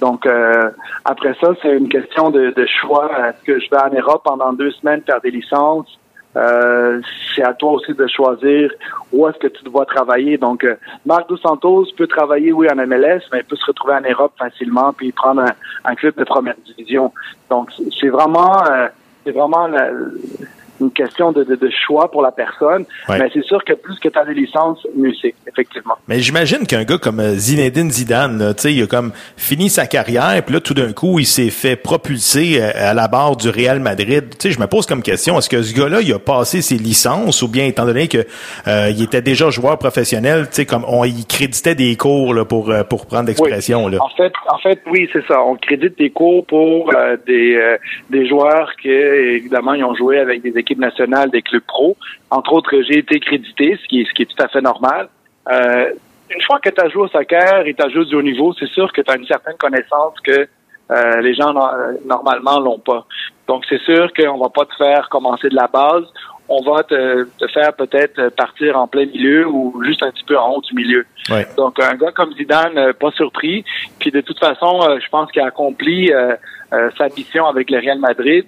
Donc, 0.00 0.26
euh, 0.26 0.70
après 1.04 1.34
ça, 1.40 1.54
c'est 1.60 1.76
une 1.76 1.88
question 1.88 2.30
de, 2.30 2.50
de 2.50 2.66
choix. 2.66 3.10
Est-ce 3.28 3.44
que 3.44 3.58
je 3.60 3.68
vais 3.70 3.82
en 3.82 3.92
Europe 3.92 4.22
pendant 4.24 4.52
deux 4.52 4.70
semaines 4.72 5.02
faire 5.04 5.20
des 5.20 5.30
licences? 5.32 5.98
Euh, 6.36 7.00
c'est 7.34 7.44
à 7.44 7.52
toi 7.54 7.72
aussi 7.72 7.94
de 7.94 8.06
choisir 8.08 8.68
où 9.12 9.26
est-ce 9.28 9.38
que 9.38 9.46
tu 9.46 9.62
dois 9.64 9.86
travailler. 9.86 10.36
Donc, 10.36 10.64
euh, 10.64 10.74
Marc 11.06 11.28
Dos 11.28 11.36
Santos 11.36 11.86
peut 11.96 12.08
travailler, 12.08 12.52
oui, 12.52 12.66
en 12.68 12.74
MLS, 12.76 13.22
mais 13.32 13.38
il 13.38 13.44
peut 13.44 13.54
se 13.56 13.66
retrouver 13.66 13.94
en 13.94 14.00
Europe 14.08 14.32
facilement 14.36 14.92
puis 14.92 15.12
prendre 15.12 15.42
un, 15.42 15.52
un 15.84 15.94
club 15.94 16.14
de 16.16 16.24
première 16.24 16.56
division. 16.66 17.12
Donc, 17.50 17.70
c'est- 17.76 17.84
c'est 18.00 18.08
vraiment, 18.08 18.64
euh, 18.68 18.88
c'est 19.24 19.32
vraiment 19.32 19.66
la- 19.66 19.90
une 20.84 20.92
question 20.92 21.32
de, 21.32 21.44
de, 21.44 21.56
de 21.56 21.70
choix 21.86 22.10
pour 22.10 22.22
la 22.22 22.32
personne. 22.32 22.84
Ouais. 23.08 23.18
Mais 23.18 23.28
c'est 23.32 23.44
sûr 23.44 23.64
que 23.64 23.72
plus 23.72 23.98
que 23.98 24.08
tu 24.08 24.18
as 24.18 24.24
des 24.24 24.34
licences, 24.34 24.86
mieux 24.96 25.12
c'est, 25.20 25.34
effectivement. 25.48 25.94
Mais 26.08 26.20
j'imagine 26.20 26.66
qu'un 26.66 26.84
gars 26.84 26.98
comme 26.98 27.20
euh, 27.20 27.34
Zinedine 27.34 27.90
Zidane, 27.90 28.38
là, 28.38 28.54
tu 28.54 28.62
sais, 28.62 28.74
il 28.74 28.82
a 28.82 28.86
comme 28.86 29.12
fini 29.36 29.68
sa 29.68 29.86
carrière, 29.86 30.42
puis 30.44 30.54
là, 30.54 30.60
tout 30.60 30.74
d'un 30.74 30.92
coup, 30.92 31.18
il 31.18 31.26
s'est 31.26 31.50
fait 31.50 31.76
propulser 31.76 32.60
euh, 32.60 32.90
à 32.90 32.94
la 32.94 33.08
barre 33.08 33.36
du 33.36 33.48
Real 33.48 33.80
Madrid. 33.80 34.24
Tu 34.30 34.36
sais, 34.38 34.50
je 34.50 34.60
me 34.60 34.66
pose 34.66 34.86
comme 34.86 35.02
question, 35.02 35.38
est-ce 35.38 35.48
que 35.48 35.62
ce 35.62 35.74
gars-là, 35.74 36.00
il 36.00 36.12
a 36.12 36.18
passé 36.18 36.62
ses 36.62 36.76
licences, 36.76 37.42
ou 37.42 37.48
bien, 37.48 37.66
étant 37.66 37.86
donné 37.86 38.08
que 38.08 38.18
euh, 38.66 38.90
il 38.90 39.02
était 39.02 39.22
déjà 39.22 39.50
joueur 39.50 39.78
professionnel, 39.78 40.46
tu 40.48 40.56
sais, 40.56 40.66
comme 40.66 40.84
on 40.86 41.04
y 41.04 41.24
créditait 41.24 41.74
des 41.74 41.96
cours 41.96 42.34
là, 42.34 42.44
pour, 42.44 42.70
euh, 42.70 42.84
pour 42.84 43.06
prendre 43.06 43.28
l'expression, 43.28 43.88
là? 43.88 43.98
En 44.00 44.08
fait, 44.16 44.32
en 44.48 44.58
fait, 44.58 44.80
oui, 44.90 45.08
c'est 45.12 45.24
ça. 45.26 45.42
On 45.42 45.56
crédite 45.56 45.96
des 45.98 46.10
cours 46.10 46.44
pour 46.46 46.90
euh, 46.94 47.16
des, 47.26 47.56
euh, 47.56 47.76
des 48.10 48.28
joueurs 48.28 48.70
qui, 48.80 48.88
évidemment, 48.88 49.74
ils 49.74 49.84
ont 49.84 49.94
joué 49.94 50.18
avec 50.18 50.42
des 50.42 50.58
équipes 50.58 50.73
nationales, 50.78 51.30
des 51.30 51.42
clubs 51.42 51.62
pro. 51.62 51.96
Entre 52.30 52.52
autres, 52.52 52.70
j'ai 52.88 52.98
été 52.98 53.20
crédité, 53.20 53.78
ce 53.82 53.88
qui 53.88 54.00
est, 54.00 54.04
ce 54.04 54.12
qui 54.14 54.22
est 54.22 54.26
tout 54.26 54.42
à 54.42 54.48
fait 54.48 54.60
normal. 54.60 55.08
Euh, 55.50 55.90
une 56.30 56.42
fois 56.42 56.58
que 56.58 56.70
tu 56.70 56.80
as 56.80 56.88
joué 56.88 57.02
au 57.02 57.08
soccer 57.08 57.66
et 57.66 57.74
tu 57.74 57.82
as 57.82 57.88
joué 57.90 58.04
du 58.06 58.14
haut 58.14 58.22
niveau, 58.22 58.54
c'est 58.58 58.68
sûr 58.70 58.92
que 58.92 59.02
tu 59.02 59.10
as 59.10 59.16
une 59.16 59.26
certaine 59.26 59.56
connaissance 59.56 60.14
que 60.20 60.48
euh, 60.90 61.20
les 61.20 61.34
gens 61.34 61.52
no- 61.52 61.98
normalement 62.04 62.58
l'ont 62.60 62.78
pas. 62.78 63.06
Donc, 63.46 63.64
c'est 63.68 63.80
sûr 63.82 64.10
qu'on 64.12 64.38
va 64.38 64.48
pas 64.48 64.64
te 64.64 64.74
faire 64.76 65.08
commencer 65.10 65.48
de 65.48 65.54
la 65.54 65.66
base. 65.66 66.04
On 66.48 66.62
va 66.62 66.82
te, 66.82 67.24
te 67.38 67.46
faire 67.48 67.72
peut-être 67.74 68.28
partir 68.36 68.78
en 68.78 68.86
plein 68.86 69.06
milieu 69.06 69.46
ou 69.48 69.82
juste 69.84 70.02
un 70.02 70.10
petit 70.10 70.24
peu 70.24 70.36
en 70.38 70.50
haut 70.52 70.60
du 70.60 70.74
milieu. 70.74 71.06
Ouais. 71.30 71.46
Donc, 71.56 71.80
un 71.80 71.94
gars 71.94 72.12
comme 72.12 72.34
Zidane, 72.34 72.76
euh, 72.76 72.92
pas 72.92 73.10
surpris. 73.12 73.64
Puis, 73.98 74.10
de 74.10 74.20
toute 74.20 74.38
façon, 74.38 74.80
euh, 74.82 74.98
je 75.02 75.08
pense 75.08 75.30
qu'il 75.32 75.40
a 75.40 75.46
accompli 75.46 76.12
euh, 76.12 76.34
euh, 76.74 76.90
sa 76.98 77.06
mission 77.08 77.46
avec 77.46 77.70
le 77.70 77.78
Real 77.78 77.98
Madrid. 77.98 78.44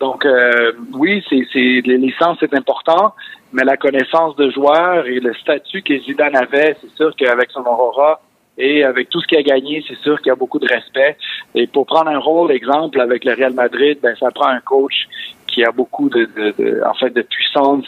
Donc, 0.00 0.24
euh, 0.24 0.72
oui, 0.94 1.22
c'est, 1.28 1.44
les 1.54 1.98
licences, 1.98 2.38
c'est 2.40 2.54
important, 2.54 3.14
mais 3.52 3.64
la 3.64 3.76
connaissance 3.76 4.34
de 4.36 4.50
joueur 4.50 5.06
et 5.06 5.20
le 5.20 5.34
statut 5.34 5.82
que 5.82 5.98
Zidane 5.98 6.34
avait, 6.36 6.74
c'est 6.80 6.90
sûr 6.96 7.14
qu'avec 7.16 7.50
son 7.50 7.60
aurora 7.60 8.20
et 8.56 8.82
avec 8.82 9.10
tout 9.10 9.20
ce 9.20 9.26
qu'il 9.26 9.38
a 9.38 9.42
gagné, 9.42 9.84
c'est 9.86 9.98
sûr 9.98 10.16
qu'il 10.18 10.28
y 10.28 10.30
a 10.30 10.36
beaucoup 10.36 10.58
de 10.58 10.66
respect. 10.66 11.16
Et 11.54 11.66
pour 11.66 11.86
prendre 11.86 12.08
un 12.10 12.18
rôle, 12.18 12.50
exemple, 12.50 13.00
avec 13.00 13.24
le 13.24 13.34
Real 13.34 13.52
Madrid, 13.52 13.98
ben, 14.02 14.14
ça 14.18 14.30
prend 14.30 14.48
un 14.48 14.60
coach 14.60 15.06
qui 15.46 15.64
a 15.64 15.70
beaucoup 15.70 16.08
de, 16.08 16.28
de, 16.36 16.54
de- 16.58 16.80
en 16.86 16.94
fait, 16.94 17.10
de 17.10 17.22
puissance 17.22 17.86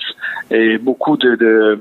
et 0.51 0.79
beaucoup 0.79 1.17
de, 1.17 1.35
de 1.37 1.81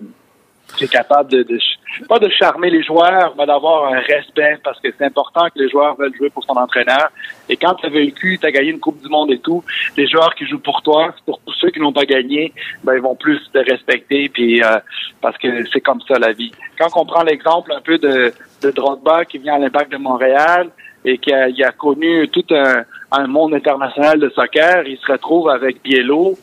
qui 0.78 0.86
est 0.86 0.92
capable 0.92 1.32
de, 1.32 1.44
de 1.44 1.60
pas 2.08 2.20
de 2.20 2.30
charmer 2.30 2.70
les 2.70 2.84
joueurs, 2.84 3.34
mais 3.38 3.46
d'avoir 3.46 3.94
un 3.94 4.00
respect 4.00 4.58
parce 4.64 4.80
que 4.80 4.90
c'est 4.98 5.06
important 5.06 5.46
que 5.54 5.60
les 5.60 5.70
joueurs 5.70 5.96
veulent 5.96 6.16
jouer 6.16 6.30
pour 6.30 6.44
son 6.44 6.54
entraîneur. 6.54 7.10
Et 7.50 7.58
quand 7.58 7.76
tu 7.76 7.86
as 7.86 7.90
vécu, 7.90 8.38
tu 8.40 8.46
as 8.46 8.52
gagné 8.52 8.70
une 8.70 8.80
Coupe 8.80 9.02
du 9.02 9.10
Monde 9.10 9.32
et 9.32 9.40
tout, 9.40 9.64
les 9.98 10.08
joueurs 10.08 10.34
qui 10.36 10.46
jouent 10.46 10.60
pour 10.60 10.82
toi, 10.82 11.14
pour, 11.26 11.40
pour 11.40 11.54
ceux 11.56 11.70
qui 11.70 11.80
n'ont 11.80 11.94
pas 11.94 12.06
gagné, 12.06 12.54
ben, 12.84 12.96
ils 12.96 13.02
vont 13.02 13.16
plus 13.16 13.40
te 13.52 13.60
respecter 13.60 14.30
puis 14.30 14.64
euh, 14.64 14.80
parce 15.22 15.38
que 15.38 15.66
c'est 15.72 15.82
comme 15.82 16.02
ça 16.08 16.18
la 16.18 16.32
vie. 16.32 16.52
Quand 16.78 16.90
on 16.96 17.06
prend 17.06 17.24
l'exemple 17.24 17.72
un 17.74 17.82
peu 17.82 17.98
de, 17.98 18.34
de 18.62 18.72
Drogba 18.72 19.26
qui 19.26 19.38
vient 19.38 19.56
à 19.56 19.60
l'Impact 19.60 19.92
de 19.92 19.98
Montréal 19.98 20.70
et 21.04 21.18
qui 21.18 21.34
a, 21.34 21.50
il 21.50 21.64
a 21.64 21.72
connu 21.72 22.28
tout 22.30 22.46
un, 22.52 22.84
un 23.12 23.28
monde 23.28 23.54
international 23.54 24.20
de 24.20 24.30
soccer, 24.30 24.88
il 24.88 24.98
se 24.98 25.12
retrouve 25.12 25.50
avec 25.50 25.82
Biello 25.84 26.38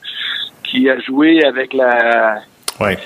qui 0.62 0.91
a 0.91 0.99
joué 1.01 1.45
avec 1.45 1.73
la 1.73 2.43
Ouais. 2.81 2.97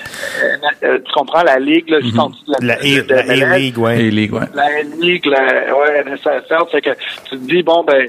euh, 0.43 0.57
euh, 0.83 0.99
tu 1.05 1.11
comprends 1.13 1.43
la 1.43 1.57
ligue 1.59 1.89
là, 1.89 1.97
en 2.19 2.29
dessous 2.29 2.45
de 2.45 2.51
la, 2.67 2.75
La 2.75 2.81
A- 2.81 3.01
de- 3.01 3.01
de 3.07 3.13
la 3.13 3.23
MLS. 3.23 3.43
A-League, 3.53 3.77
ouais. 3.79 3.97
Ligue, 4.03 4.33
ouais. 4.33 4.47
La 4.53 4.81
Ligue, 4.83 5.25
la 5.25 5.75
ouais, 5.75 6.03
NSFL, 6.05 6.63
c'est 6.71 6.81
que 6.81 6.89
tu 6.91 7.29
te 7.31 7.35
dis 7.35 7.63
bon 7.63 7.83
ben 7.83 8.07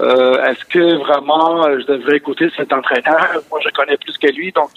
euh, 0.00 0.44
est-ce 0.44 0.64
que 0.66 0.96
vraiment 0.98 1.66
euh, 1.66 1.80
je 1.80 1.86
devrais 1.86 2.16
écouter 2.18 2.48
cet 2.56 2.72
entraîneur? 2.72 3.28
Moi, 3.50 3.60
je 3.64 3.70
connais 3.70 3.96
plus 3.96 4.16
que 4.18 4.26
lui, 4.28 4.52
donc 4.52 4.68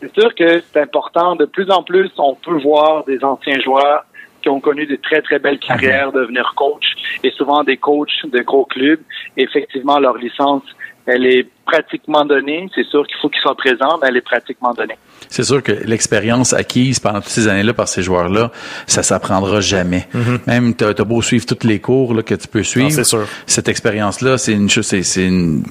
c'est 0.00 0.12
sûr 0.20 0.32
que 0.36 0.62
c'est 0.72 0.80
important. 0.80 1.34
De 1.34 1.46
plus 1.46 1.68
en 1.70 1.82
plus, 1.82 2.10
on 2.18 2.34
peut 2.36 2.58
voir 2.62 3.04
des 3.04 3.22
anciens 3.24 3.58
joueurs 3.60 4.04
qui 4.40 4.48
ont 4.48 4.60
connu 4.60 4.86
des 4.86 4.98
très, 4.98 5.20
très 5.20 5.40
belles 5.40 5.58
carrières, 5.58 6.12
devenir 6.12 6.52
coach, 6.54 6.84
et 7.24 7.30
souvent 7.32 7.64
des 7.64 7.76
coachs 7.76 8.24
de 8.24 8.38
gros 8.42 8.66
clubs. 8.66 9.00
effectivement, 9.36 9.98
leur 9.98 10.16
licence, 10.16 10.62
elle 11.06 11.26
est 11.26 11.48
pratiquement 11.68 12.24
donnée. 12.24 12.68
C'est 12.74 12.86
sûr 12.86 13.06
qu'il 13.06 13.16
faut 13.20 13.28
qu'ils 13.28 13.42
soient 13.42 13.54
présents, 13.54 13.98
mais 14.00 14.08
elle 14.08 14.16
est 14.16 14.22
pratiquement 14.22 14.72
donnée. 14.72 14.96
C'est 15.28 15.42
sûr 15.42 15.62
que 15.62 15.72
l'expérience 15.72 16.52
acquise 16.52 16.98
pendant 16.98 17.20
toutes 17.20 17.30
ces 17.30 17.48
années-là 17.48 17.74
par 17.74 17.88
ces 17.88 18.02
joueurs-là, 18.02 18.50
ça 18.86 19.02
s'apprendra 19.02 19.60
jamais. 19.60 20.08
Mm-hmm. 20.14 20.38
Même 20.46 20.74
tu 20.74 20.84
as, 20.84 20.94
beau 21.04 21.20
suivre 21.22 21.44
tous 21.46 21.66
les 21.66 21.80
cours 21.80 22.14
là, 22.14 22.22
que 22.22 22.34
tu 22.34 22.48
peux 22.48 22.62
suivre, 22.62 22.90
c'est 22.90 23.04
sûr. 23.04 23.26
cette 23.46 23.68
expérience-là, 23.68 24.38
c'est 24.38 24.52
une 24.52 24.70
chose, 24.70 24.86
c'est 24.86 25.26
une, 25.26 25.62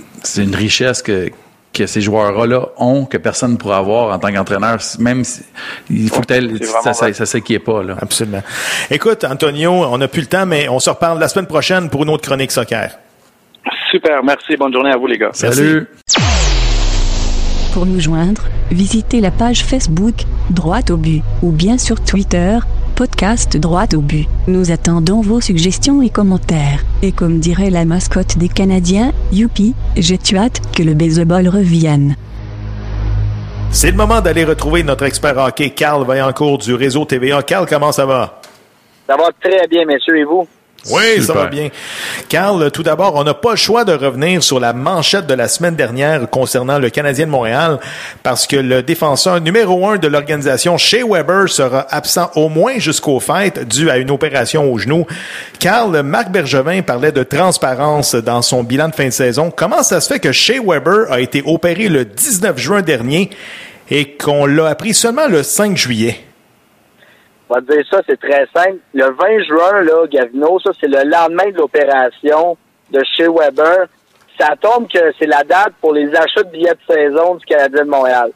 richesse 0.54 1.02
que 1.02 1.30
que 1.74 1.86
ces 1.86 2.02
joueurs-là 2.02 2.70
ont 2.78 3.06
que 3.06 3.18
personne 3.18 3.52
ne 3.52 3.58
pourra 3.58 3.78
avoir 3.78 4.12
en 4.12 4.18
tant 4.18 4.32
qu'entraîneur, 4.32 4.80
même 4.98 5.24
si, 5.24 5.44
il 5.92 6.10
faut 6.10 6.22
que 6.22 6.66
ça, 6.66 6.94
ça, 6.94 7.14
ça 7.14 7.26
s'inquiète 7.28 7.64
pas. 7.64 7.84
Là. 7.84 7.96
Absolument. 8.02 8.42
Écoute, 8.90 9.24
Antonio, 9.26 9.72
on 9.72 9.98
n'a 10.00 10.08
plus 10.08 10.22
le 10.22 10.28
temps, 10.28 10.48
mais 10.48 10.68
on 10.70 10.80
se 10.80 10.90
reparle 10.90 11.20
la 11.20 11.28
semaine 11.28 11.46
prochaine 11.46 11.90
pour 11.92 12.02
une 12.02 12.10
autre 12.10 12.24
chronique 12.24 12.52
soccer. 12.52 12.98
Super, 13.92 14.24
merci. 14.24 14.56
Bonne 14.58 14.74
journée 14.74 14.92
à 14.92 14.98
vous, 14.98 15.08
les 15.08 15.18
gars. 15.18 15.32
Salut. 15.34 15.88
Pour 17.74 17.86
nous 17.86 18.00
joindre, 18.00 18.42
visitez 18.72 19.22
la 19.22 19.32
page 19.32 19.64
Facebook 19.64 20.16
Droite 20.50 20.90
au 20.90 20.98
but 20.98 21.22
ou 21.44 21.52
bien 21.52 21.78
sur 21.78 22.04
Twitter 22.04 22.58
podcast 22.96 23.58
Droite 23.58 23.94
au 23.94 24.02
but. 24.02 24.28
Nous 24.48 24.72
attendons 24.72 25.22
vos 25.22 25.40
suggestions 25.40 26.02
et 26.02 26.10
commentaires. 26.10 26.80
Et 27.04 27.12
comme 27.12 27.38
dirait 27.38 27.70
la 27.70 27.86
mascotte 27.86 28.40
des 28.40 28.50
Canadiens, 28.50 29.12
youpi, 29.32 29.76
j'ai 29.96 30.18
hâte 30.36 30.62
que 30.76 30.82
le 30.82 30.96
baseball 30.96 31.48
revienne. 31.48 32.16
C'est 33.70 33.92
le 33.92 33.98
moment 33.98 34.22
d'aller 34.22 34.46
retrouver 34.46 34.82
notre 34.82 35.04
expert 35.04 35.38
hockey, 35.38 35.70
Carl 35.70 36.04
Vaillancourt 36.04 36.58
du 36.58 36.74
réseau 36.74 37.06
TVA. 37.06 37.44
Carl, 37.44 37.68
comment 37.70 37.92
ça 37.92 38.08
va? 38.08 38.42
Ça 39.08 39.16
va 39.16 39.30
très 39.40 39.68
bien, 39.68 39.86
messieurs, 39.86 40.18
et 40.18 40.24
vous? 40.24 40.48
Oui, 40.90 41.24
ça 41.24 41.34
va 41.34 41.48
bien. 41.48 41.70
Carl, 42.30 42.72
tout 42.72 42.84
d'abord, 42.84 43.16
on 43.16 43.24
n'a 43.24 43.34
pas 43.34 43.52
le 43.52 43.58
choix 43.58 43.84
de 43.84 43.94
revenir 43.94 44.42
sur 44.42 44.60
la 44.60 44.74
manchette 44.74 45.28
de 45.28 45.34
la 45.34 45.48
semaine 45.48 45.76
dernière 45.76 46.30
concernant 46.30 46.80
le 46.80 46.90
Canadien 46.90 47.26
de 47.26 47.32
Montréal 47.32 47.80
parce 48.24 48.48
que 48.48 48.56
le 48.56 48.84
défenseur 48.84 49.42
numéro 49.42 49.88
un 49.88 49.98
de 49.98 50.08
l'organisation, 50.08 50.78
Shea 50.78 51.06
Weber, 51.06 51.50
sera 51.50 51.86
absent 51.90 52.32
au 52.36 52.50
moins 52.50 52.80
jusqu'au 52.80 53.20
fêtes 53.20 53.68
dû 53.68 53.90
à 53.90 53.98
une 53.98 54.12
opération 54.12 54.72
au 54.72 54.78
genou. 54.78 55.06
Carl, 55.60 56.02
Marc 56.04 56.32
Bergevin 56.32 56.82
parlait 56.82 57.12
de 57.12 57.24
transparence 57.24 58.16
dans 58.16 58.42
son 58.42 58.64
bilan 58.64 58.90
de 58.90 58.96
fin 58.96 59.06
de 59.06 59.12
saison. 59.12 59.52
Comment 59.56 59.84
ça 59.84 60.02
se 60.02 60.08
fait 60.12 60.20
que 60.20 60.32
Shea 60.32 60.62
Weber 60.64 61.12
a 61.12 61.20
été 61.20 61.44
opéré 61.46 61.90
le 61.90 62.06
19 62.06 62.58
juin 62.58 62.82
dernier 62.82 63.30
et 63.90 64.14
qu'on 64.14 64.46
l'a 64.46 64.68
appris 64.68 64.94
seulement 64.94 65.28
le 65.28 65.44
5 65.44 65.76
juillet? 65.78 66.27
On 67.50 67.56
va 67.56 67.62
te 67.62 67.74
dire 67.74 67.86
ça, 67.90 68.02
c'est 68.08 68.20
très 68.20 68.46
simple. 68.54 68.78
Le 68.94 69.06
20 69.06 69.44
juin, 69.46 69.82
là, 69.84 70.08
Gavino, 70.08 70.60
ça, 70.60 70.72
c'est 70.80 70.88
le 70.88 71.10
lendemain 71.10 71.50
de 71.50 71.58
l'opération 71.58 72.58
de 72.92 73.02
chez 73.16 73.28
Weber. 73.28 73.88
Ça 74.40 74.54
tombe 74.60 74.88
que 74.88 75.00
c'est 75.18 75.26
la 75.26 75.44
date 75.44 75.74
pour 75.82 75.94
les 75.94 76.14
achats 76.14 76.44
de 76.44 76.52
billets 76.52 76.74
de 76.74 76.94
saison 76.94 77.36
du 77.36 77.46
Canadien 77.46 77.86
de 77.86 77.90
Montréal. 77.90 78.32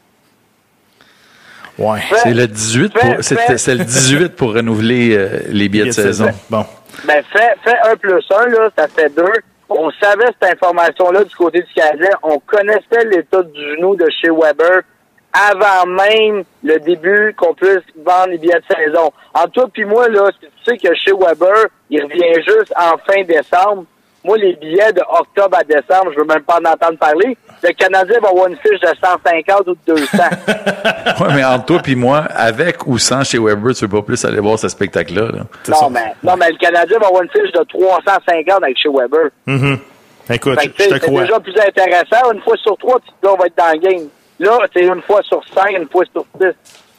Ouais. 1.78 2.00
C'est 2.16 2.34
le 2.34 2.46
18 2.46 2.92
pour, 2.92 3.16
c'est 3.20 3.74
le 3.74 3.84
18 3.84 4.36
pour 4.36 4.54
renouveler 4.54 5.16
euh, 5.16 5.40
les 5.48 5.68
billets 5.68 5.86
de 5.86 5.90
saison. 5.90 6.28
Bon. 6.50 6.64
Ben, 7.04 7.22
fais, 7.32 7.54
fais 7.64 7.76
un 7.90 7.96
plus 7.96 8.24
un, 8.30 8.46
là, 8.46 8.68
ça 8.76 8.88
fait 8.88 9.14
deux. 9.14 9.32
On 9.68 9.90
savait 9.92 10.26
cette 10.40 10.52
information-là 10.52 11.24
du 11.24 11.34
côté 11.34 11.60
du 11.60 11.72
Canadien. 11.74 12.10
On 12.22 12.38
connaissait 12.40 13.04
l'état 13.10 13.42
du 13.42 13.60
genou 13.74 13.96
de 13.96 14.06
chez 14.20 14.28
Weber 14.28 14.82
avant 15.32 15.86
même 15.86 16.44
le 16.62 16.78
début 16.80 17.34
qu'on 17.36 17.54
puisse 17.54 17.82
vendre 18.04 18.28
les 18.28 18.38
billets 18.38 18.60
de 18.60 18.74
saison. 18.74 19.12
En 19.34 19.46
toi 19.48 19.68
puis 19.72 19.84
moi, 19.84 20.08
là, 20.08 20.30
tu 20.40 20.48
sais 20.64 20.76
que 20.76 20.94
chez 20.94 21.12
Weber, 21.12 21.68
il 21.90 22.02
revient 22.02 22.34
juste 22.36 22.72
en 22.76 22.96
fin 22.98 23.22
décembre. 23.24 23.84
Moi, 24.24 24.38
les 24.38 24.52
billets 24.54 24.92
de 24.92 25.00
octobre 25.00 25.58
à 25.58 25.64
décembre, 25.64 26.12
je 26.12 26.20
veux 26.20 26.26
même 26.26 26.42
pas 26.42 26.60
en 26.60 26.64
entendre 26.64 26.96
parler. 26.96 27.36
Le 27.60 27.72
Canadien 27.72 28.20
va 28.20 28.28
avoir 28.28 28.46
une 28.46 28.56
fiche 28.56 28.78
de 28.80 28.86
150 28.86 29.66
ou 29.66 29.74
de 29.74 29.94
200. 29.94 30.06
oui, 31.20 31.26
mais 31.34 31.44
entre 31.44 31.64
toi 31.64 31.80
puis 31.82 31.96
moi, 31.96 32.24
avec 32.30 32.86
ou 32.86 32.98
sans 32.98 33.24
chez 33.24 33.38
Weber, 33.38 33.74
tu 33.74 33.84
veux 33.84 33.90
pas 33.90 34.02
plus 34.02 34.24
aller 34.24 34.38
voir 34.38 34.58
ce 34.58 34.68
spectacle-là. 34.68 35.28
Non, 35.68 35.90
mais, 35.90 36.14
non, 36.22 36.36
mais 36.36 36.50
le 36.50 36.56
Canadien 36.56 36.98
va 37.00 37.08
avoir 37.08 37.22
une 37.22 37.30
fiche 37.30 37.50
de 37.52 37.64
350 37.64 38.62
avec 38.62 38.78
chez 38.78 38.88
Weber. 38.88 39.30
Mm 39.46 39.76
Écoute, 40.30 40.58
je 40.62 40.68
te 40.68 40.98
crois. 40.98 41.20
C'est 41.20 41.26
déjà 41.26 41.40
plus 41.40 41.56
intéressant. 41.58 42.32
Une 42.32 42.40
fois 42.42 42.56
sur 42.58 42.76
trois, 42.76 42.98
tu 43.00 43.28
on 43.28 43.36
va 43.36 43.46
être 43.46 43.56
dans 43.56 43.72
le 43.72 43.78
game. 43.78 44.08
Là, 44.42 44.58
c'est 44.72 44.82
une 44.82 45.02
fois 45.02 45.22
sur 45.22 45.40
cinq, 45.54 45.70
une 45.70 45.88
fois 45.88 46.04
sur 46.12 46.24
six. 46.40 46.54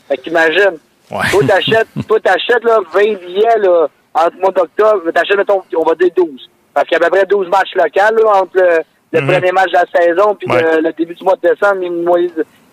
Fait 0.08 0.18
qu'imagine. 0.18 0.78
Ouais. 1.12 1.30
Toi, 1.30 1.42
t'achètes, 1.46 1.88
toi, 2.08 2.20
t'achètes, 2.20 2.64
là, 2.64 2.80
20 2.94 3.02
billets, 3.26 3.60
là, 3.60 3.88
entre 4.14 4.36
le 4.36 4.42
mois 4.42 4.52
d'octobre. 4.52 5.12
T'achètes, 5.14 5.38
mettons, 5.38 5.62
on 5.78 5.84
va 5.84 5.96
dire 5.96 6.10
12. 6.16 6.50
Parce 6.74 6.88
qu'il 6.88 6.98
y 6.98 7.02
a 7.02 7.06
à 7.06 7.10
peu 7.10 7.18
près 7.18 7.26
12 7.26 7.50
matchs 7.50 7.76
locaux, 7.76 8.16
là, 8.24 8.42
entre 8.42 8.56
le, 8.56 8.80
le 9.12 9.20
mm-hmm. 9.20 9.32
premier 9.34 9.52
match 9.52 9.72
de 9.72 9.78
la 9.78 10.02
saison 10.02 10.36
puis 10.36 10.48
le, 10.50 10.92
début 10.94 11.14
du 11.14 11.24
mois 11.24 11.36
de 11.36 11.50
décembre. 11.50 11.82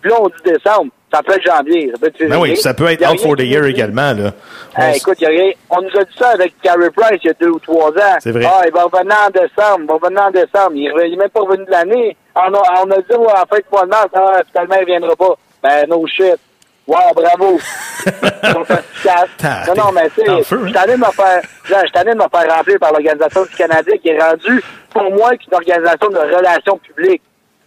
Puis 0.01 0.09
là, 0.09 0.17
on 0.19 0.27
dit 0.27 0.53
décembre. 0.53 0.91
Ça 1.13 1.21
peut 1.21 1.33
être 1.33 1.45
janvier. 1.45 1.91
Ça 1.91 1.99
peut 1.99 2.07
être 2.07 2.29
ben 2.29 2.39
oui, 2.39 2.55
ça 2.55 2.73
peut 2.73 2.87
être 2.87 3.11
out 3.11 3.19
for 3.19 3.35
the 3.35 3.41
year 3.41 3.65
également, 3.65 4.13
là. 4.13 4.31
Hey, 4.77 4.95
écoute, 4.95 5.19
y 5.19 5.25
a 5.25 5.29
rien. 5.29 5.51
On 5.69 5.81
nous 5.81 5.89
a 5.89 6.05
dit 6.05 6.15
ça 6.17 6.29
avec 6.29 6.53
Carey 6.61 6.89
Price 6.95 7.19
il 7.21 7.27
y 7.27 7.29
a 7.29 7.33
deux 7.33 7.49
ou 7.49 7.59
trois 7.59 7.89
ans. 7.89 8.17
C'est 8.19 8.31
vrai. 8.31 8.45
Ah, 8.47 8.61
il 8.65 8.71
va 8.71 8.83
revenir 8.83 9.17
en 9.27 9.29
décembre. 9.29 9.81
Il 9.81 9.87
va 9.87 9.93
revenir 9.95 10.21
en 10.21 10.31
décembre. 10.31 10.71
Il 10.73 11.11
n'est 11.11 11.17
même 11.17 11.29
pas 11.29 11.41
revenu 11.41 11.65
de 11.65 11.71
l'année. 11.71 12.15
On 12.35 12.53
a, 12.53 12.83
on 12.83 12.91
a 12.91 12.97
dit, 12.97 13.15
ouais, 13.15 13.33
en 13.33 13.55
fait, 13.55 13.65
mois 13.71 13.83
de 13.83 13.89
mars, 13.89 14.07
ah, 14.13 14.41
finalement, 14.49 14.75
il 14.79 14.85
viendra 14.85 15.15
pas. 15.15 15.35
Ben, 15.61 15.89
no 15.89 16.05
shit. 16.07 16.39
Wow, 16.87 17.13
bravo. 17.13 17.59
non, 18.53 19.75
non, 19.75 19.91
mais 19.93 20.09
tu 20.09 20.21
sais, 20.21 20.37
je 20.37 20.43
suis 20.43 20.55
hein? 20.55 20.73
allé 20.75 20.97
me 20.97 21.05
faire, 21.05 21.41
je 21.63 21.71
de 21.71 22.15
me 22.15 22.27
faire 22.29 22.55
remplir 22.55 22.79
par 22.79 22.91
l'Organisation 22.91 23.43
du 23.43 23.55
Canadien 23.55 23.97
qui 23.97 24.09
est 24.09 24.21
rendue, 24.21 24.63
pour 24.89 25.03
moi, 25.11 25.31
une 25.33 25.53
organisation 25.53 26.09
de 26.09 26.17
relations 26.17 26.77
publiques. 26.77 27.21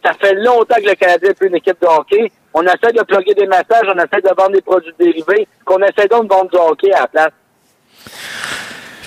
Ça 0.05 0.13
fait 0.15 0.35
longtemps 0.35 0.77
que 0.77 0.89
le 0.89 0.95
Canadien 0.95 1.31
est 1.31 1.35
plus 1.35 1.49
une 1.49 1.57
équipe 1.57 1.81
de 1.81 1.87
hockey. 1.87 2.31
On 2.53 2.63
essaie 2.63 2.93
de 2.93 3.03
plugger 3.03 3.35
des 3.35 3.47
messages, 3.47 3.87
on 3.87 3.97
essaie 3.97 4.21
de 4.23 4.35
vendre 4.37 4.53
des 4.53 4.61
produits 4.61 4.95
dérivés, 4.99 5.47
qu'on 5.65 5.79
essaie 5.79 6.09
donc 6.09 6.25
de 6.25 6.35
vendre 6.35 6.51
du 6.51 6.57
hockey 6.59 6.93
à 6.93 7.01
la 7.01 7.07
place. 7.07 7.33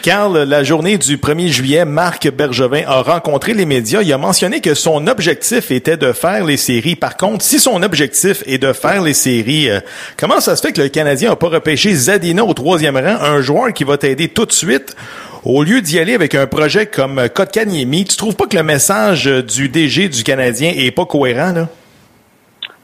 Carl, 0.01 0.37
la 0.43 0.63
journée 0.63 0.97
du 0.97 1.17
1er 1.17 1.47
juillet, 1.47 1.85
Marc 1.85 2.29
Bergevin 2.31 2.83
a 2.87 3.01
rencontré 3.01 3.53
les 3.53 3.65
médias. 3.65 4.01
Il 4.01 4.11
a 4.13 4.17
mentionné 4.17 4.61
que 4.61 4.73
son 4.73 5.07
objectif 5.07 5.71
était 5.71 5.97
de 5.97 6.13
faire 6.13 6.45
les 6.45 6.57
séries. 6.57 6.95
Par 6.95 7.17
contre, 7.17 7.43
si 7.43 7.59
son 7.59 7.81
objectif 7.83 8.43
est 8.45 8.57
de 8.57 8.73
faire 8.73 9.01
les 9.01 9.13
séries, 9.13 9.69
euh, 9.69 9.79
comment 10.17 10.39
ça 10.39 10.55
se 10.55 10.65
fait 10.65 10.73
que 10.73 10.81
le 10.81 10.89
Canadien 10.89 11.29
n'a 11.29 11.35
pas 11.35 11.49
repêché 11.49 11.93
Zadina 11.93 12.43
au 12.43 12.53
troisième 12.53 12.97
rang, 12.97 13.17
un 13.21 13.41
joueur 13.41 13.73
qui 13.73 13.83
va 13.83 13.97
t'aider 13.97 14.29
tout 14.29 14.45
de 14.45 14.51
suite 14.51 14.95
au 15.43 15.63
lieu 15.63 15.81
d'y 15.81 15.99
aller 15.99 16.13
avec 16.13 16.35
un 16.35 16.47
projet 16.47 16.85
comme 16.85 17.29
Kotkaniemi, 17.29 18.05
tu 18.05 18.17
trouves 18.17 18.35
pas 18.35 18.47
que 18.47 18.57
le 18.57 18.63
message 18.63 19.25
du 19.25 19.69
DG 19.69 20.09
du 20.09 20.23
Canadien 20.23 20.73
est 20.75 20.91
pas 20.91 21.05
cohérent, 21.05 21.53
là? 21.53 21.67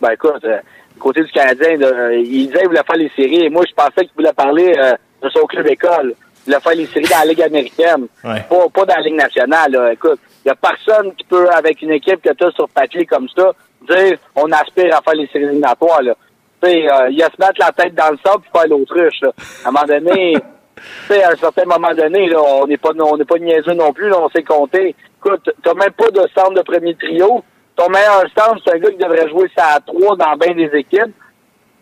Ben 0.01 0.11
écoute, 0.11 0.43
euh, 0.45 0.59
côté 0.99 1.21
du 1.21 1.31
Canadien, 1.31 1.81
euh, 1.81 2.15
il 2.15 2.47
disait 2.47 2.59
qu'il 2.59 2.67
voulait 2.67 2.83
faire 2.85 2.97
les 2.97 3.11
séries, 3.15 3.45
et 3.45 3.49
moi 3.49 3.63
je 3.67 3.73
pensais 3.73 4.05
qu'il 4.05 4.15
voulait 4.15 4.33
parler 4.33 4.73
de 5.21 5.29
son 5.29 5.45
club 5.45 5.67
école 5.67 6.13
il 6.47 6.53
a 6.53 6.59
fait 6.59 6.75
les 6.75 6.87
séries 6.87 7.07
dans 7.09 7.19
la 7.19 7.25
Ligue 7.25 7.41
américaine, 7.41 8.07
pas, 8.21 8.41
pas 8.73 8.85
dans 8.85 8.95
la 8.95 9.01
Ligue 9.01 9.15
nationale. 9.15 9.71
Là. 9.71 9.93
Écoute, 9.93 10.19
il 10.43 10.47
n'y 10.47 10.51
a 10.51 10.55
personne 10.55 11.13
qui 11.15 11.23
peut, 11.23 11.47
avec 11.49 11.81
une 11.81 11.91
équipe 11.91 12.21
que 12.21 12.33
tu 12.33 12.45
as 12.45 12.51
sur 12.51 12.67
papier 12.69 13.05
comme 13.05 13.27
ça, 13.29 13.51
dire 13.89 14.17
on 14.35 14.51
aspire 14.51 14.95
à 14.95 15.01
faire 15.01 15.15
les 15.15 15.27
séries 15.27 15.45
éliminatoires. 15.45 16.01
Là. 16.01 16.15
Euh, 16.63 17.09
il 17.09 17.17
y 17.17 17.23
a 17.23 17.29
se 17.29 17.39
mettre 17.39 17.59
la 17.59 17.71
tête 17.71 17.93
dans 17.93 18.09
le 18.11 18.17
sable 18.25 18.43
pour 18.43 18.61
faire 18.61 18.69
l'autruche. 18.69 19.21
À 19.23 19.69
un 19.69 19.71
moment 19.71 19.85
donné, 19.85 20.35
à 21.09 21.31
un 21.31 21.35
certain 21.35 21.65
moment 21.65 21.93
donné, 21.93 22.27
là, 22.27 22.41
on 22.41 22.67
n'est 22.67 22.77
pas 22.77 22.91
on 22.97 23.17
n'est 23.17 23.25
pas 23.25 23.37
niaiseux 23.37 23.73
non 23.73 23.91
plus, 23.91 24.09
là, 24.09 24.17
on 24.19 24.29
sait 24.29 24.43
compter. 24.43 24.95
Écoute, 25.17 25.49
t'as 25.61 25.73
même 25.73 25.91
pas 25.91 26.09
de 26.11 26.21
centre 26.35 26.53
de 26.53 26.61
premier 26.61 26.95
trio. 26.95 27.43
Ton 27.75 27.89
meilleur 27.89 28.23
centre, 28.37 28.61
c'est 28.63 28.75
un 28.75 28.79
gars 28.79 28.91
qui 28.91 28.97
devrait 28.97 29.29
jouer 29.29 29.49
ça 29.57 29.75
à 29.75 29.79
trois 29.79 30.15
dans 30.15 30.35
bien 30.37 30.53
des 30.53 30.69
équipes. 30.77 31.13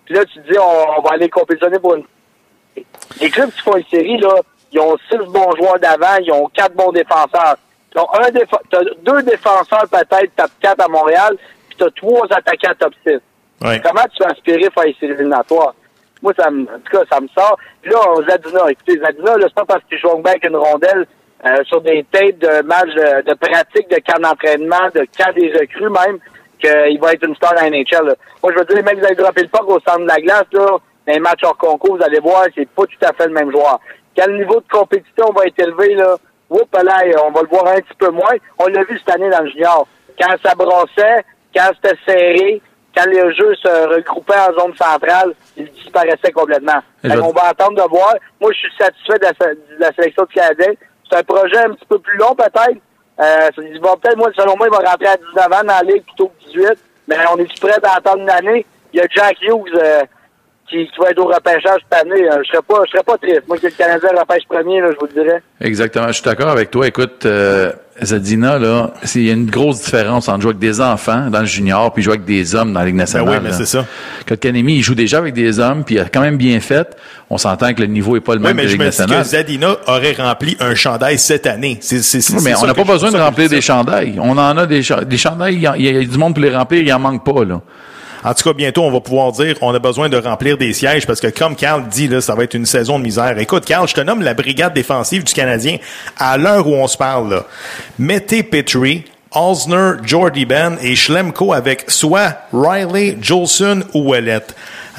Puis 0.05 0.15
là, 0.15 0.25
tu 0.25 0.41
te 0.41 0.51
dis 0.51 0.57
on, 0.57 0.99
on 0.99 1.01
va 1.01 1.11
aller 1.13 1.29
compétitionner 1.29 1.79
pour 1.79 1.95
une 1.95 2.03
les 3.19 3.29
clubs 3.29 3.51
qui 3.51 3.61
font 3.61 3.75
une 3.75 3.85
série, 3.85 4.17
là, 4.17 4.33
ils 4.71 4.79
ont 4.79 4.97
six 5.09 5.17
bons 5.17 5.55
joueurs 5.57 5.79
d'avant, 5.79 6.17
ils 6.21 6.31
ont 6.31 6.47
quatre 6.53 6.75
bons 6.75 6.91
défenseurs. 6.91 7.57
Ils 7.93 7.99
ont 7.99 8.07
un 8.13 8.23
as 8.23 8.83
deux 9.03 9.23
défenseurs 9.23 9.85
peut-être 9.91 10.35
top 10.35 10.51
4 10.61 10.81
à 10.81 10.87
Montréal, 10.87 11.35
puis 11.67 11.77
tu 11.77 11.83
as 11.83 11.91
trois 11.91 12.27
attaquants 12.31 12.75
top 12.79 12.93
6. 13.05 13.19
Comment 13.61 14.05
tu 14.15 14.23
vas 14.23 14.29
aspirer 14.29 14.65
à 14.65 14.71
faire 14.71 14.83
les 14.83 14.95
éliminatoires? 15.01 15.75
Moi, 16.21 16.33
ça 16.37 16.49
me, 16.49 16.63
en 16.63 16.79
tout 16.79 16.97
cas, 16.97 17.03
ça 17.11 17.19
me 17.19 17.27
sort. 17.29 17.57
Puis 17.81 17.91
là, 17.91 17.99
Zadina, 18.29 18.69
écoutez, 18.69 18.99
Zadina, 18.99 19.37
là, 19.37 19.45
c'est 19.47 19.55
pas 19.55 19.65
parce 19.65 19.83
qu'il 19.85 19.97
joue 19.97 20.15
bien 20.17 20.31
avec 20.31 20.45
une 20.45 20.55
rondelle 20.55 21.05
euh, 21.45 21.63
sur 21.65 21.81
des 21.81 22.05
têtes 22.11 22.39
de 22.39 22.61
matchs 22.61 22.93
de, 22.93 23.33
pratique, 23.33 23.89
de 23.89 23.97
camp 24.05 24.19
d'entraînement, 24.21 24.89
de 24.93 25.05
camp 25.17 25.33
des 25.35 25.51
recrues 25.51 25.89
même, 25.89 26.19
qu'il 26.59 26.99
va 26.99 27.13
être 27.13 27.27
une 27.27 27.35
star 27.35 27.55
la 27.55 27.69
NHL. 27.69 28.15
Moi, 28.43 28.51
je 28.53 28.59
veux 28.59 28.65
dire, 28.65 28.75
les 28.75 28.83
mecs, 28.83 28.99
vous 28.99 29.05
allez 29.05 29.15
dropper 29.15 29.41
le 29.41 29.47
puck 29.47 29.67
au 29.67 29.79
centre 29.79 30.01
de 30.01 30.07
la 30.07 30.21
glace, 30.21 30.45
là, 30.53 30.77
dans 31.07 31.13
les 31.13 31.19
matchs 31.19 31.43
hors 31.43 31.57
concours, 31.57 31.97
vous 31.97 32.03
allez 32.03 32.19
voir, 32.19 32.45
c'est 32.55 32.69
pas 32.69 32.83
tout 32.83 33.05
à 33.05 33.13
fait 33.13 33.27
le 33.27 33.33
même 33.33 33.51
joueur. 33.51 33.79
Quel 34.15 34.37
niveau 34.37 34.59
de 34.59 34.67
compétition 34.69 35.31
va 35.33 35.45
être 35.45 35.59
élevé, 35.59 35.95
là, 35.95 36.15
Oups, 36.51 36.83
là, 36.83 37.01
on 37.25 37.31
va 37.31 37.41
le 37.43 37.47
voir 37.47 37.67
un 37.67 37.79
petit 37.79 37.95
peu 37.97 38.09
moins. 38.09 38.35
On 38.59 38.67
l'a 38.67 38.83
vu 38.83 38.99
cette 38.99 39.15
année 39.15 39.29
dans 39.29 39.39
le 39.39 39.49
junior. 39.49 39.87
Quand 40.19 40.35
ça 40.43 40.53
brossait, 40.53 41.23
quand 41.55 41.69
c'était 41.75 41.97
serré, 42.05 42.61
quand 42.95 43.05
les 43.05 43.33
jeux 43.33 43.55
se 43.55 43.95
regroupaient 43.95 44.37
en 44.37 44.59
zone 44.59 44.75
centrale, 44.75 45.33
ils 45.55 45.71
disparaissaient 45.71 46.33
complètement. 46.33 46.81
On 47.05 47.31
va 47.31 47.47
attendre 47.49 47.81
de 47.81 47.89
voir. 47.89 48.15
Moi, 48.41 48.51
je 48.51 48.57
suis 48.57 48.77
satisfait 48.77 49.17
de 49.19 49.79
la, 49.79 49.93
sélection 49.93 50.23
du 50.25 50.33
Canadien. 50.33 50.73
C'est 51.09 51.19
un 51.19 51.23
projet 51.23 51.57
un 51.57 51.69
petit 51.69 51.85
peu 51.85 51.99
plus 51.99 52.17
long, 52.17 52.35
peut-être. 52.35 52.81
Euh, 53.21 53.49
peut-être, 53.55 54.17
moi, 54.17 54.29
selon 54.35 54.57
moi, 54.57 54.67
il 54.67 54.71
va 54.71 54.91
rentrer 54.91 55.07
à 55.07 55.15
19 55.15 55.45
ans 55.45 55.63
dans 55.63 55.73
la 55.73 55.81
Ligue 55.83 56.03
plutôt 56.03 56.27
que 56.27 56.45
18. 56.47 56.67
Mais 57.07 57.15
on 57.31 57.37
est 57.37 57.59
prêt 57.61 57.79
à 57.81 57.95
attendre 57.95 58.23
une 58.23 58.29
année? 58.29 58.65
Il 58.93 58.99
y 58.99 59.01
a 59.01 59.07
Jack 59.09 59.37
Hughes 59.41 59.73
euh, 59.81 60.01
qui, 60.69 60.85
qui, 60.87 60.99
va 60.99 61.09
être 61.09 61.19
au 61.19 61.27
repêchage 61.27 61.81
cette 61.89 62.01
année. 62.01 62.29
Euh, 62.29 62.41
je 62.43 62.49
serais 62.49 62.63
pas, 62.67 62.81
je 62.85 62.91
serais 62.91 63.03
pas 63.03 63.17
triste. 63.17 63.41
Moi, 63.47 63.57
que 63.57 63.67
le 63.67 63.71
Canadien 63.71 64.09
repêche 64.17 64.43
premier, 64.47 64.81
là, 64.81 64.87
je 64.91 64.97
vous 64.99 65.07
le 65.13 65.23
dirais. 65.23 65.41
Exactement. 65.59 66.07
Je 66.07 66.13
suis 66.13 66.23
d'accord 66.23 66.49
avec 66.49 66.71
toi. 66.71 66.87
Écoute, 66.87 67.25
euh, 67.25 67.71
Zadina, 68.01 68.57
là, 68.57 68.93
il 69.15 69.23
y 69.23 69.29
a 69.29 69.33
une 69.33 69.49
grosse 69.49 69.83
différence 69.83 70.27
entre 70.27 70.41
jouer 70.41 70.51
avec 70.51 70.59
des 70.59 70.81
enfants 70.81 71.29
dans 71.29 71.41
le 71.41 71.45
junior 71.45 71.93
puis 71.93 72.03
jouer 72.03 72.13
avec 72.13 72.25
des 72.25 72.55
hommes 72.55 72.73
dans 72.73 72.79
la 72.79 72.85
Ligue 72.87 72.95
nationale. 72.95 73.27
Ben 73.27 73.33
oui, 73.33 73.39
mais 73.43 73.51
c'est 73.51 73.65
ça. 73.65 73.85
Kanemi, 74.39 74.75
il 74.75 74.81
joue 74.81 74.95
déjà 74.95 75.17
avec 75.17 75.33
des 75.33 75.59
hommes 75.59 75.83
puis 75.83 75.95
il 75.95 75.99
a 75.99 76.05
quand 76.05 76.21
même 76.21 76.37
bien 76.37 76.59
fait. 76.61 76.95
On 77.29 77.37
s'entend 77.37 77.73
que 77.73 77.81
le 77.81 77.87
niveau 77.87 78.15
est 78.15 78.21
pas 78.21 78.33
le 78.33 78.39
même 78.39 78.51
oui, 78.51 78.55
mais 78.57 78.63
que 78.63 78.67
la 78.67 78.73
Ligue 78.73 78.93
je 78.97 79.01
me 79.03 79.07
dis 79.07 79.15
que 79.15 79.23
Zadina 79.23 79.75
aurait 79.87 80.13
rempli 80.13 80.57
un 80.59 80.73
chandail 80.73 81.17
cette 81.19 81.47
année. 81.47 81.77
C'est, 81.81 82.01
c'est, 82.01 82.19
oui, 82.33 82.41
mais 82.43 82.55
on 82.55 82.65
n'a 82.65 82.73
pas 82.73 82.83
besoin 82.83 83.11
de 83.11 83.17
remplir 83.17 83.49
des 83.49 83.61
chandails. 83.61 84.17
On 84.19 84.37
en 84.37 84.57
a 84.57 84.65
des, 84.65 84.81
des 85.05 85.17
chandails. 85.17 85.55
Il 85.55 85.81
y, 85.81 85.83
y 85.83 85.97
a 85.97 86.03
du 86.03 86.17
monde 86.17 86.33
pour 86.33 86.43
les 86.43 86.55
remplir. 86.55 86.81
Il 86.81 86.93
en 86.93 86.99
manque 86.99 87.23
pas, 87.23 87.43
là. 87.45 87.61
En 88.23 88.33
tout 88.33 88.43
cas, 88.43 88.53
bientôt, 88.53 88.83
on 88.83 88.91
va 88.91 88.99
pouvoir 88.99 89.31
dire 89.31 89.55
on 89.61 89.73
a 89.73 89.79
besoin 89.79 90.09
de 90.09 90.17
remplir 90.17 90.57
des 90.57 90.73
sièges 90.73 91.07
parce 91.07 91.19
que 91.19 91.27
comme 91.27 91.55
Carl 91.55 91.87
dit, 91.87 92.07
là, 92.07 92.21
ça 92.21 92.35
va 92.35 92.43
être 92.43 92.53
une 92.53 92.65
saison 92.65 92.99
de 92.99 93.03
misère. 93.03 93.37
Écoute, 93.39 93.65
Carl, 93.65 93.87
je 93.87 93.93
te 93.93 94.01
nomme 94.01 94.21
la 94.21 94.33
brigade 94.33 94.73
défensive 94.73 95.23
du 95.23 95.33
Canadien 95.33 95.77
à 96.17 96.37
l'heure 96.37 96.67
où 96.67 96.73
on 96.73 96.87
se 96.87 96.97
parle. 96.97 97.33
Là. 97.33 97.45
Mettez 97.97 98.43
Petrie, 98.43 99.05
Osner, 99.33 99.93
Jordy 100.03 100.45
Ben 100.45 100.77
et 100.81 100.95
Schlemko 100.95 101.53
avec 101.53 101.89
soit 101.89 102.37
Riley, 102.53 103.17
Jolson 103.21 103.81
ou 103.93 104.09
Ouellet. 104.09 104.41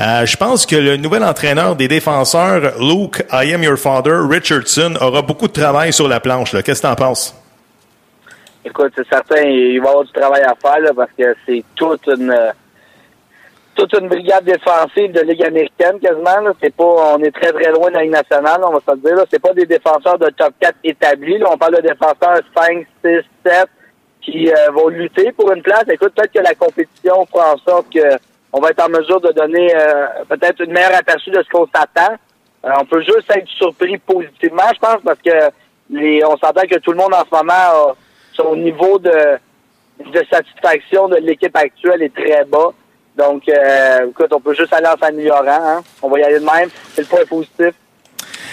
Euh, 0.00 0.24
je 0.24 0.36
pense 0.36 0.64
que 0.64 0.76
le 0.76 0.96
nouvel 0.96 1.22
entraîneur 1.22 1.76
des 1.76 1.86
défenseurs, 1.86 2.72
Luke, 2.80 3.24
I 3.30 3.52
am 3.52 3.62
your 3.62 3.76
father, 3.76 4.26
Richardson, 4.28 4.94
aura 5.00 5.22
beaucoup 5.22 5.48
de 5.48 5.52
travail 5.52 5.92
sur 5.92 6.08
la 6.08 6.18
planche. 6.18 6.52
Qu'est-ce 6.62 6.80
que 6.80 6.86
tu 6.86 6.92
en 6.92 6.96
penses? 6.96 7.36
Écoute, 8.64 8.92
c'est 8.96 9.06
certain, 9.08 9.42
il 9.42 9.80
va 9.80 9.86
y 9.86 9.88
avoir 9.90 10.04
du 10.04 10.12
travail 10.12 10.42
à 10.42 10.54
faire 10.54 10.80
là, 10.80 10.90
parce 10.96 11.10
que 11.18 11.34
c'est 11.44 11.62
toute 11.74 12.06
une 12.06 12.34
toute 13.74 13.92
une 13.98 14.08
brigade 14.08 14.44
défensive 14.44 15.12
de 15.12 15.20
Ligue 15.20 15.44
américaine 15.44 15.98
quasiment. 16.00 16.52
C'est 16.62 16.74
pas, 16.74 16.84
on 16.84 17.18
est 17.22 17.30
très 17.30 17.52
très 17.52 17.70
loin 17.72 17.88
de 17.88 17.94
la 17.94 18.02
Ligue 18.02 18.12
nationale, 18.12 18.60
on 18.64 18.72
va 18.72 18.80
se 18.80 18.98
dire. 18.98 19.16
Là. 19.16 19.24
C'est 19.30 19.42
pas 19.42 19.52
des 19.52 19.66
défenseurs 19.66 20.18
de 20.18 20.28
top 20.30 20.54
4 20.60 20.76
établis. 20.84 21.38
Là. 21.38 21.48
On 21.52 21.58
parle 21.58 21.76
de 21.76 21.88
défenseurs 21.88 22.40
5, 22.56 22.86
6, 23.04 23.20
7 23.44 23.68
qui 24.20 24.50
euh, 24.50 24.70
vont 24.72 24.88
lutter 24.88 25.32
pour 25.32 25.52
une 25.52 25.62
place. 25.62 25.84
Écoute, 25.88 26.12
peut-être 26.14 26.32
que 26.32 26.42
la 26.42 26.54
compétition 26.54 27.26
fera 27.26 27.54
en 27.54 27.58
sorte 27.58 27.92
que 27.92 28.18
on 28.52 28.60
va 28.60 28.70
être 28.70 28.84
en 28.84 28.90
mesure 28.90 29.20
de 29.20 29.32
donner 29.32 29.74
euh, 29.74 30.06
peut-être 30.28 30.60
une 30.62 30.72
meilleure 30.72 30.94
aperçu 30.94 31.30
de 31.30 31.42
ce 31.42 31.48
qu'on 31.48 31.66
s'attend. 31.74 32.14
Euh, 32.64 32.70
on 32.80 32.84
peut 32.84 33.00
juste 33.00 33.30
être 33.34 33.48
surpris 33.48 33.96
positivement, 33.98 34.68
je 34.74 34.78
pense, 34.78 34.98
parce 35.04 35.18
que 35.18 35.50
les, 35.90 36.24
on 36.24 36.36
s'entend 36.36 36.62
que 36.70 36.78
tout 36.78 36.92
le 36.92 36.98
monde 36.98 37.14
en 37.14 37.24
ce 37.24 37.34
moment 37.34 37.52
a 37.52 37.94
son 38.34 38.54
niveau 38.56 38.98
de, 38.98 39.38
de 39.98 40.26
satisfaction 40.30 41.08
de 41.08 41.16
l'équipe 41.16 41.56
actuelle 41.56 42.02
est 42.02 42.14
très 42.14 42.44
bas. 42.44 42.72
Donc, 43.16 43.42
euh, 43.48 44.08
écoute, 44.08 44.32
on 44.32 44.40
peut 44.40 44.54
juste 44.54 44.72
aller 44.72 44.86
en 44.86 44.96
s'améliorant. 44.98 45.44
Hein? 45.46 45.82
On 46.00 46.08
va 46.08 46.18
y 46.18 46.22
aller 46.22 46.40
de 46.40 46.44
même. 46.44 46.68
C'est 46.94 47.02
le 47.02 47.08
point 47.08 47.24
positif. 47.28 47.74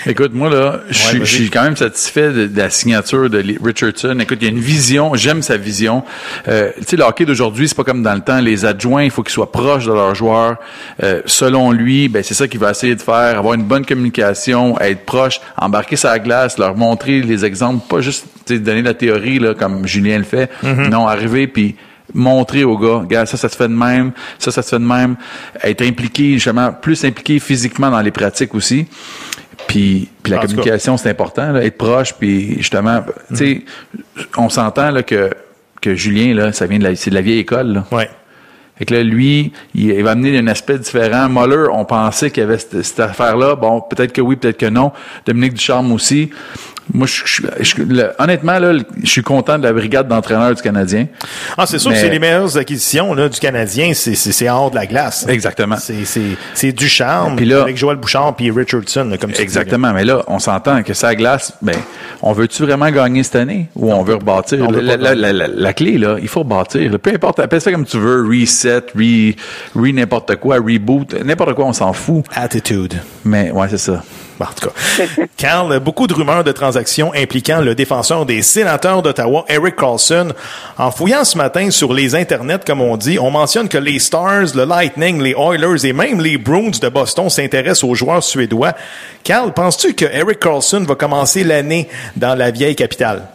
Écoute, 0.05 0.33
moi, 0.33 0.49
là, 0.49 0.79
je 0.89 1.23
suis 1.25 1.49
quand 1.49 1.63
même 1.63 1.75
satisfait 1.75 2.31
de, 2.31 2.49
la 2.55 2.69
signature 2.69 3.29
de 3.29 3.43
Richardson. 3.61 4.17
Écoute, 4.19 4.37
il 4.41 4.45
y 4.45 4.47
a 4.47 4.51
une 4.51 4.59
vision, 4.59 5.13
j'aime 5.15 5.41
sa 5.41 5.57
vision. 5.57 6.03
Euh, 6.47 6.71
tu 6.77 6.85
sais, 6.85 6.95
le 6.95 7.03
hockey 7.03 7.25
d'aujourd'hui, 7.25 7.67
c'est 7.67 7.75
pas 7.75 7.83
comme 7.83 8.01
dans 8.01 8.13
le 8.13 8.21
temps. 8.21 8.39
Les 8.39 8.65
adjoints, 8.65 9.03
il 9.03 9.11
faut 9.11 9.23
qu'ils 9.23 9.33
soient 9.33 9.51
proches 9.51 9.85
de 9.85 9.91
leurs 9.91 10.15
joueurs. 10.15 10.55
Euh, 11.03 11.21
selon 11.25 11.71
lui, 11.71 12.07
ben, 12.07 12.23
c'est 12.23 12.33
ça 12.33 12.47
qu'il 12.47 12.61
va 12.61 12.71
essayer 12.71 12.95
de 12.95 13.01
faire, 13.01 13.37
avoir 13.37 13.55
une 13.55 13.63
bonne 13.63 13.85
communication, 13.85 14.79
être 14.79 15.03
proche, 15.05 15.41
embarquer 15.57 15.97
sa 15.97 16.17
glace, 16.19 16.57
leur 16.57 16.77
montrer 16.77 17.21
les 17.21 17.43
exemples, 17.43 17.85
pas 17.89 17.99
juste 17.99 18.25
donner 18.47 18.81
la 18.81 18.93
théorie, 18.93 19.39
là, 19.39 19.53
comme 19.53 19.85
Julien 19.85 20.17
le 20.17 20.23
fait. 20.23 20.49
Mm-hmm. 20.63 20.89
Non, 20.89 21.07
arriver, 21.07 21.47
puis 21.47 21.75
montrer 22.13 22.63
aux 22.63 22.77
gars, 22.77 23.03
gars, 23.07 23.25
ça, 23.25 23.37
ça 23.37 23.49
se 23.49 23.55
fait 23.55 23.67
de 23.67 23.73
même, 23.73 24.11
ça, 24.37 24.51
ça 24.51 24.61
se 24.61 24.69
fait 24.69 24.79
de 24.79 24.85
même, 24.85 25.15
être 25.63 25.81
impliqué, 25.81 26.33
justement, 26.33 26.71
plus 26.71 27.03
impliqué 27.05 27.39
physiquement 27.39 27.89
dans 27.89 28.01
les 28.01 28.11
pratiques 28.11 28.55
aussi. 28.55 28.87
Puis, 29.67 30.09
puis 30.23 30.31
la 30.31 30.39
communication, 30.39 30.97
c'est 30.97 31.09
important, 31.09 31.51
là, 31.51 31.63
être 31.63 31.77
proche, 31.77 32.13
puis 32.13 32.55
justement, 32.57 33.03
tu 33.29 33.35
sais, 33.35 33.65
on 34.37 34.49
s'entend 34.49 34.89
là, 34.91 35.03
que, 35.03 35.29
que 35.81 35.95
Julien, 35.95 36.33
là, 36.33 36.51
ça 36.53 36.65
vient 36.65 36.79
de 36.79 36.83
la, 36.83 36.95
c'est 36.95 37.09
de 37.09 37.15
la 37.15 37.21
vieille 37.21 37.39
école. 37.39 37.73
Là. 37.73 37.85
Ouais. 37.91 38.09
Fait 38.77 38.85
que 38.85 38.93
là, 38.93 39.03
lui, 39.03 39.51
il, 39.75 40.01
va 40.03 40.11
amener 40.11 40.37
un 40.37 40.47
aspect 40.47 40.79
différent. 40.79 41.27
Muller, 41.27 41.67
on 41.71 41.83
pensait 41.83 42.31
qu'il 42.31 42.41
y 42.41 42.45
avait 42.45 42.57
cette, 42.57 42.81
cette 42.81 42.99
affaire-là. 43.01 43.55
Bon, 43.55 43.81
peut-être 43.81 44.13
que 44.13 44.21
oui, 44.21 44.37
peut-être 44.37 44.57
que 44.57 44.67
non. 44.67 44.93
Dominique 45.25 45.55
Ducharme 45.55 45.91
aussi 45.91 46.29
moi, 46.93 47.07
je, 47.07 47.43
honnêtement, 48.17 48.57
là, 48.57 48.73
je 49.03 49.09
suis 49.09 49.21
content 49.21 49.57
de 49.59 49.63
la 49.63 49.73
brigade 49.73 50.07
d'entraîneurs 50.07 50.55
du 50.55 50.61
Canadien. 50.61 51.07
Ah, 51.57 51.65
c'est 51.65 51.77
sûr 51.77 51.91
que 51.91 51.97
c'est 51.97 52.09
les 52.09 52.19
meilleures 52.19 52.57
acquisitions 52.57 53.13
là, 53.13 53.29
du 53.29 53.39
Canadien, 53.39 53.93
c'est 53.93 54.49
en 54.49 54.65
haut 54.65 54.69
de 54.69 54.75
la 54.75 54.87
glace. 54.87 55.25
Exactement. 55.27 55.77
C'est 55.77 56.71
du 56.71 56.87
charme 56.87 57.37
avec 57.37 57.77
Joël 57.77 57.97
Bouchard 57.97 58.35
puis 58.35 58.51
Richardson, 58.51 59.15
comme 59.19 59.31
tu 59.31 59.41
Exactement. 59.41 59.93
Mais 59.93 60.05
là, 60.05 60.23
on 60.27 60.39
s'entend 60.39 60.83
que 60.83 60.93
ça 60.93 61.15
glace, 61.15 61.53
ben, 61.61 61.75
on 62.21 62.33
veut-tu 62.33 62.63
vraiment 62.63 62.89
gagner 62.89 63.23
cette 63.23 63.35
année 63.35 63.69
ou 63.75 63.91
on 63.91 64.03
veut 64.03 64.15
rebâtir? 64.15 64.69
la, 64.69 65.73
clé, 65.73 65.97
là, 65.97 66.17
il 66.21 66.27
faut 66.27 66.41
rebâtir. 66.41 66.99
Peu 66.99 67.11
importe, 67.13 67.39
appelle 67.39 67.61
ça 67.61 67.71
comme 67.71 67.85
tu 67.85 67.97
veux, 67.97 68.27
reset, 68.27 68.83
re, 68.95 69.35
re 69.75 69.93
n'importe 69.93 70.35
quoi, 70.37 70.57
reboot, 70.57 71.13
n'importe 71.23 71.53
quoi, 71.53 71.65
on 71.65 71.73
s'en 71.73 71.93
fout. 71.93 72.25
Attitude. 72.33 72.95
Mais, 73.23 73.51
ouais, 73.51 73.67
c'est 73.69 73.77
ça. 73.77 74.03
En 74.45 75.25
Carl, 75.37 75.79
beaucoup 75.79 76.07
de 76.07 76.13
rumeurs 76.13 76.43
de 76.43 76.51
transactions 76.51 77.11
impliquant 77.13 77.61
le 77.61 77.75
défenseur 77.75 78.25
des 78.25 78.41
sénateurs 78.41 79.01
d'Ottawa, 79.01 79.45
Eric 79.49 79.75
Carlson. 79.75 80.29
En 80.77 80.91
fouillant 80.91 81.23
ce 81.23 81.37
matin 81.37 81.71
sur 81.71 81.93
les 81.93 82.15
internets, 82.15 82.63
comme 82.65 82.81
on 82.81 82.97
dit, 82.97 83.19
on 83.19 83.31
mentionne 83.31 83.67
que 83.69 83.77
les 83.77 83.99
Stars, 83.99 84.55
le 84.55 84.65
Lightning, 84.65 85.21
les 85.21 85.31
Oilers 85.31 85.85
et 85.85 85.93
même 85.93 86.21
les 86.21 86.37
Bruins 86.37 86.71
de 86.81 86.89
Boston 86.89 87.29
s'intéressent 87.29 87.83
aux 87.83 87.95
joueurs 87.95 88.23
suédois. 88.23 88.73
Carl, 89.23 89.53
penses-tu 89.53 89.93
que 89.93 90.05
Eric 90.05 90.39
Carlson 90.39 90.83
va 90.87 90.95
commencer 90.95 91.43
l'année 91.43 91.89
dans 92.15 92.37
la 92.37 92.51
vieille 92.51 92.75
capitale? 92.75 93.27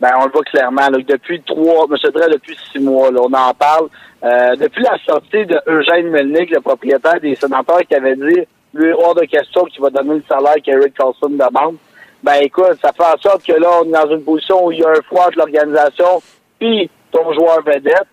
Ben, 0.00 0.12
on 0.18 0.24
le 0.24 0.30
voit 0.30 0.42
clairement. 0.44 0.88
depuis 0.90 1.42
trois, 1.42 1.86
je 2.02 2.10
dirais 2.10 2.30
depuis 2.32 2.56
six 2.72 2.78
mois, 2.78 3.10
on 3.14 3.32
en 3.32 3.54
parle. 3.54 3.88
Euh, 4.22 4.56
depuis 4.56 4.82
la 4.82 4.98
sortie 5.06 5.46
de 5.46 6.10
Melnick, 6.10 6.50
le 6.50 6.60
propriétaire 6.60 7.20
des 7.20 7.34
sénateurs, 7.34 7.80
qui 7.88 7.94
avait 7.94 8.16
dit 8.16 8.46
lui, 8.72 8.92
hors 8.92 9.14
de 9.14 9.24
question 9.24 9.64
qu'il 9.64 9.82
va 9.82 9.90
donner 9.90 10.14
le 10.14 10.24
salaire 10.28 10.56
qu'Eric 10.62 10.94
Carlson 10.94 11.30
demande. 11.30 11.76
Ben 12.22 12.34
écoute, 12.42 12.76
ça 12.82 12.92
fait 12.92 13.04
en 13.04 13.18
sorte 13.18 13.44
que 13.44 13.52
là, 13.52 13.68
on 13.82 13.84
est 13.86 13.92
dans 13.92 14.10
une 14.10 14.24
position 14.24 14.66
où 14.66 14.72
il 14.72 14.80
y 14.80 14.84
a 14.84 14.90
un 14.90 15.02
froid 15.02 15.30
de 15.30 15.38
l'organisation, 15.38 16.22
puis 16.58 16.90
ton 17.10 17.32
joueur 17.32 17.62
vedette. 17.64 18.06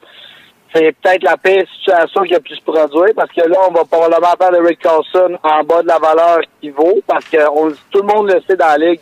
C'est 0.74 0.96
peut-être 1.02 1.24
la 1.24 1.38
pire 1.38 1.66
situation 1.78 2.24
qui 2.24 2.36
a 2.36 2.40
pu 2.40 2.56
se 2.56 2.62
produire, 2.62 3.14
parce 3.16 3.32
que 3.32 3.42
là, 3.42 3.58
on 3.70 3.74
va 3.74 3.86
probablement 3.86 4.34
faire 4.38 4.54
Eric 4.54 4.80
Carlson 4.80 5.38
en 5.44 5.64
bas 5.64 5.82
de 5.82 5.88
la 5.88 5.98
valeur 5.98 6.40
qu'il 6.60 6.74
vaut, 6.74 7.00
parce 7.06 7.26
que 7.26 7.38
tout 7.92 8.02
le 8.02 8.14
monde 8.14 8.32
le 8.32 8.42
sait 8.42 8.56
dans 8.56 8.78
la 8.78 8.78
Ligue 8.78 9.02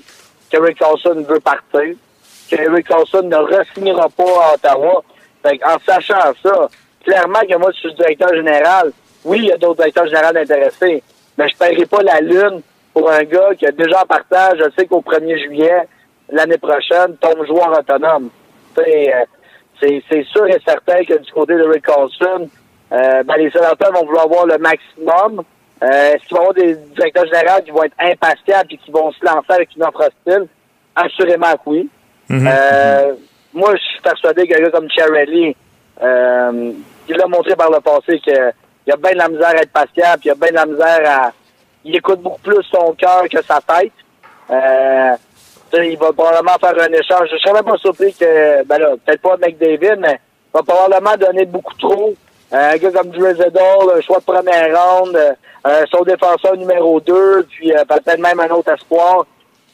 qu'Eric 0.49 0.77
Carlson 0.77 1.25
veut 1.27 1.39
partir, 1.39 1.95
qu'Eric 2.49 2.87
Carlson 2.87 3.23
ne 3.23 3.35
re 3.35 4.11
pas 4.11 4.23
à 4.23 4.53
Ottawa. 4.53 5.03
Fait 5.43 5.59
en 5.63 5.77
sachant 5.85 6.33
ça, 6.41 6.69
clairement 7.03 7.41
que 7.49 7.57
moi, 7.57 7.71
je 7.73 7.79
suis 7.79 7.93
directeur 7.95 8.33
général, 8.33 8.91
oui, 9.23 9.39
il 9.39 9.45
y 9.45 9.51
a 9.51 9.57
d'autres 9.57 9.77
directeurs 9.77 10.07
généraux 10.07 10.37
intéressés, 10.37 11.03
mais 11.37 11.47
je 11.47 11.53
ne 11.53 11.59
paierai 11.59 11.85
pas 11.85 12.01
la 12.03 12.21
lune 12.21 12.61
pour 12.93 13.09
un 13.11 13.23
gars 13.23 13.53
qui 13.57 13.65
a 13.65 13.71
déjà 13.71 14.01
en 14.01 14.05
partage, 14.05 14.59
je 14.59 14.69
sais 14.77 14.87
qu'au 14.87 15.01
1er 15.01 15.37
juillet, 15.43 15.87
l'année 16.29 16.57
prochaine, 16.57 17.17
tombe 17.19 17.45
joueur 17.45 17.77
autonome. 17.77 18.29
Euh, 18.77 19.25
c'est 19.79 20.23
sûr 20.31 20.47
et 20.47 20.59
certain 20.65 21.03
que 21.03 21.17
du 21.19 21.31
côté 21.31 21.55
de 21.55 21.63
Rick 21.63 21.85
Carlson, 21.85 22.49
euh, 22.91 23.23
ben, 23.23 23.35
les 23.37 23.51
sénateurs 23.51 23.91
vont 23.93 24.05
vouloir 24.05 24.27
voir 24.27 24.45
le 24.45 24.57
maximum. 24.57 25.43
Euh, 25.83 26.13
Est-ce 26.13 26.25
qu'il 26.25 26.37
va 26.37 26.43
y 26.43 26.47
avoir 26.47 26.53
des 26.53 26.75
directeurs 26.95 27.25
généraux 27.25 27.61
qui 27.63 27.71
vont 27.71 27.83
être 27.83 27.95
impatients 27.99 28.63
et 28.69 28.77
qui 28.77 28.91
vont 28.91 29.11
se 29.11 29.25
lancer 29.25 29.51
avec 29.51 29.75
une 29.75 29.83
offre 29.83 30.07
hostile? 30.07 30.47
Assurément 30.95 31.51
que 31.53 31.61
oui. 31.69 31.89
Mm-hmm. 32.29 32.47
euh, 32.47 33.13
moi, 33.53 33.75
je 33.75 33.81
suis 33.81 34.01
persuadé 34.01 34.47
qu'un 34.47 34.61
gars 34.61 34.71
comme 34.71 34.89
Charlie, 34.89 35.55
euh, 36.01 36.71
il 37.09 37.21
a 37.21 37.27
montré 37.27 37.55
par 37.55 37.69
le 37.69 37.79
passé 37.81 38.19
que 38.25 38.51
il 38.87 38.93
a 38.93 38.97
bien 38.97 39.11
de 39.11 39.17
la 39.17 39.29
misère 39.29 39.49
à 39.49 39.61
être 39.61 39.71
patient, 39.71 40.13
puis 40.19 40.29
il 40.29 40.31
a 40.31 40.35
bien 40.35 40.49
de 40.49 40.55
la 40.55 40.65
misère 40.65 41.01
à... 41.05 41.31
Il 41.83 41.95
écoute 41.95 42.21
beaucoup 42.21 42.41
plus 42.41 42.63
son 42.63 42.93
cœur 42.93 43.23
que 43.29 43.41
sa 43.43 43.61
tête. 43.61 43.91
Euh, 44.49 45.15
il 45.83 45.97
va 45.97 46.11
probablement 46.13 46.57
faire 46.59 46.75
un 46.81 46.93
échange. 46.93 47.29
Je 47.31 47.37
serais 47.37 47.53
même 47.53 47.65
pas 47.65 47.77
surpris 47.77 48.13
que, 48.13 48.63
ben 48.63 48.77
là, 48.77 48.95
peut-être 49.05 49.21
pas 49.21 49.33
avec 49.33 49.57
David, 49.57 49.97
mais 49.99 50.19
il 50.53 50.57
va 50.57 50.63
probablement 50.63 51.15
donner 51.17 51.45
beaucoup 51.45 51.73
trop. 51.75 52.13
Euh, 52.53 52.73
un 52.73 52.77
gars 52.77 52.91
comme 52.91 53.09
Drizzle, 53.09 53.51
un 53.95 54.01
choix 54.01 54.19
de 54.19 54.23
première 54.23 54.69
ronde, 54.79 55.17
euh, 55.67 55.83
son 55.91 56.03
défenseur 56.03 56.55
numéro 56.55 56.99
2, 56.99 57.43
puis 57.49 57.73
euh, 57.73 57.83
peut-être 57.85 58.19
même 58.19 58.39
un 58.39 58.49
autre 58.49 58.71
espoir 58.71 59.25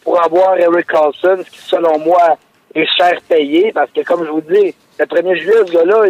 pour 0.03 0.21
avoir 0.23 0.57
Eric 0.57 0.87
Carlson, 0.87 1.43
ce 1.45 1.51
qui, 1.51 1.59
selon 1.59 1.99
moi, 1.99 2.37
est 2.73 2.87
cher 2.97 3.19
payé, 3.27 3.71
parce 3.73 3.91
que, 3.91 4.01
comme 4.01 4.25
je 4.25 4.31
vous 4.31 4.41
dis, 4.41 4.73
le 4.97 5.05
1er 5.05 5.35
juillet, 5.35 5.65
ce 5.67 5.71
gars-là, 5.71 6.05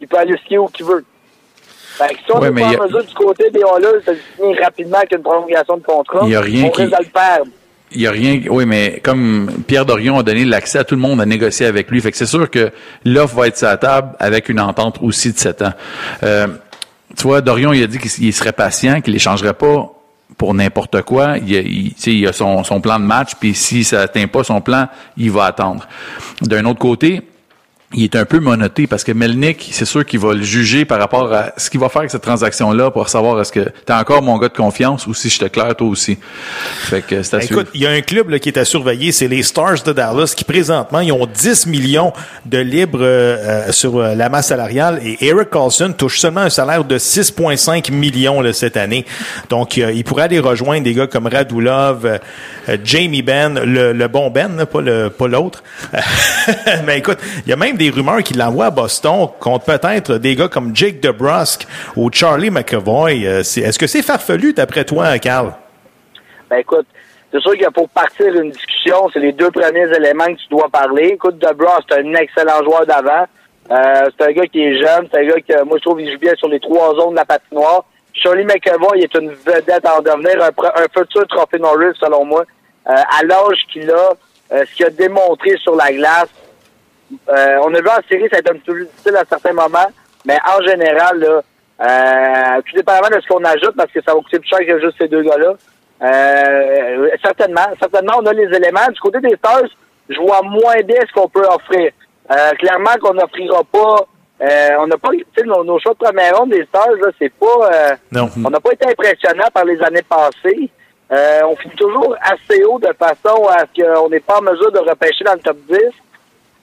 il 0.00 0.08
peut 0.08 0.16
aller 0.16 0.36
skier 0.38 0.58
où 0.58 0.68
qu'il 0.68 0.86
veut. 0.86 1.04
Fait 1.96 2.14
que 2.14 2.20
si 2.26 2.32
on 2.32 2.40
n'est 2.40 2.50
pas 2.50 2.66
en 2.66 2.84
mesure 2.84 3.04
du 3.04 3.14
côté 3.14 3.50
des 3.50 3.60
Oilers 3.60 4.00
de 4.06 4.18
finir 4.36 4.58
rapidement 4.62 4.96
avec 4.98 5.12
une 5.12 5.22
prolongation 5.22 5.76
de 5.76 5.82
contrat, 5.82 6.20
il 6.24 6.30
y 6.30 6.34
a 6.34 6.40
rien 6.40 6.64
on 6.64 6.70
qui... 6.70 6.82
risque 6.82 6.98
de 6.98 7.04
le 7.04 7.10
perdre. 7.10 7.50
Il 7.92 8.00
y 8.00 8.06
a 8.08 8.10
rien, 8.10 8.40
oui, 8.50 8.66
mais 8.66 9.00
comme 9.04 9.48
Pierre 9.68 9.86
Dorion 9.86 10.18
a 10.18 10.24
donné 10.24 10.44
l'accès 10.44 10.78
à 10.78 10.84
tout 10.84 10.96
le 10.96 11.00
monde 11.00 11.20
à 11.20 11.26
négocier 11.26 11.66
avec 11.66 11.88
lui, 11.90 12.00
fait 12.00 12.10
que 12.10 12.16
c'est 12.16 12.26
sûr 12.26 12.50
que 12.50 12.72
l'offre 13.04 13.36
va 13.36 13.46
être 13.46 13.56
sur 13.56 13.68
la 13.68 13.76
table 13.76 14.16
avec 14.18 14.48
une 14.48 14.58
entente 14.58 14.98
aussi 15.00 15.32
de 15.32 15.38
7 15.38 15.62
ans. 15.62 15.72
Euh, 16.24 16.48
tu 17.16 17.22
vois, 17.22 17.40
Dorion, 17.40 17.72
il 17.72 17.84
a 17.84 17.86
dit 17.86 17.98
qu'il 17.98 18.32
serait 18.32 18.52
patient, 18.52 19.00
qu'il 19.00 19.14
échangerait 19.14 19.54
pas 19.54 19.92
pour 20.36 20.54
n'importe 20.54 21.02
quoi. 21.02 21.36
Il, 21.38 21.52
il, 21.52 21.94
il 22.06 22.26
a 22.26 22.32
son, 22.32 22.64
son, 22.64 22.80
plan 22.80 22.98
de 22.98 23.04
match, 23.04 23.34
puis 23.38 23.54
si 23.54 23.84
ça 23.84 23.98
n'atteint 23.98 24.26
pas 24.26 24.42
son 24.42 24.60
plan, 24.60 24.88
il 25.16 25.30
va 25.30 25.44
attendre. 25.44 25.86
D'un 26.42 26.64
autre 26.64 26.80
côté, 26.80 27.22
il 27.94 28.04
est 28.04 28.16
un 28.16 28.24
peu 28.24 28.40
monoté 28.40 28.86
parce 28.86 29.04
que 29.04 29.12
Melnick, 29.12 29.68
c'est 29.72 29.84
sûr 29.84 30.04
qu'il 30.04 30.18
va 30.18 30.34
le 30.34 30.42
juger 30.42 30.84
par 30.84 30.98
rapport 30.98 31.32
à 31.32 31.52
ce 31.56 31.70
qu'il 31.70 31.80
va 31.80 31.88
faire 31.88 32.00
avec 32.00 32.10
cette 32.10 32.22
transaction-là 32.22 32.90
pour 32.90 33.08
savoir 33.08 33.40
est-ce 33.40 33.52
que 33.52 33.60
tu 33.60 33.92
es 33.92 33.92
encore 33.92 34.22
mon 34.22 34.38
gars 34.38 34.48
de 34.48 34.56
confiance 34.56 35.06
ou 35.06 35.14
si 35.14 35.30
je 35.30 35.38
te 35.38 35.44
claire 35.44 35.74
toi 35.76 35.86
aussi. 35.86 36.18
Fait 36.82 37.02
que 37.02 37.22
c'est 37.22 37.38
ben, 37.38 37.44
Écoute, 37.44 37.68
il 37.74 37.80
y 37.80 37.86
a 37.86 37.90
un 37.90 38.00
club 38.00 38.30
là, 38.30 38.38
qui 38.38 38.48
est 38.48 38.58
à 38.58 38.64
surveiller, 38.64 39.12
c'est 39.12 39.28
les 39.28 39.42
Stars 39.42 39.82
de 39.84 39.92
Dallas 39.92 40.34
qui 40.36 40.44
présentement 40.44 41.00
ils 41.00 41.12
ont 41.12 41.26
10 41.26 41.66
millions 41.66 42.12
de 42.46 42.58
libres 42.58 42.98
euh, 43.02 43.70
sur 43.70 43.98
euh, 43.98 44.14
la 44.14 44.28
masse 44.28 44.48
salariale 44.48 45.00
et 45.02 45.24
Eric 45.26 45.50
Carlson 45.50 45.94
touche 45.96 46.18
seulement 46.18 46.40
un 46.40 46.50
salaire 46.50 46.84
de 46.84 46.98
6,5 46.98 47.92
millions 47.92 48.40
là, 48.40 48.52
cette 48.52 48.76
année. 48.76 49.04
Donc 49.50 49.78
euh, 49.78 49.92
il 49.92 50.04
pourrait 50.04 50.24
aller 50.24 50.40
rejoindre 50.40 50.84
des 50.84 50.94
gars 50.94 51.06
comme 51.06 51.26
Radulov, 51.26 52.18
Jamie 52.82 53.22
Ben, 53.22 53.60
le, 53.64 53.92
le 53.92 54.08
bon 54.08 54.30
Ben, 54.30 54.66
pas 54.66 55.28
l'autre. 55.28 55.62
Mais 56.86 56.98
écoute, 56.98 57.18
il 57.46 57.50
y 57.50 57.52
a 57.52 57.56
même 57.56 57.76
des 57.76 57.83
rumeurs 57.90 58.22
qu'il 58.22 58.38
l'envoie 58.38 58.66
à 58.66 58.70
Boston 58.70 59.28
contre 59.40 59.64
peut-être 59.64 60.18
des 60.18 60.36
gars 60.36 60.48
comme 60.48 60.74
Jake 60.74 61.00
DeBrusque 61.00 61.66
ou 61.96 62.10
Charlie 62.12 62.50
McAvoy. 62.50 63.26
Euh, 63.26 63.40
est-ce 63.40 63.78
que 63.78 63.86
c'est 63.86 64.02
farfelu 64.02 64.52
d'après 64.52 64.84
toi, 64.84 65.18
Carl? 65.18 65.54
Ben 66.50 66.58
écoute, 66.58 66.86
c'est 67.32 67.40
sûr 67.40 67.56
que 67.56 67.70
pour 67.70 67.88
partir 67.88 68.34
une 68.34 68.50
discussion, 68.50 69.08
c'est 69.12 69.20
les 69.20 69.32
deux 69.32 69.50
premiers 69.50 69.90
éléments 69.96 70.26
que 70.26 70.40
tu 70.40 70.48
dois 70.50 70.68
parler. 70.68 71.10
Écoute, 71.14 71.38
DeBrusque, 71.38 71.86
c'est 71.88 71.98
un 71.98 72.14
excellent 72.14 72.62
joueur 72.62 72.86
d'avant. 72.86 73.26
Euh, 73.70 74.10
c'est 74.18 74.26
un 74.26 74.32
gars 74.32 74.46
qui 74.46 74.62
est 74.62 74.76
jeune, 74.76 75.08
c'est 75.10 75.20
un 75.20 75.26
gars 75.26 75.40
que 75.40 75.64
moi 75.64 75.78
je 75.78 75.82
trouve 75.82 75.98
qu'il 75.98 76.12
joue 76.12 76.18
bien 76.18 76.34
sur 76.36 76.48
les 76.48 76.60
trois 76.60 76.94
zones 76.94 77.12
de 77.12 77.16
la 77.16 77.24
patinoire. 77.24 77.84
Charlie 78.12 78.44
McAvoy 78.44 79.00
est 79.00 79.14
une 79.14 79.30
vedette 79.30 79.86
en 79.88 80.00
devenir 80.00 80.42
un, 80.42 80.82
futur 80.96 81.26
trophée 81.28 81.58
Norris, 81.58 81.96
selon 81.98 82.24
moi. 82.24 82.44
Euh, 82.86 82.92
à 82.92 83.24
l'âge 83.24 83.58
qu'il 83.72 83.90
a, 83.90 84.10
ce 84.50 84.74
qu'il 84.74 84.86
a 84.86 84.90
démontré 84.90 85.56
sur 85.56 85.74
la 85.74 85.90
glace, 85.90 86.28
euh, 87.28 87.58
on 87.64 87.74
a 87.74 87.80
vu 87.80 87.88
en 87.88 88.08
série, 88.08 88.28
ça 88.30 88.36
a 88.36 88.40
été 88.40 88.50
un 88.50 88.54
petit 88.54 88.70
peu 88.70 88.84
difficile 88.84 89.16
à 89.16 89.24
certains 89.28 89.52
moments, 89.52 89.90
mais 90.24 90.38
en 90.46 90.62
général, 90.62 91.18
là, 91.18 91.42
euh, 91.80 92.62
tout 92.62 92.76
dépendamment 92.76 93.16
de 93.16 93.20
ce 93.20 93.28
qu'on 93.28 93.44
ajoute, 93.44 93.76
parce 93.76 93.90
que 93.92 94.00
ça 94.02 94.14
va 94.14 94.20
coûter 94.20 94.38
plus 94.38 94.48
cher 94.48 94.60
que 94.60 94.80
juste 94.80 94.96
ces 94.98 95.08
deux 95.08 95.22
gars-là. 95.22 95.54
Euh, 96.02 97.10
certainement, 97.22 97.66
certainement, 97.80 98.14
on 98.20 98.26
a 98.26 98.32
les 98.32 98.56
éléments. 98.56 98.86
Du 98.92 99.00
côté 99.00 99.20
des 99.20 99.36
Stars, 99.36 99.68
je 100.08 100.18
vois 100.20 100.42
moins 100.42 100.80
bien 100.84 101.00
ce 101.06 101.12
qu'on 101.12 101.28
peut 101.28 101.46
offrir. 101.46 101.90
Euh, 102.30 102.50
clairement 102.52 102.94
qu'on 103.00 103.14
n'offrira 103.14 103.62
pas 103.64 104.06
euh, 104.40 104.68
on 104.80 104.88
n'a 104.88 104.98
pas, 104.98 105.10
tu 105.10 105.24
sais, 105.36 105.44
nos, 105.44 105.78
choix 105.78 105.92
de 105.92 105.98
première 105.98 106.36
ronde 106.36 106.50
des 106.50 106.64
Stars, 106.66 106.96
là, 107.00 107.08
c'est 107.18 107.32
pas, 107.32 107.70
euh, 107.72 107.96
non. 108.10 108.28
on 108.44 108.50
n'a 108.50 108.60
pas 108.60 108.72
été 108.72 108.86
impressionnant 108.88 109.46
par 109.52 109.64
les 109.64 109.80
années 109.80 110.02
passées. 110.02 110.68
Euh, 111.12 111.40
on 111.48 111.56
finit 111.56 111.76
toujours 111.76 112.16
assez 112.20 112.64
haut 112.64 112.78
de 112.78 112.92
façon 112.98 113.46
à 113.48 113.60
ce 113.60 113.82
qu'on 113.82 114.08
n'est 114.08 114.20
pas 114.20 114.38
en 114.38 114.42
mesure 114.42 114.72
de 114.72 114.80
repêcher 114.80 115.22
dans 115.24 115.34
le 115.34 115.38
top 115.38 115.56
10. 115.68 115.78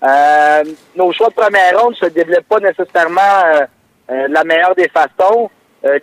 Euh, 0.04 0.64
nos 0.96 1.12
choix 1.14 1.30
de 1.30 1.34
première 1.34 1.80
ronde 1.80 1.96
se 1.96 2.08
développent 2.08 2.48
pas 2.48 2.60
nécessairement 2.60 3.22
euh, 3.22 3.62
euh, 4.12 4.28
la 4.30 4.44
meilleure 4.44 4.76
des 4.76 4.90
façons. 4.90 5.50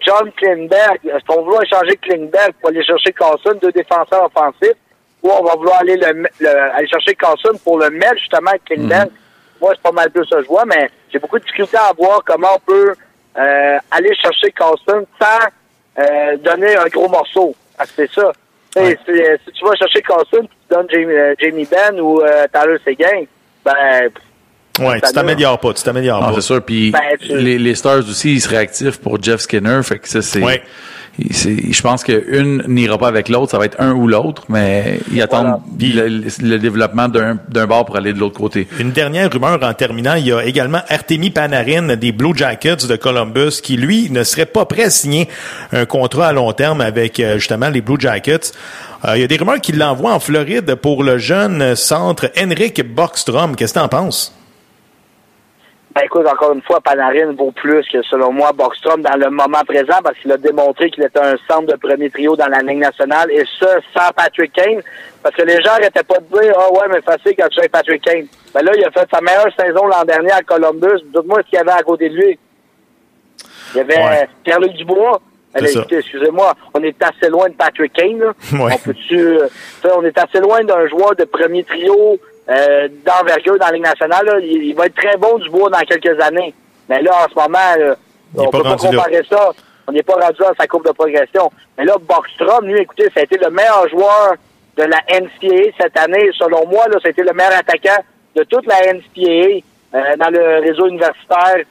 John 0.04 0.32
Klingberg, 0.32 0.98
est-ce 1.04 1.24
qu'on 1.24 1.44
veut 1.44 1.62
échanger 1.62 1.96
Klingberg 1.98 2.52
pour 2.60 2.70
aller 2.70 2.82
chercher 2.82 3.12
Carson, 3.12 3.56
deux 3.62 3.70
défenseurs 3.70 4.24
offensifs, 4.24 4.76
ou 5.22 5.30
on 5.30 5.44
va 5.44 5.54
vouloir 5.54 5.78
aller 5.82 5.96
le, 5.96 6.28
aller 6.74 6.88
chercher 6.88 7.14
Carson 7.14 7.52
pour 7.62 7.78
le 7.78 7.88
mettre 7.90 8.18
justement 8.18 8.50
avec 8.50 8.64
Klingberg? 8.64 9.06
Mhm. 9.06 9.16
Moi, 9.60 9.72
c'est 9.76 9.82
pas 9.82 9.92
mal 9.92 10.10
plus 10.10 10.26
ça 10.26 10.42
je 10.42 10.48
vois, 10.48 10.64
mais 10.64 10.90
j'ai 11.12 11.20
beaucoup 11.20 11.38
de 11.38 11.44
difficultés 11.44 11.76
à 11.76 11.92
voir 11.96 12.22
comment 12.26 12.48
on 12.56 12.58
peut 12.58 12.92
aller 13.36 14.12
chercher 14.16 14.50
Carson 14.50 15.06
sans 15.20 16.36
donner 16.38 16.76
un 16.76 16.86
gros 16.86 17.08
morceau. 17.08 17.54
c'est 17.94 18.10
ça. 18.10 18.32
Si 18.74 19.52
tu 19.52 19.64
vas 19.64 19.76
chercher 19.76 20.02
Carson, 20.02 20.42
tu 20.42 20.74
donnes 20.74 20.88
Jamie, 21.38 21.68
Ben 21.70 22.00
ou 22.00 22.20
Tyler 22.52 22.78
Seguin, 22.84 23.26
ben, 23.64 24.10
Ouais, 24.80 25.00
tu 25.00 25.12
t'améliores 25.12 25.58
pas, 25.58 25.72
tu 25.72 25.82
t'améliores 25.82 26.20
pas. 26.20 26.34
C'est 26.34 26.40
sûr. 26.40 26.62
Puis 26.62 26.90
ben, 26.90 27.00
les, 27.28 27.58
les, 27.58 27.74
Stars 27.74 28.08
aussi, 28.08 28.34
ils 28.34 28.40
seraient 28.40 28.58
actifs 28.58 28.98
pour 28.98 29.20
Jeff 29.20 29.40
Skinner. 29.40 29.80
Fait 29.82 29.98
que 29.98 30.08
ça, 30.08 30.22
c'est. 30.22 30.42
Ouais. 30.42 30.62
Je 31.18 31.82
pense 31.82 32.04
qu'une 32.04 32.62
n'ira 32.68 32.96
pas 32.96 33.08
avec 33.08 33.28
l'autre, 33.28 33.50
ça 33.50 33.58
va 33.58 33.64
être 33.64 33.80
un 33.80 33.92
ou 33.92 34.06
l'autre, 34.06 34.44
mais 34.48 35.00
ils 35.12 35.20
attendent 35.20 35.60
le, 35.80 36.56
développement 36.58 37.08
d'un 37.08 37.66
bord 37.66 37.86
pour 37.86 37.96
aller 37.96 38.12
de 38.12 38.20
l'autre 38.20 38.38
côté. 38.38 38.68
Une 38.78 38.92
dernière 38.92 39.30
rumeur 39.32 39.58
en 39.60 39.74
terminant, 39.74 40.14
il 40.14 40.26
y 40.26 40.32
a 40.32 40.44
également 40.44 40.80
Artemi 40.88 41.30
Panarin 41.30 41.96
des 41.96 42.12
Blue 42.12 42.36
Jackets 42.36 42.86
de 42.86 42.94
Columbus 42.94 43.60
qui, 43.60 43.76
lui, 43.76 44.10
ne 44.10 44.22
serait 44.22 44.46
pas 44.46 44.64
prêt 44.64 44.84
à 44.84 44.90
signer 44.90 45.28
un 45.72 45.86
contrat 45.86 46.28
à 46.28 46.32
long 46.32 46.52
terme 46.52 46.80
avec 46.80 47.18
euh, 47.18 47.34
justement 47.34 47.68
les 47.68 47.80
Blue 47.80 47.98
Jackets. 47.98 48.52
Euh, 49.04 49.16
il 49.16 49.20
y 49.20 49.24
a 49.24 49.28
des 49.28 49.36
rumeurs 49.36 49.60
qui 49.60 49.72
l'envoient 49.72 50.12
en 50.12 50.18
Floride 50.18 50.74
pour 50.74 51.04
le 51.04 51.18
jeune 51.18 51.76
centre 51.76 52.32
Henrik 52.36 52.82
Bockstrom. 52.94 53.54
Qu'est-ce 53.54 53.74
que 53.74 53.78
tu 53.78 53.84
en 53.84 53.88
penses? 53.88 54.34
Ben 55.94 56.02
écoute, 56.04 56.26
encore 56.26 56.52
une 56.52 56.62
fois, 56.62 56.80
Panarin 56.80 57.32
vaut 57.32 57.52
plus 57.52 57.84
que, 57.92 58.02
selon 58.02 58.32
moi, 58.32 58.52
Bockstrom 58.52 59.02
dans 59.02 59.16
le 59.16 59.30
moment 59.30 59.62
présent 59.66 59.98
parce 60.02 60.18
qu'il 60.18 60.32
a 60.32 60.36
démontré 60.36 60.90
qu'il 60.90 61.04
était 61.04 61.20
un 61.20 61.36
centre 61.48 61.72
de 61.72 61.76
premier 61.76 62.10
trio 62.10 62.34
dans 62.36 62.48
la 62.48 62.60
Ligue 62.60 62.78
nationale 62.78 63.30
et 63.30 63.44
ça 63.58 63.68
sans 63.96 64.10
Patrick 64.14 64.52
Kane. 64.52 64.82
Parce 65.22 65.34
que 65.34 65.42
les 65.42 65.62
gens 65.62 65.72
n'arrêtaient 65.72 66.02
pas 66.02 66.18
de 66.18 66.40
dire, 66.40 66.52
ah 66.56 66.72
ouais, 66.72 66.86
mais 66.90 67.00
facile 67.00 67.34
quand 67.38 67.48
tu 67.48 67.60
es 67.60 67.68
Patrick 67.68 68.02
Kane. 68.02 68.26
Ben 68.52 68.62
là, 68.64 68.72
il 68.76 68.84
a 68.84 68.90
fait 68.90 69.08
sa 69.12 69.20
meilleure 69.20 69.52
saison 69.58 69.86
l'an 69.86 70.04
dernier 70.04 70.32
à 70.32 70.42
Columbus. 70.42 71.02
Dites-moi 71.04 71.40
ce 71.44 71.50
qu'il 71.50 71.58
y 71.58 71.62
avait 71.62 71.70
à 71.70 71.82
côté 71.82 72.08
de 72.08 72.14
lui. 72.16 72.38
Il 73.74 73.78
y 73.78 73.80
avait 73.80 74.28
Pierre-Luc 74.42 74.72
Dubois, 74.72 75.20
excusez-moi, 75.64 76.54
on 76.74 76.82
est 76.82 77.02
assez 77.02 77.28
loin 77.28 77.48
de 77.48 77.54
Patrick 77.54 77.92
Kane. 77.92 78.22
On 78.52 78.78
peut-tu, 78.78 79.18
euh, 79.18 79.48
on 79.96 80.04
est 80.04 80.18
assez 80.18 80.40
loin 80.40 80.62
d'un 80.64 80.86
joueur 80.88 81.14
de 81.16 81.24
premier 81.24 81.64
trio 81.64 82.18
euh, 82.48 82.88
d'envergure 83.04 83.58
dans 83.58 83.66
la 83.66 83.72
Ligue 83.72 83.82
nationale. 83.82 84.40
Il, 84.42 84.74
va 84.74 84.86
être 84.86 84.94
très 84.94 85.16
bon 85.16 85.38
du 85.38 85.48
bois 85.50 85.70
dans 85.70 85.78
quelques 85.80 86.20
années. 86.20 86.54
Mais 86.88 87.02
là, 87.02 87.12
en 87.24 87.28
ce 87.28 87.34
moment, 87.34 87.98
on 88.36 88.50
peut 88.50 88.62
pas 88.62 88.76
comparer 88.76 89.22
ça. 89.28 89.50
On 89.86 89.92
n'est 89.92 90.02
pas 90.02 90.14
rendu 90.14 90.42
à 90.42 90.52
sa 90.58 90.66
courbe 90.66 90.86
de 90.86 90.92
progression. 90.92 91.50
Mais 91.76 91.84
là, 91.84 91.94
Boxstrom, 92.00 92.66
lui, 92.66 92.80
écoutez, 92.80 93.04
ça 93.14 93.20
a 93.20 93.22
été 93.22 93.38
le 93.38 93.50
meilleur 93.50 93.88
joueur 93.88 94.34
de 94.76 94.82
la 94.82 94.98
NCAA 95.08 95.72
cette 95.80 95.98
année. 95.98 96.30
Selon 96.38 96.66
moi, 96.66 96.86
là, 96.88 96.98
ça 97.02 97.08
a 97.08 97.10
été 97.10 97.22
le 97.22 97.32
meilleur 97.32 97.54
attaquant 97.54 98.02
de 98.36 98.44
toute 98.44 98.66
la 98.66 98.92
NCAA 98.92 99.60
euh, 99.94 100.16
dans 100.16 100.30
le 100.30 100.60
réseau 100.60 100.88
universitaire. 100.88 101.64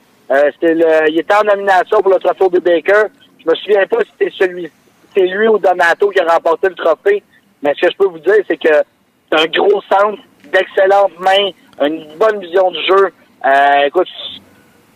c'était 0.53 0.73
le, 0.73 1.09
il 1.09 1.19
était 1.19 1.35
en 1.35 1.43
nomination 1.43 2.01
pour 2.01 2.11
le 2.11 2.19
trophée 2.19 2.49
de 2.49 2.59
Baker. 2.59 3.07
Je 3.43 3.49
me 3.49 3.55
souviens 3.55 3.85
pas 3.87 3.97
si 4.01 4.11
c'était 4.17 4.33
celui, 4.37 4.71
c'est 5.13 5.25
lui 5.25 5.47
ou 5.47 5.57
Donato 5.57 6.09
qui 6.09 6.19
a 6.19 6.25
remporté 6.25 6.69
le 6.69 6.75
trophée. 6.75 7.23
Mais 7.61 7.73
ce 7.75 7.87
que 7.87 7.91
je 7.91 7.97
peux 7.97 8.07
vous 8.07 8.19
dire, 8.19 8.35
c'est 8.47 8.57
que 8.57 8.83
c'est 9.31 9.39
un 9.39 9.45
gros 9.47 9.81
centre, 9.89 10.21
d'excellentes 10.51 11.19
mains, 11.19 11.51
une 11.85 12.07
bonne 12.17 12.39
vision 12.39 12.71
du 12.71 12.79
jeu. 12.87 13.13
Euh, 13.45 13.85
écoute, 13.87 14.07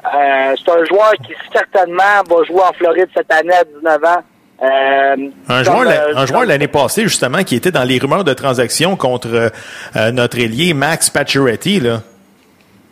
euh, 0.06 0.56
c'est 0.58 0.72
un 0.72 0.86
joueur 0.86 1.12
qui 1.26 1.34
certainement 1.52 2.24
va 2.30 2.44
jouer 2.44 2.62
en 2.62 2.74
Floride 2.74 3.10
cette 3.16 3.32
année 3.32 3.54
à 3.54 3.64
19 3.64 4.04
ans. 4.04 4.24
Euh, 4.64 5.16
un, 5.50 5.64
joueur, 5.64 5.88
un 6.16 6.26
joueur 6.28 6.46
l'année 6.46 6.68
passée, 6.68 7.04
justement, 7.04 7.44
qui 7.44 7.56
était 7.56 7.72
dans 7.72 7.84
les 7.84 7.98
rumeurs 7.98 8.24
de 8.24 8.34
transaction 8.34 8.96
contre 8.96 9.52
notre 10.12 10.38
ailier 10.40 10.76
Max 10.76 11.10
Pacioretty, 11.10 11.80
là. 11.80 12.02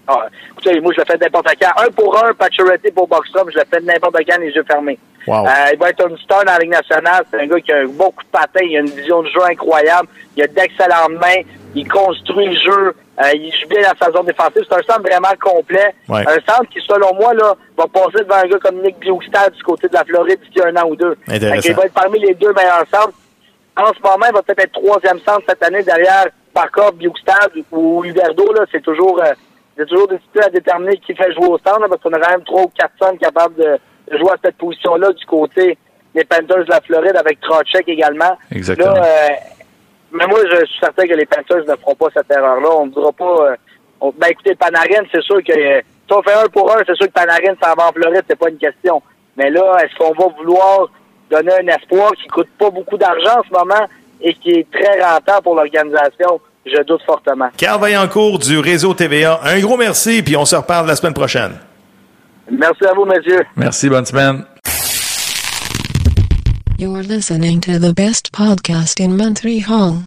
Ah, 0.10 0.28
écoutez, 0.52 0.80
moi, 0.80 0.92
je 0.96 1.02
le 1.02 1.06
fais 1.06 1.18
n'importe 1.18 1.48
quand. 1.62 1.84
Un 1.84 1.92
pour 1.92 2.18
un, 2.24 2.34
Pacioretty 2.34 2.92
pour 2.92 3.08
Boxstrom, 3.08 3.50
je 3.52 3.60
le 3.60 3.66
fais 3.70 3.80
n'importe 3.80 4.18
quand, 4.28 4.40
les 4.40 4.50
yeux 4.50 4.64
fermés. 4.64 4.98
Euh, 5.28 5.44
il 5.74 5.78
va 5.78 5.90
être 5.90 6.04
un 6.04 6.18
star 6.18 6.44
dans 6.46 6.54
la 6.54 6.58
Ligue 6.58 6.72
nationale. 6.72 7.24
C'est 7.30 7.40
un 7.40 7.46
gars 7.46 7.60
qui 7.60 7.72
a 7.72 7.86
beaucoup 7.86 8.24
de 8.24 8.30
patins. 8.32 8.64
Il 8.64 8.78
a 8.78 8.80
une 8.80 8.90
vision 8.90 9.22
de 9.22 9.28
jeu 9.28 9.44
incroyable. 9.48 10.08
Il 10.36 10.44
a 10.44 10.48
d'excellentes 10.48 11.20
mains. 11.22 11.44
Il 11.76 11.88
construit 11.88 12.48
le 12.48 12.56
jeu. 12.56 12.96
Euh, 13.22 13.30
il 13.36 13.52
joue 13.54 13.68
bien 13.68 13.82
dans 13.82 14.06
sa 14.06 14.12
zone 14.12 14.26
défensive. 14.26 14.64
C'est 14.68 14.76
un 14.76 14.94
centre 14.94 15.02
vraiment 15.02 15.36
complet. 15.40 15.94
Un 16.10 16.24
centre 16.24 16.68
qui, 16.72 16.80
selon 16.88 17.14
moi, 17.14 17.36
là, 17.36 17.54
va 17.78 17.86
passer 17.86 18.24
devant 18.24 18.38
un 18.38 18.48
gars 18.48 18.58
comme 18.60 18.82
Nick 18.82 18.98
Bjugstad 19.00 19.54
du 19.54 19.62
côté 19.62 19.88
de 19.88 19.94
la 19.94 20.04
Floride 20.06 20.40
d'ici 20.40 20.66
un 20.66 20.76
an 20.78 20.88
ou 20.90 20.96
deux. 20.96 21.16
il 21.28 21.40
va 21.40 21.86
être 21.86 21.94
parmi 21.94 22.20
les 22.20 22.34
deux 22.34 22.54
meilleurs 22.54 22.88
centres. 22.92 23.14
En 23.78 23.94
ce 23.94 24.02
moment, 24.02 24.26
il 24.28 24.34
va 24.34 24.42
peut-être 24.42 24.66
être 24.66 24.74
troisième 24.74 25.20
centre 25.20 25.44
cette 25.48 25.64
année 25.64 25.84
derrière 25.84 26.26
Barkov, 26.54 26.96
Bjugstad 26.96 27.52
ou 27.72 28.04
Huberdo. 28.04 28.52
Là, 28.54 28.66
c'est 28.72 28.82
toujours, 28.82 29.22
euh, 29.22 29.34
c'est 29.80 29.86
toujours 29.86 30.10
difficile 30.10 30.42
à 30.44 30.50
déterminer 30.50 30.98
qui 30.98 31.16
fait 31.16 31.32
jouer 31.34 31.48
au 31.48 31.58
centre 31.58 31.88
parce 31.88 32.02
qu'on 32.02 32.12
a 32.12 32.20
quand 32.20 32.32
même 32.32 32.44
trois 32.44 32.64
ou 32.64 32.72
quatre 32.78 32.92
centres 33.02 33.18
capables 33.18 33.56
de 33.56 33.80
jouer 34.18 34.32
à 34.32 34.38
cette 34.44 34.58
position-là 34.58 35.14
du 35.14 35.26
côté 35.26 35.78
des 36.14 36.26
Panthers 36.26 36.66
de 36.66 36.70
la 36.70 36.82
Floride 36.82 37.16
avec 37.16 37.40
Trotchek 37.40 37.88
également. 37.88 38.38
Exactement. 38.52 38.96
Euh, 38.98 39.30
mais 40.12 40.28
moi, 40.28 40.40
je 40.52 40.66
suis 40.66 40.80
certain 40.82 41.08
que 41.08 41.14
les 41.14 41.26
Panthers 41.26 41.66
ne 41.66 41.76
feront 41.78 41.96
pas 41.96 42.08
cette 42.14 42.30
erreur-là. 42.30 42.70
On 42.78 42.88
ne 42.88 42.92
voudra 42.92 43.14
pas. 43.14 43.52
Euh, 44.04 44.12
ben 44.18 44.28
écoutez, 44.30 44.56
Panarin, 44.56 45.06
c'est 45.14 45.22
sûr 45.22 45.42
que 45.44 45.54
si 45.54 46.14
on 46.14 46.22
fait 46.24 46.34
un 46.34 46.48
pour 46.48 46.70
un, 46.76 46.80
c'est 46.86 46.96
sûr 46.96 47.08
que 47.08 47.14
Panarin 47.14 47.56
s'en 47.64 47.74
va 47.76 47.88
en 47.88 47.94
Floride, 47.94 48.24
c'est 48.28 48.40
pas 48.40 48.50
une 48.50 48.58
question. 48.58 49.02
Mais 49.38 49.50
là, 49.50 49.78
est-ce 49.82 49.96
qu'on 49.96 50.12
va 50.12 50.28
vouloir 50.38 50.90
donner 51.32 51.54
un 51.54 51.68
espoir 51.68 52.12
qui 52.14 52.28
coûte 52.28 52.50
pas 52.58 52.70
beaucoup 52.70 52.98
d'argent 52.98 53.40
en 53.40 53.44
ce 53.44 53.54
moment 53.54 53.86
et 54.20 54.34
qui 54.34 54.52
est 54.52 54.68
très 54.72 55.02
rentable 55.02 55.44
pour 55.44 55.56
l'organisation? 55.56 56.42
Je 56.66 56.84
doute 56.84 57.02
fortement. 57.06 57.50
Carl 57.58 57.80
Vaillancourt 57.82 58.40
du 58.40 58.60
réseau 58.60 58.94
TVA, 58.94 59.40
un 59.44 59.60
gros 59.60 59.78
merci, 59.78 60.22
puis 60.22 60.36
on 60.36 60.46
se 60.46 60.56
reparle 60.56 60.88
la 60.88 60.96
semaine 60.96 61.14
prochaine. 61.14 61.54
Merci 62.52 62.86
à 62.86 62.94
vous, 62.94 63.06
messieurs. 63.06 63.46
Merci, 63.56 63.90
bonne 63.90 64.06
semaine. 64.06 64.44
You're 66.78 67.04
listening 67.04 67.60
to 67.62 67.78
the 67.80 67.94
best 67.94 68.32
podcast 68.32 69.00
in 69.00 69.18
Montreal. 69.18 70.04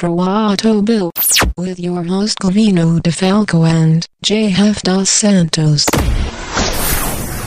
Droito 0.00 0.82
Bill. 0.82 1.10
With 1.56 1.78
your 1.78 2.02
host 2.04 2.38
Covino 2.40 3.00
DeFalco 3.00 3.64
and 3.64 4.06
Jeff 4.22 4.82
Dos 4.82 5.08
Santos. 5.08 5.86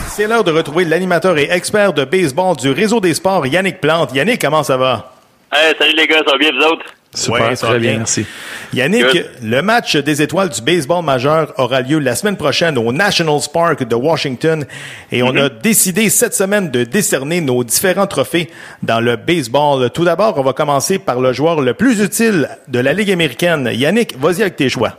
C'est 0.07 0.25
l'heure 0.27 0.43
de 0.43 0.51
retrouver 0.51 0.85
l'animateur 0.85 1.37
et 1.37 1.49
expert 1.51 1.93
de 1.93 2.03
baseball 2.03 2.55
du 2.55 2.71
réseau 2.71 2.99
des 2.99 3.13
sports, 3.13 3.45
Yannick 3.45 3.79
Plante. 3.79 4.13
Yannick, 4.15 4.41
comment 4.41 4.63
ça 4.63 4.75
va? 4.77 5.13
Hey, 5.53 5.75
salut 5.77 5.93
les 5.95 6.07
gars, 6.07 6.23
ça 6.25 6.31
va 6.31 6.37
bien 6.39 6.51
vous 6.51 6.65
autres? 6.65 6.85
Super, 7.13 7.47
Ouais, 7.49 7.55
très 7.55 7.79
bien, 7.79 7.89
bien. 7.91 7.97
merci. 7.99 8.25
Yannick, 8.73 9.05
Good. 9.05 9.25
le 9.43 9.61
match 9.61 9.95
des 9.95 10.21
étoiles 10.21 10.49
du 10.49 10.61
baseball 10.61 11.03
majeur 11.03 11.53
aura 11.57 11.81
lieu 11.81 11.99
la 11.99 12.15
semaine 12.15 12.35
prochaine 12.37 12.77
au 12.77 12.91
Nationals 12.91 13.41
Park 13.51 13.87
de 13.87 13.95
Washington 13.95 14.65
et 15.11 15.23
on 15.23 15.35
a 15.35 15.49
décidé 15.49 16.09
cette 16.09 16.35
semaine 16.35 16.69
de 16.69 16.83
décerner 16.83 17.41
nos 17.41 17.63
différents 17.63 18.07
trophées 18.07 18.49
dans 18.83 18.99
le 18.99 19.15
baseball. 19.15 19.89
Tout 19.89 20.03
d'abord, 20.03 20.37
on 20.37 20.43
va 20.43 20.53
commencer 20.53 20.99
par 20.99 21.19
le 21.19 21.33
joueur 21.33 21.61
le 21.61 21.73
plus 21.73 22.01
utile 22.03 22.49
de 22.67 22.79
la 22.79 22.93
Ligue 22.93 23.11
américaine. 23.11 23.69
Yannick, 23.73 24.17
vas-y 24.19 24.41
avec 24.41 24.55
tes 24.57 24.69
choix. 24.69 24.97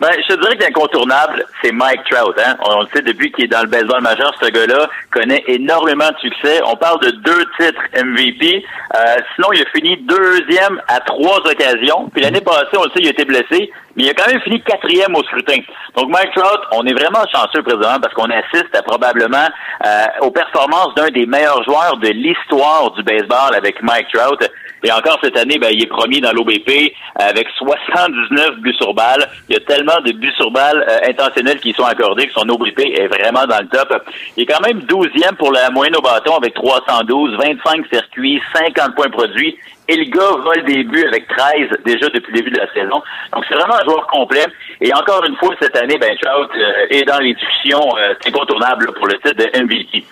Ben, 0.00 0.08
je 0.16 0.34
te 0.34 0.40
dirais 0.40 0.56
que 0.56 0.64
l'incontournable, 0.64 1.44
c'est 1.62 1.72
Mike 1.72 2.00
Trout. 2.10 2.34
Hein? 2.38 2.56
On 2.64 2.80
le 2.80 2.86
sait 2.94 3.02
depuis 3.02 3.30
qu'il 3.32 3.44
est 3.44 3.48
dans 3.48 3.60
le 3.60 3.68
baseball 3.68 4.00
majeur, 4.00 4.32
ce 4.40 4.48
gars-là 4.48 4.88
connaît 5.12 5.44
énormément 5.46 6.08
de 6.08 6.16
succès. 6.18 6.58
On 6.64 6.74
parle 6.74 7.00
de 7.00 7.10
deux 7.10 7.44
titres 7.60 7.82
MVP. 8.02 8.64
Euh, 8.96 9.16
sinon, 9.34 9.48
il 9.52 9.60
a 9.60 9.66
fini 9.76 9.98
deuxième 9.98 10.80
à 10.88 11.00
trois 11.00 11.40
occasions. 11.44 12.08
Puis 12.14 12.22
l'année 12.22 12.40
passée, 12.40 12.78
on 12.78 12.84
le 12.84 12.90
sait, 12.90 13.00
il 13.00 13.08
a 13.08 13.10
été 13.10 13.26
blessé, 13.26 13.70
mais 13.94 14.04
il 14.04 14.08
a 14.08 14.14
quand 14.14 14.30
même 14.30 14.40
fini 14.40 14.62
quatrième 14.62 15.14
au 15.14 15.22
scrutin. 15.24 15.58
Donc 15.94 16.08
Mike 16.08 16.32
Trout, 16.34 16.60
on 16.72 16.86
est 16.86 16.94
vraiment 16.94 17.24
chanceux 17.30 17.62
présentement 17.62 18.00
parce 18.00 18.14
qu'on 18.14 18.30
assiste 18.30 18.74
à 18.74 18.82
probablement 18.82 19.48
euh, 19.84 20.04
aux 20.22 20.30
performances 20.30 20.94
d'un 20.94 21.08
des 21.08 21.26
meilleurs 21.26 21.62
joueurs 21.64 21.98
de 21.98 22.08
l'histoire 22.08 22.90
du 22.92 23.02
baseball 23.02 23.54
avec 23.54 23.82
Mike 23.82 24.06
Trout. 24.14 24.48
Et 24.82 24.92
encore 24.92 25.18
cette 25.22 25.36
année, 25.36 25.58
ben, 25.58 25.70
il 25.72 25.82
est 25.82 25.86
premier 25.86 26.20
dans 26.20 26.32
l'OBP 26.32 26.92
avec 27.16 27.48
79 27.58 28.60
buts 28.60 28.74
sur 28.74 28.94
balle. 28.94 29.28
Il 29.48 29.54
y 29.54 29.56
a 29.56 29.60
tellement 29.60 30.00
de 30.04 30.12
buts 30.12 30.32
sur 30.36 30.50
balle 30.50 30.84
euh, 30.88 31.08
intentionnels 31.08 31.60
qui 31.60 31.72
sont 31.72 31.84
accordés 31.84 32.26
que 32.26 32.32
son 32.32 32.48
OBP 32.48 32.80
est 32.80 33.08
vraiment 33.08 33.46
dans 33.46 33.60
le 33.60 33.68
top. 33.68 34.02
Il 34.36 34.42
est 34.44 34.46
quand 34.46 34.60
même 34.66 34.80
12e 34.80 35.34
pour 35.36 35.52
la 35.52 35.70
moyenne 35.70 35.96
au 35.96 36.02
bâton 36.02 36.36
avec 36.36 36.54
312, 36.54 37.36
25 37.36 37.86
circuits, 37.92 38.40
50 38.54 38.94
points 38.94 39.10
produits. 39.10 39.56
Et 39.90 39.96
le 39.96 40.04
gars 40.04 40.36
vole 40.44 40.64
des 40.66 40.84
buts 40.84 41.04
avec 41.04 41.26
13 41.26 41.68
déjà 41.84 42.08
depuis 42.10 42.30
le 42.32 42.38
début 42.38 42.50
de 42.52 42.58
la 42.58 42.72
saison. 42.72 43.02
Donc 43.32 43.44
c'est 43.48 43.56
vraiment 43.56 43.74
un 43.74 43.84
joueur 43.84 44.06
complet. 44.06 44.46
Et 44.80 44.94
encore 44.94 45.24
une 45.24 45.34
fois, 45.34 45.52
cette 45.60 45.76
année, 45.76 45.98
ben 45.98 46.16
Trout 46.16 46.48
euh, 46.54 46.86
est 46.90 47.02
dans 47.02 47.18
les 47.18 47.34
discussions 47.34 47.80
euh, 47.98 48.14
pour 48.30 49.08
le 49.08 49.14
titre 49.14 49.34
de 49.34 49.64
MVP. 49.64 50.04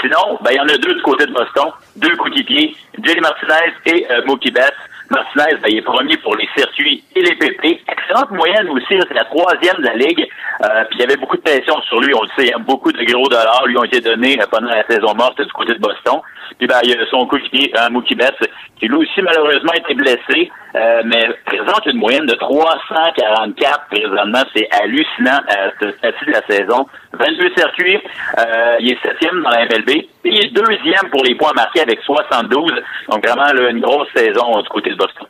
Sinon, 0.00 0.36
ben 0.42 0.50
il 0.50 0.56
y 0.56 0.60
en 0.60 0.64
a 0.64 0.76
deux 0.78 0.94
du 0.94 1.02
côté 1.02 1.26
de 1.26 1.32
Boston, 1.32 1.70
deux 1.94 2.16
coéquipiers, 2.16 2.74
Jelly 3.00 3.20
Martinez 3.20 3.72
et 3.86 4.06
euh, 4.10 4.22
Mookie 4.26 4.50
Betts. 4.50 4.74
Martinez, 5.10 5.56
ben, 5.60 5.68
il 5.68 5.78
est 5.78 5.82
premier 5.82 6.16
pour 6.18 6.36
les 6.36 6.48
circuits 6.56 7.02
et 7.16 7.20
les 7.20 7.34
PP. 7.34 7.80
Excellente 7.88 8.30
moyenne 8.30 8.68
aussi, 8.70 8.86
c'est 8.90 9.14
la 9.14 9.24
troisième 9.24 9.76
de 9.78 9.86
la 9.86 9.94
Ligue. 9.94 10.28
Euh, 10.62 10.84
puis 10.84 10.98
il 10.98 11.00
y 11.00 11.04
avait 11.04 11.16
beaucoup 11.16 11.36
de 11.36 11.42
pression 11.42 11.80
sur 11.82 12.00
lui, 12.00 12.14
on 12.14 12.22
le 12.22 12.28
sait, 12.38 12.52
hein, 12.54 12.60
beaucoup 12.60 12.92
de 12.92 13.04
gros 13.04 13.28
dollars 13.28 13.66
lui 13.66 13.76
ont 13.76 13.84
été 13.84 14.00
donnés 14.00 14.40
euh, 14.40 14.46
pendant 14.50 14.68
la 14.68 14.86
saison 14.86 15.14
morte 15.14 15.40
du 15.40 15.52
côté 15.52 15.74
de 15.74 15.80
Boston. 15.80 16.20
Puis 16.58 16.66
ben, 16.66 16.78
il 16.84 16.90
y 16.90 16.94
a 16.94 17.06
son 17.06 17.26
coéquipier, 17.26 17.72
euh, 17.76 17.90
Mookie 17.90 18.14
Betts, 18.14 18.48
qui 18.78 18.86
lui 18.86 18.96
aussi 18.96 19.22
malheureusement 19.22 19.72
a 19.72 19.78
été 19.78 19.94
blessé, 19.94 20.50
euh, 20.74 21.02
mais 21.04 21.28
présente 21.46 21.86
une 21.86 21.98
moyenne 21.98 22.26
de 22.26 22.34
344 22.34 23.86
présentement. 23.90 24.42
C'est 24.54 24.68
hallucinant 24.70 25.40
à 25.48 25.70
ce 25.80 25.90
stade 25.92 26.14
de 26.26 26.32
la 26.32 26.42
saison. 26.48 26.86
22 27.12 27.50
circuits, 27.56 27.98
euh, 28.38 28.76
il 28.80 28.92
est 28.92 29.02
septième 29.02 29.42
dans 29.42 29.50
la 29.50 29.66
MLB. 29.66 30.06
Il 30.24 30.44
est 30.44 30.52
deuxième 30.52 31.10
pour 31.10 31.24
les 31.24 31.34
points 31.34 31.52
marqués 31.54 31.80
avec 31.80 32.00
72. 32.02 32.72
Donc 33.08 33.26
vraiment 33.26 33.52
là, 33.52 33.70
une 33.70 33.80
grosse 33.80 34.08
saison 34.14 34.60
du 34.62 34.68
côté 34.68 34.90
de 34.90 34.96
Boston. 34.96 35.26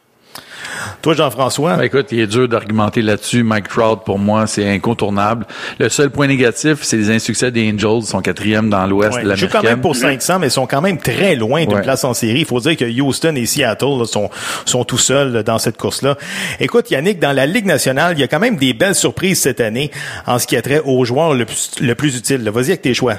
Toi, 1.03 1.14
Jean-François? 1.14 1.77
Ben, 1.77 1.83
écoute, 1.85 2.07
il 2.12 2.21
est 2.21 2.27
dur 2.27 2.49
d'argumenter 2.49 3.03
là-dessus. 3.03 3.43
Mike 3.43 3.68
Trout, 3.68 4.01
pour 4.05 4.18
moi, 4.18 4.47
c'est 4.47 4.68
incontournable. 4.68 5.47
Le 5.79 5.89
seul 5.89 6.11
point 6.11 6.27
négatif, 6.27 6.79
c'est 6.83 6.97
les 6.97 7.11
insuccès 7.11 7.51
des 7.51 7.71
Angels, 7.73 8.03
son 8.05 8.21
quatrième 8.21 8.71
dans 8.71 8.87
l'ouest 8.87 9.14
Ouais, 9.16 9.25
de 9.25 9.31
ils 9.31 9.37
jouent 9.37 9.49
quand 9.51 9.62
même 9.62 9.81
pour 9.81 9.97
500, 9.97 10.39
mais 10.39 10.49
ils 10.49 10.51
sont 10.51 10.66
quand 10.66 10.81
même 10.81 10.99
très 10.99 11.35
loin 11.37 11.64
d'une 11.64 11.75
Ouais. 11.77 11.83
place 11.83 12.05
en 12.05 12.14
série. 12.14 12.41
Il 12.41 12.47
faut 12.47 12.61
dire 12.61 12.77
que 12.77 12.85
Houston 13.01 13.35
et 13.37 13.47
Seattle 13.47 13.99
là, 13.99 14.05
sont, 14.07 14.31
sont 14.64 14.85
tout 14.85 14.99
seuls 14.99 15.33
là, 15.33 15.43
dans 15.43 15.59
cette 15.59 15.77
course-là. 15.77 16.16
Écoute, 16.61 16.91
Yannick, 16.91 17.18
dans 17.18 17.33
la 17.33 17.47
Ligue 17.47 17.66
nationale, 17.66 18.14
il 18.16 18.21
y 18.21 18.25
a 18.25 18.29
quand 18.29 18.41
même 18.41 18.57
des 18.57 18.73
belles 18.75 18.95
surprises 18.95 19.41
cette 19.41 19.61
année 19.61 19.91
en 20.27 20.39
ce 20.39 20.47
qui 20.47 20.57
a 20.57 20.62
trait 20.62 20.81
aux 20.85 21.05
joueurs 21.05 21.35
le 21.35 21.45
plus, 21.47 21.73
le 21.81 21.95
plus 21.95 22.16
utile. 22.16 22.45
là. 22.45 22.51
Vas-y 22.51 22.66
avec 22.71 22.83
tes 22.83 22.95
choix. 22.95 23.16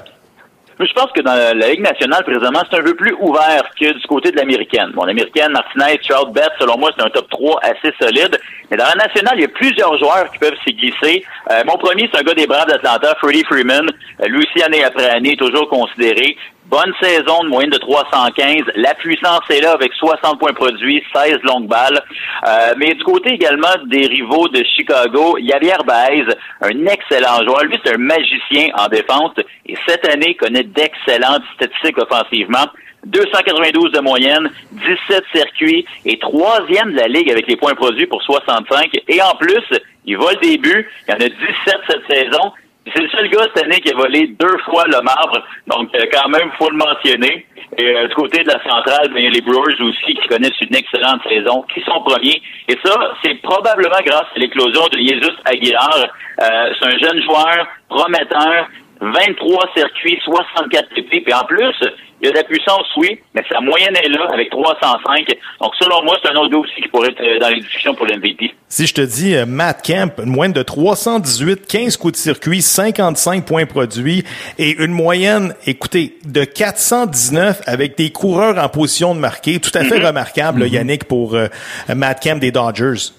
Moi, 0.81 0.87
Je 0.87 0.99
pense 0.99 1.11
que 1.11 1.21
dans 1.21 1.35
la 1.35 1.69
Ligue 1.69 1.81
nationale, 1.81 2.23
présentement, 2.23 2.63
c'est 2.67 2.79
un 2.79 2.81
peu 2.81 2.95
plus 2.95 3.13
ouvert 3.19 3.69
que 3.79 3.93
du 3.93 4.07
côté 4.07 4.31
de 4.31 4.35
l'américaine. 4.35 4.89
Bon, 4.95 5.03
l'américaine, 5.03 5.51
Martinez, 5.51 5.99
Trout, 5.99 6.33
Betts, 6.33 6.53
selon 6.59 6.79
moi, 6.79 6.89
c'est 6.97 7.05
un 7.05 7.09
top 7.11 7.29
3 7.29 7.59
assez 7.61 7.93
solide. 8.01 8.35
Mais 8.71 8.77
dans 8.77 8.85
la 8.85 8.95
nationale, 8.95 9.35
il 9.35 9.41
y 9.41 9.45
a 9.45 9.49
plusieurs 9.49 9.95
joueurs 9.99 10.31
qui 10.31 10.39
peuvent 10.39 10.57
s'y 10.65 10.73
glisser. 10.73 11.23
Euh, 11.51 11.61
mon 11.67 11.77
premier, 11.77 12.09
c'est 12.11 12.19
un 12.19 12.23
gars 12.23 12.33
des 12.33 12.47
Braves 12.47 12.65
d'Atlanta, 12.65 13.13
Freddie 13.19 13.43
Freeman. 13.43 13.91
Euh, 14.21 14.27
lui 14.27 14.39
aussi, 14.39 14.63
année 14.63 14.83
après 14.83 15.07
année, 15.07 15.35
toujours 15.37 15.69
considéré. 15.69 16.35
Bonne 16.71 16.93
saison 17.01 17.43
de 17.43 17.49
moyenne 17.49 17.69
de 17.69 17.77
315. 17.79 18.61
La 18.75 18.93
puissance 18.93 19.41
est 19.49 19.59
là 19.59 19.73
avec 19.73 19.91
60 19.91 20.39
points 20.39 20.53
produits, 20.53 21.03
16 21.13 21.39
longues 21.43 21.67
balles. 21.67 22.01
Euh, 22.47 22.73
mais 22.77 22.93
du 22.93 23.03
côté 23.03 23.33
également 23.33 23.75
des 23.87 24.07
rivaux 24.07 24.47
de 24.47 24.63
Chicago, 24.63 25.37
Javier 25.45 25.75
Baez, 25.85 26.23
un 26.61 26.85
excellent 26.85 27.43
joueur. 27.43 27.65
Lui, 27.65 27.77
c'est 27.83 27.93
un 27.93 27.97
magicien 27.97 28.69
en 28.77 28.87
défense. 28.87 29.33
Et 29.65 29.75
cette 29.85 30.07
année, 30.07 30.33
connaît 30.35 30.63
d'excellentes 30.63 31.43
statistiques 31.55 31.97
offensivement. 31.97 32.67
292 33.05 33.91
de 33.91 33.99
moyenne, 33.99 34.49
17 34.71 35.23
circuits 35.35 35.85
et 36.05 36.19
troisième 36.19 36.93
de 36.93 36.99
la 36.99 37.09
ligue 37.09 37.31
avec 37.31 37.47
les 37.47 37.57
points 37.57 37.75
produits 37.75 38.05
pour 38.05 38.23
65. 38.23 38.97
Et 39.09 39.21
en 39.21 39.35
plus, 39.35 39.65
il 40.05 40.15
vole 40.15 40.39
des 40.41 40.57
buts. 40.57 40.87
Il 41.05 41.11
y 41.11 41.13
en 41.15 41.17
a 41.17 41.27
17 41.27 41.35
cette 41.89 42.07
saison. 42.09 42.53
C'est 42.87 43.01
le 43.01 43.09
seul 43.09 43.29
gars 43.29 43.43
cette 43.53 43.65
année 43.65 43.79
qui 43.79 43.91
a 43.91 43.95
volé 43.95 44.27
deux 44.39 44.57
fois 44.65 44.83
le 44.87 45.01
marbre. 45.01 45.43
Donc, 45.67 45.93
euh, 45.93 46.05
quand 46.11 46.29
même, 46.29 46.51
faut 46.57 46.69
le 46.69 46.77
mentionner. 46.77 47.45
Et 47.77 47.85
euh, 47.85 48.07
du 48.07 48.15
côté 48.15 48.43
de 48.43 48.47
la 48.47 48.61
centrale, 48.63 49.15
a 49.15 49.19
les 49.19 49.41
Brewers 49.41 49.79
aussi 49.81 50.15
qui 50.15 50.27
connaissent 50.27 50.59
une 50.61 50.75
excellente 50.75 51.21
saison, 51.29 51.63
qui 51.73 51.81
sont 51.81 52.01
premiers. 52.01 52.41
Et 52.67 52.77
ça, 52.83 53.13
c'est 53.23 53.35
probablement 53.43 54.01
grâce 54.03 54.25
à 54.35 54.39
l'éclosion 54.39 54.87
de 54.91 54.97
Jesus 54.97 55.37
Aguilar. 55.45 56.07
Euh, 56.41 56.73
c'est 56.79 56.87
un 56.87 56.97
jeune 56.97 57.21
joueur 57.21 57.67
prometteur, 57.87 58.67
23 58.99 59.69
circuits, 59.75 60.19
64 60.25 60.89
TP. 60.95 61.21
Puis 61.21 61.33
en 61.33 61.45
plus, 61.45 61.75
il 62.21 62.27
y 62.27 62.29
a 62.29 62.31
de 62.33 62.37
la 62.37 62.43
puissance, 62.43 62.85
oui, 62.97 63.19
mais 63.33 63.43
sa 63.51 63.59
moyenne 63.61 63.95
est 63.95 64.07
là 64.07 64.27
avec 64.31 64.51
305. 64.51 65.25
Donc, 65.59 65.71
selon 65.79 66.03
moi, 66.03 66.15
c'est 66.21 66.29
un 66.29 66.35
autre 66.35 66.55
aussi 66.55 66.81
qui 66.81 66.87
pourrait 66.87 67.09
être 67.09 67.21
euh, 67.21 67.39
dans 67.39 67.49
les 67.49 67.61
discussions 67.61 67.95
pour 67.95 68.05
l'MVP. 68.05 68.53
Si 68.67 68.85
je 68.85 68.93
te 68.93 69.01
dis 69.01 69.35
euh, 69.35 69.45
Matt 69.47 69.81
Kemp, 69.83 70.19
une 70.19 70.29
moyenne 70.29 70.53
de 70.53 70.61
318, 70.61 71.65
15 71.65 71.97
coups 71.97 72.13
de 72.13 72.17
circuit, 72.17 72.61
55 72.61 73.45
points 73.45 73.65
produits 73.65 74.23
et 74.59 74.71
une 74.83 74.91
moyenne, 74.91 75.55
écoutez, 75.65 76.17
de 76.23 76.43
419 76.43 77.61
avec 77.65 77.97
des 77.97 78.11
coureurs 78.11 78.63
en 78.63 78.69
position 78.69 79.15
de 79.15 79.19
marquer, 79.19 79.59
tout 79.59 79.71
à 79.73 79.83
fait 79.83 80.05
remarquable, 80.05 80.61
là, 80.61 80.67
Yannick, 80.67 81.05
pour 81.05 81.33
euh, 81.33 81.47
Matt 81.93 82.21
Kemp 82.21 82.39
des 82.39 82.51
Dodgers. 82.51 83.13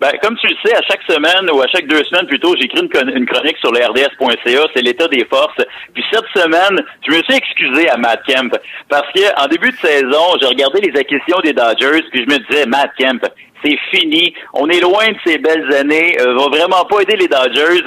Ben, 0.00 0.12
comme 0.22 0.36
tu 0.36 0.46
le 0.46 0.56
sais, 0.64 0.76
à 0.76 0.82
chaque 0.82 1.02
semaine 1.08 1.50
ou 1.50 1.60
à 1.62 1.66
chaque 1.68 1.86
deux 1.86 2.04
semaines 2.04 2.26
plutôt, 2.26 2.54
j'écris 2.60 2.80
une, 2.82 3.26
chronique 3.26 3.56
sur 3.58 3.72
le 3.72 3.80
RDS.ca, 3.84 4.66
c'est 4.74 4.82
l'état 4.82 5.08
des 5.08 5.24
forces. 5.24 5.56
Puis 5.94 6.04
cette 6.12 6.26
semaine, 6.34 6.84
je 7.06 7.12
me 7.12 7.22
suis 7.22 7.34
excusé 7.34 7.88
à 7.88 7.96
Matt 7.96 8.22
Kemp 8.26 8.54
parce 8.88 9.10
que 9.12 9.42
en 9.42 9.46
début 9.48 9.70
de 9.70 9.76
saison, 9.76 10.36
j'ai 10.40 10.48
regardé 10.48 10.80
les 10.82 10.98
acquisitions 10.98 11.38
des 11.42 11.54
Dodgers, 11.54 12.02
puis 12.10 12.24
je 12.28 12.34
me 12.34 12.38
disais, 12.46 12.66
Matt 12.66 12.90
Kemp, 12.98 13.24
c'est 13.64 13.78
fini. 13.90 14.34
On 14.52 14.68
est 14.68 14.80
loin 14.80 15.08
de 15.08 15.16
ces 15.24 15.38
belles 15.38 15.72
années. 15.74 16.14
Euh, 16.20 16.34
va 16.34 16.48
vraiment 16.48 16.84
pas 16.84 17.00
aider 17.00 17.16
les 17.16 17.28
Dodgers. 17.28 17.82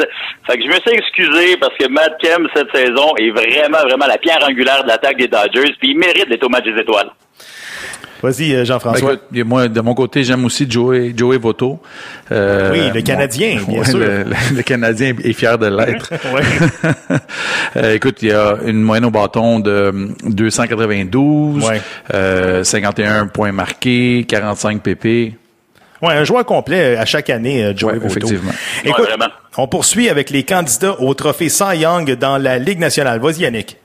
Fait 0.47 0.57
que 0.57 0.63
je 0.63 0.67
me 0.67 0.79
suis 0.79 0.91
excusé 0.91 1.57
parce 1.57 1.75
que 1.77 1.87
Matt 1.87 2.17
Kemp, 2.21 2.49
cette 2.55 2.75
saison, 2.75 3.15
est 3.17 3.29
vraiment, 3.29 3.81
vraiment 3.83 4.07
la 4.07 4.17
pierre 4.17 4.43
angulaire 4.49 4.83
de 4.83 4.87
l'attaque 4.87 5.17
des 5.17 5.27
Dodgers, 5.27 5.75
puis 5.79 5.91
il 5.91 5.97
mérite 5.97 6.27
d'être 6.27 6.45
au 6.45 6.49
match 6.49 6.65
des 6.65 6.81
étoiles. 6.81 7.11
Vas-y, 8.21 8.53
euh, 8.53 8.57
Ben, 8.59 8.65
Jean-François. 8.65 9.15
et 9.33 9.43
moi, 9.43 9.67
de 9.67 9.81
mon 9.81 9.93
côté, 9.93 10.23
j'aime 10.23 10.43
aussi 10.45 10.69
Joey, 10.69 11.13
Joey 11.15 11.37
Voto. 11.37 11.79
Euh, 12.31 12.71
Oui, 12.71 12.91
le 12.93 13.01
Canadien, 13.01 13.59
bien 13.67 13.79
ouais, 13.79 13.85
sûr. 13.85 13.97
Le, 13.99 14.23
le- 14.23 14.55
le 14.57 14.61
Canadien 14.63 15.13
est 15.23 15.33
fier 15.33 15.57
de 15.57 15.67
l'être. 15.67 16.11
Euh, 17.77 17.93
écoute, 17.93 18.17
il 18.23 18.29
y 18.29 18.31
a 18.31 18.55
une 18.65 18.81
moyenne 18.81 19.05
au 19.05 19.11
bâton 19.11 19.59
de 19.59 20.09
292, 20.25 21.63
Ouais. 21.63 21.81
euh, 22.15 22.63
51 22.63 23.27
points 23.27 23.51
marqués, 23.51 24.25
45 24.27 24.81
PP. 24.81 25.33
Ouais, 26.01 26.13
un 26.13 26.23
joueur 26.23 26.45
complet 26.45 26.95
euh, 26.95 26.99
à 27.01 27.05
chaque 27.05 27.29
année, 27.29 27.73
Joey 27.75 27.97
Ouais, 27.99 28.05
effectivement. 28.07 28.51
Écoute, 28.83 29.07
on 29.57 29.67
poursuit 29.67 30.09
avec 30.09 30.29
les 30.31 30.43
candidats 30.43 30.99
au 30.99 31.13
trophée 31.13 31.49
Cy 31.49 31.77
Young 31.77 32.11
dans 32.15 32.37
la 32.37 32.57
Ligue 32.57 32.79
nationale. 32.79 33.19
Vas-y, 33.19 33.41
Yannick. 33.41 33.77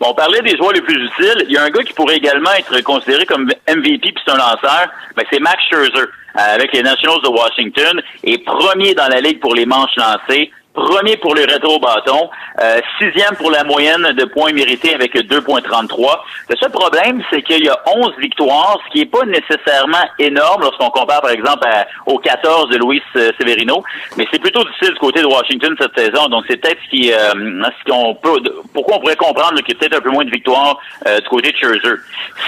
Bon, 0.00 0.08
on 0.10 0.14
parlait 0.14 0.40
des 0.42 0.56
joueurs 0.56 0.72
les 0.72 0.80
plus 0.80 1.04
utiles. 1.04 1.44
Il 1.48 1.52
y 1.52 1.56
a 1.56 1.64
un 1.64 1.70
gars 1.70 1.82
qui 1.82 1.92
pourrait 1.92 2.16
également 2.16 2.52
être 2.58 2.80
considéré 2.82 3.24
comme 3.26 3.50
MVP 3.68 3.98
puis 3.98 4.22
c'est 4.24 4.32
un 4.32 4.36
lanceur. 4.36 4.88
Ben, 5.16 5.24
c'est 5.30 5.40
Max 5.40 5.62
Scherzer 5.68 6.00
euh, 6.00 6.54
avec 6.54 6.72
les 6.72 6.82
Nationals 6.82 7.22
de 7.22 7.28
Washington 7.28 8.02
et 8.24 8.38
premier 8.38 8.94
dans 8.94 9.08
la 9.08 9.20
ligue 9.20 9.40
pour 9.40 9.54
les 9.54 9.66
manches 9.66 9.96
lancées 9.96 10.50
premier 10.74 11.16
pour 11.16 11.34
le 11.34 11.42
rétro-bâton, 11.42 12.30
euh, 12.60 12.80
sixième 12.98 13.36
pour 13.36 13.50
la 13.50 13.64
moyenne 13.64 14.12
de 14.16 14.24
points 14.24 14.52
mérités 14.52 14.94
avec 14.94 15.14
2.33. 15.14 16.20
Le 16.48 16.56
seul 16.56 16.70
problème, 16.70 17.22
c'est 17.30 17.42
qu'il 17.42 17.64
y 17.64 17.68
a 17.68 17.78
11 17.86 18.12
victoires, 18.18 18.78
ce 18.86 18.92
qui 18.92 18.98
n'est 19.00 19.06
pas 19.06 19.24
nécessairement 19.24 20.04
énorme 20.18 20.62
lorsqu'on 20.62 20.90
compare, 20.90 21.20
par 21.20 21.30
exemple, 21.30 21.66
aux 22.06 22.18
14 22.18 22.70
de 22.70 22.78
Luis 22.78 23.02
euh, 23.16 23.30
Severino, 23.38 23.82
mais 24.16 24.26
c'est 24.32 24.40
plutôt 24.40 24.64
difficile 24.64 24.94
du 24.94 24.98
côté 24.98 25.20
de 25.20 25.26
Washington 25.26 25.74
cette 25.78 25.98
saison, 25.98 26.28
donc 26.28 26.44
c'est 26.48 26.56
peut-être 26.56 26.78
ce 26.84 26.90
qui, 26.90 27.12
euh, 27.12 27.16
ce 27.34 27.90
qu'on 27.90 28.14
peut, 28.14 28.40
pourquoi 28.72 28.96
on 28.96 29.00
pourrait 29.00 29.16
comprendre 29.16 29.60
qu'il 29.62 29.74
y 29.74 29.76
a 29.76 29.80
peut-être 29.80 29.98
un 29.98 30.00
peu 30.00 30.10
moins 30.10 30.24
de 30.24 30.30
victoires 30.30 30.78
euh, 31.06 31.20
du 31.20 31.28
côté 31.28 31.52
de 31.52 31.56
Scherzer. 31.56 31.96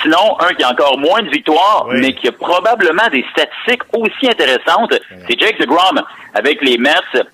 Sinon, 0.02 0.36
un 0.40 0.54
qui 0.54 0.62
a 0.62 0.70
encore 0.70 0.98
moins 0.98 1.22
de 1.22 1.30
victoires, 1.30 1.86
mais 1.90 2.14
qui 2.14 2.28
a 2.28 2.32
probablement 2.32 3.08
des 3.10 3.24
statistiques 3.32 3.82
aussi 3.92 4.28
intéressantes, 4.28 4.94
c'est 5.28 5.38
Jake 5.38 5.58
DeGrom 5.58 6.00
avec 6.34 6.60
les 6.62 6.78
Mets. 6.78 6.90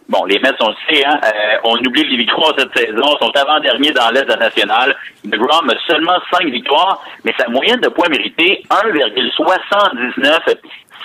Bon, 0.08 0.24
les 0.24 0.38
Mets, 0.38 0.50
on 0.88 0.94
Hein, 1.06 1.20
euh, 1.24 1.56
on 1.64 1.76
oublie 1.76 2.04
les 2.04 2.16
victoires 2.16 2.54
cette 2.58 2.76
saison, 2.76 3.16
sont 3.20 3.32
avant-derniers 3.34 3.92
dans 3.92 4.10
l'Est 4.10 4.28
national. 4.28 4.96
DeGrom 5.24 5.70
a 5.70 5.74
seulement 5.86 6.18
5 6.32 6.46
victoires, 6.46 7.02
mais 7.24 7.32
sa 7.38 7.48
moyenne 7.48 7.80
de 7.80 7.88
points 7.88 8.08
mérités, 8.08 8.62
1,79 8.70 10.56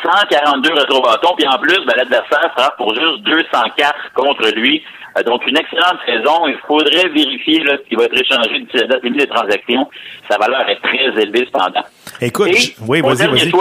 142 0.03 0.73
rétro-bâtons, 0.73 1.35
puis 1.37 1.47
en 1.47 1.57
plus, 1.57 1.77
ben, 1.85 1.93
l'adversaire 1.95 2.51
sera 2.55 2.71
pour 2.77 2.93
juste 2.93 3.23
204 3.23 3.93
contre 4.13 4.49
lui. 4.55 4.83
Euh, 5.17 5.23
donc, 5.23 5.45
une 5.47 5.57
excellente 5.57 5.99
saison. 6.05 6.47
Il 6.47 6.57
faudrait 6.67 7.07
vérifier 7.09 7.63
là, 7.63 7.77
ce 7.77 7.87
qui 7.87 7.95
va 7.95 8.03
être 8.03 8.19
échangé 8.19 8.59
d'ici 8.59 8.77
la 8.77 8.87
date 8.87 9.03
limite 9.03 9.21
des 9.21 9.27
transactions. 9.27 9.89
Sa 10.29 10.37
valeur 10.37 10.67
est 10.67 10.81
très 10.81 11.21
élevée 11.21 11.45
cependant. 11.45 11.83
Écoute, 12.21 12.49
oui, 12.87 13.01
vas-y, 13.01 13.27
vas-y. 13.27 13.51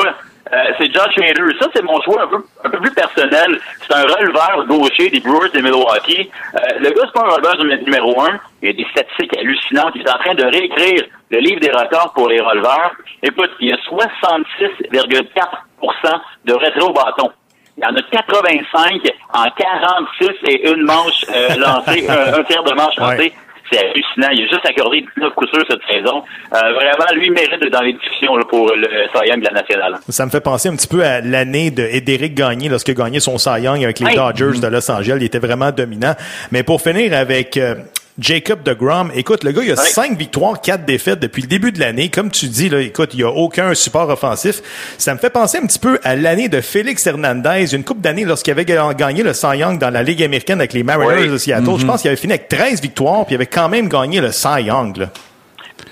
Euh, 0.53 0.57
c'est 0.79 0.93
Josh 0.93 1.17
Hader. 1.19 1.57
Ça, 1.61 1.69
c'est 1.75 1.83
mon 1.83 2.01
choix 2.03 2.23
un 2.23 2.27
peu, 2.27 2.45
un 2.65 2.71
peu 2.71 2.81
plus 2.81 2.93
personnel. 2.93 3.59
C'est 3.81 3.95
un 3.95 4.03
releveur 4.03 4.67
gaucher 4.67 5.09
des 5.11 5.21
Brewers 5.21 5.51
de 5.51 5.61
Milwaukee. 5.61 6.31
Euh, 6.55 6.59
le 6.81 6.91
gars, 6.91 7.03
c'est 7.07 7.13
pas 7.13 7.27
un 7.27 7.31
releveur 7.31 7.57
numéro 7.65 8.21
un. 8.23 8.39
Il 8.63 8.69
y 8.69 8.73
a 8.73 8.75
des 8.75 8.87
statistiques 8.91 9.37
hallucinantes. 9.39 9.93
Il 9.95 10.03
est 10.03 10.11
en 10.11 10.19
train 10.19 10.35
de 10.35 10.45
réécrire 10.45 11.05
le 11.31 11.39
livre 11.39 11.61
des 11.61 11.71
records 11.71 12.13
pour 12.15 12.29
les 12.29 12.41
releveurs. 12.41 12.93
Écoute, 13.23 13.53
il 13.61 13.69
y 13.69 13.73
a 13.73 13.77
66,4% 13.77 16.21
de 16.45 16.53
rétro-bâton. 16.53 17.31
Il 17.77 17.83
y 17.83 17.87
en 17.87 17.97
a 17.97 18.03
85 18.03 19.01
en 19.33 19.51
46 19.51 20.29
et 20.47 20.71
une 20.71 20.83
manche 20.83 21.25
euh, 21.35 21.57
lancée, 21.57 22.07
un, 22.09 22.45
tiers 22.45 22.63
de 22.63 22.73
manche 22.75 22.95
lancée 22.97 23.33
c'est 23.71 23.79
hallucinant. 23.79 24.29
Il 24.33 24.45
a 24.45 24.49
juste 24.49 24.67
accordé 24.67 25.05
19 25.17 25.35
coups 25.35 25.51
sûrs 25.51 25.65
cette 25.69 25.83
saison. 25.91 26.23
Euh, 26.55 26.73
vraiment, 26.73 27.07
lui 27.15 27.31
mérite 27.31 27.61
d'être 27.61 27.73
dans 27.73 27.83
les 27.83 27.93
discussions 27.95 28.35
pour 28.49 28.73
le 28.75 28.87
Cy 29.15 29.29
Young 29.29 29.41
de 29.41 29.45
la 29.47 29.53
nationale. 29.53 29.99
Ça 30.09 30.27
me 30.27 30.31
fait 30.31 30.41
penser 30.41 30.69
un 30.69 30.77
petit 30.77 30.89
peu 30.89 31.05
à 31.05 31.21
l'année 31.21 31.71
de 31.71 31.83
Édéric 31.83 32.35
Gagné 32.35 32.69
lorsqu'il 32.69 33.01
a 33.01 33.05
gagné 33.05 33.21
son 33.21 33.39
Cy 33.39 33.63
Young 33.63 33.83
avec 33.83 34.01
les 34.01 34.15
Dodgers 34.15 34.61
de 34.61 34.67
Los 34.67 34.91
Angeles. 34.91 35.17
Il 35.21 35.25
était 35.25 35.39
vraiment 35.39 35.71
dominant. 35.71 36.15
Mais 36.53 36.63
pour 36.63 36.81
finir 36.81 37.15
avec 37.15 37.57
euh, 37.57 37.77
Jacob 38.19 38.63
de 38.63 38.73
Grom, 38.73 39.11
écoute, 39.15 39.43
le 39.43 39.51
gars, 39.51 39.63
il 39.65 39.73
a 39.73 39.77
cinq 39.77 40.17
victoires, 40.17 40.61
quatre 40.61 40.85
défaites 40.85 41.19
depuis 41.19 41.43
le 41.43 41.49
début 41.49 41.73
de 41.73 41.81
l'année. 41.81 42.11
Comme 42.11 42.31
tu 42.31 42.47
dis, 42.47 42.69
là, 42.69 42.81
écoute, 42.81 43.11
il 43.13 43.19
n'y 43.19 43.23
a 43.25 43.31
aucun 43.31 43.75
support 43.75 44.09
offensif. 44.09 44.63
Ça 44.99 45.15
me 45.15 45.19
fait 45.19 45.31
penser 45.31 45.59
un 45.59 45.67
petit 45.67 45.81
peu 45.81 45.99
à 46.05 46.15
l'année 46.15 46.49
de 46.49 46.61
Félix 46.61 47.05
Hernandez, 47.09 47.75
une 47.75 47.83
coupe 47.83 48.01
d'années 48.01 48.25
lorsqu'il 48.25 48.53
avait 48.53 48.65
gagné 48.65 49.25
le 49.25 49.33
Cy 49.33 49.59
Young 49.59 49.81
dans 49.81 49.91
la 49.91 50.05
Ligue 50.05 50.23
américaine 50.23 50.61
avec 50.61 50.75
les 50.75 50.85
Mariners 50.85 51.27
de 51.27 51.39
Seattle. 51.39 51.65
Je 51.65 51.71
mm-hmm. 51.71 51.87
pense 51.87 52.03
qu'il 52.03 52.09
avait 52.09 52.17
fini 52.17 52.35
avec 52.35 52.49
13 52.49 52.81
victoires, 52.81 53.27
puis 53.27 53.35
il 53.35 53.37
avait 53.37 53.47
quand 53.47 53.69
même 53.69 53.89
gagné 53.89 54.21
le 54.21 54.31
Cy 54.31 54.63
Young. 54.63 54.97
Là. 54.97 55.11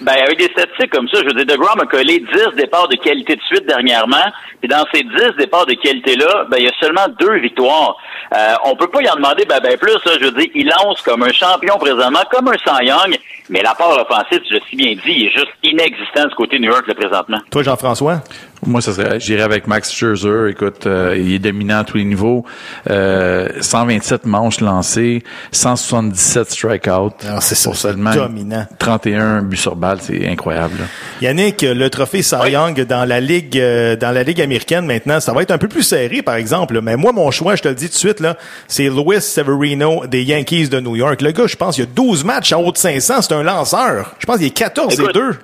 Ben, 0.03 0.15
avec 0.15 0.39
des 0.39 0.51
statistiques 0.51 0.91
comme 0.91 1.09
ça, 1.09 1.19
je 1.21 1.27
veux 1.27 1.45
dire, 1.45 1.47
DeGrom 1.47 1.81
a 1.81 1.87
collé 1.87 2.19
10 2.19 2.57
départs 2.57 2.89
de 2.89 2.97
qualité 2.97 3.37
de 3.37 3.43
suite 3.43 3.67
dernièrement. 3.67 4.33
Puis 4.61 4.69
dans 4.69 4.85
ces 4.93 5.03
10 5.03 5.37
départs 5.39 5.67
de 5.67 5.75
qualité-là, 5.75 6.47
ben, 6.51 6.57
il 6.59 6.65
y 6.65 6.69
a 6.69 6.73
seulement 6.81 7.07
deux 7.19 7.39
victoires. 7.39 7.97
Euh, 8.35 8.55
on 8.65 8.75
peut 8.77 8.89
pas 8.89 9.01
y 9.03 9.09
en 9.09 9.17
demander 9.17 9.45
ben, 9.45 9.61
ben 9.63 9.79
plus. 9.79 9.97
je 10.05 10.25
veux 10.25 10.33
dire, 10.33 10.51
il 10.55 10.67
lance 10.67 11.03
comme 11.03 11.23
un 11.23 11.33
champion 11.33 11.79
présentement, 11.79 12.23
comme 12.31 12.49
un 12.49 12.59
Cy 12.59 12.87
Young, 12.87 13.19
mais 13.49 13.63
l'apport 13.63 13.99
offensif, 13.99 14.43
tu 14.47 14.55
l'as 14.55 14.61
si 14.69 14.77
bien 14.77 14.93
dit, 14.93 15.01
il 15.07 15.27
est 15.27 15.31
juste 15.31 15.53
inexistant 15.63 16.27
du 16.27 16.35
côté 16.35 16.59
New 16.59 16.71
York 16.71 16.85
le 16.87 16.95
présentement. 16.95 17.39
Toi, 17.51 17.63
Jean-François? 17.63 18.21
Moi, 18.65 18.81
ça 18.81 18.93
serait, 18.93 19.19
j'irais 19.19 19.43
avec 19.43 19.67
Max 19.67 19.91
Scherzer. 19.91 20.49
Écoute, 20.49 20.87
euh, 20.87 21.17
il 21.19 21.35
est 21.35 21.41
dominant 21.41 21.81
à 21.81 21.85
tous 21.85 21.97
les 21.97 22.05
niveaux. 22.05 22.45
Euh, 22.89 23.49
127 23.61 24.25
manches 24.25 24.61
lancées, 24.61 25.25
177 25.51 26.49
strikeouts. 26.49 27.11
Ah, 27.29 27.41
c'est 27.41 27.57
ça, 27.57 27.75
seulement 27.75 28.15
dominant. 28.15 28.65
31 28.79 29.43
buts 29.43 29.57
sur 29.57 29.75
balle, 29.75 29.99
c'est 30.01 30.29
incroyable. 30.29 30.77
Yannick, 31.21 31.63
le 31.63 31.91
trophée 31.91 32.23
Cy 32.23 32.53
Young 32.53 32.81
dans 32.87 33.05
la 33.05 33.21
ligue, 33.21 33.59
euh, 33.59 33.97
dans 33.97 34.13
la 34.13 34.23
ligue 34.23 34.41
américaine 34.41 34.87
maintenant, 34.87 35.19
ça 35.19 35.33
va 35.33 35.43
être 35.43 35.51
un 35.51 35.59
peu 35.59 35.69
plus 35.69 35.83
serré, 35.83 36.23
par 36.23 36.37
exemple. 36.37 36.81
Mais 36.83 36.97
moi, 36.97 37.11
mon 37.11 37.33
choix, 37.33 37.57
je 37.57 37.63
te 37.63 37.69
le 37.69 37.75
dis 37.75 37.87
tout 37.87 37.95
de 37.95 37.99
suite 37.99 38.21
là, 38.21 38.37
c'est 38.69 38.89
Luis 38.89 39.21
Severino 39.21 40.07
des 40.07 40.23
Yankees 40.23 40.69
de 40.69 40.79
New 40.79 40.95
York. 40.95 41.21
Le 41.21 41.33
gars, 41.33 41.49
je 41.49 41.57
pense, 41.57 41.79
il 41.79 41.81
y 41.81 41.85
a 41.85 41.89
12 41.93 42.25
matchs 42.25 42.53
en 42.53 42.63
haut 42.63 42.71
de 42.71 42.79
500. 42.79 43.23
C'est 43.23 43.35
un 43.35 43.43
lanceur. 43.43 44.15
Je 44.21 44.27
pense 44.27 44.37
qu'il 44.37 44.47
est 44.47 44.51
14 44.51 45.01
et 45.01 45.13
2. 45.13 45.37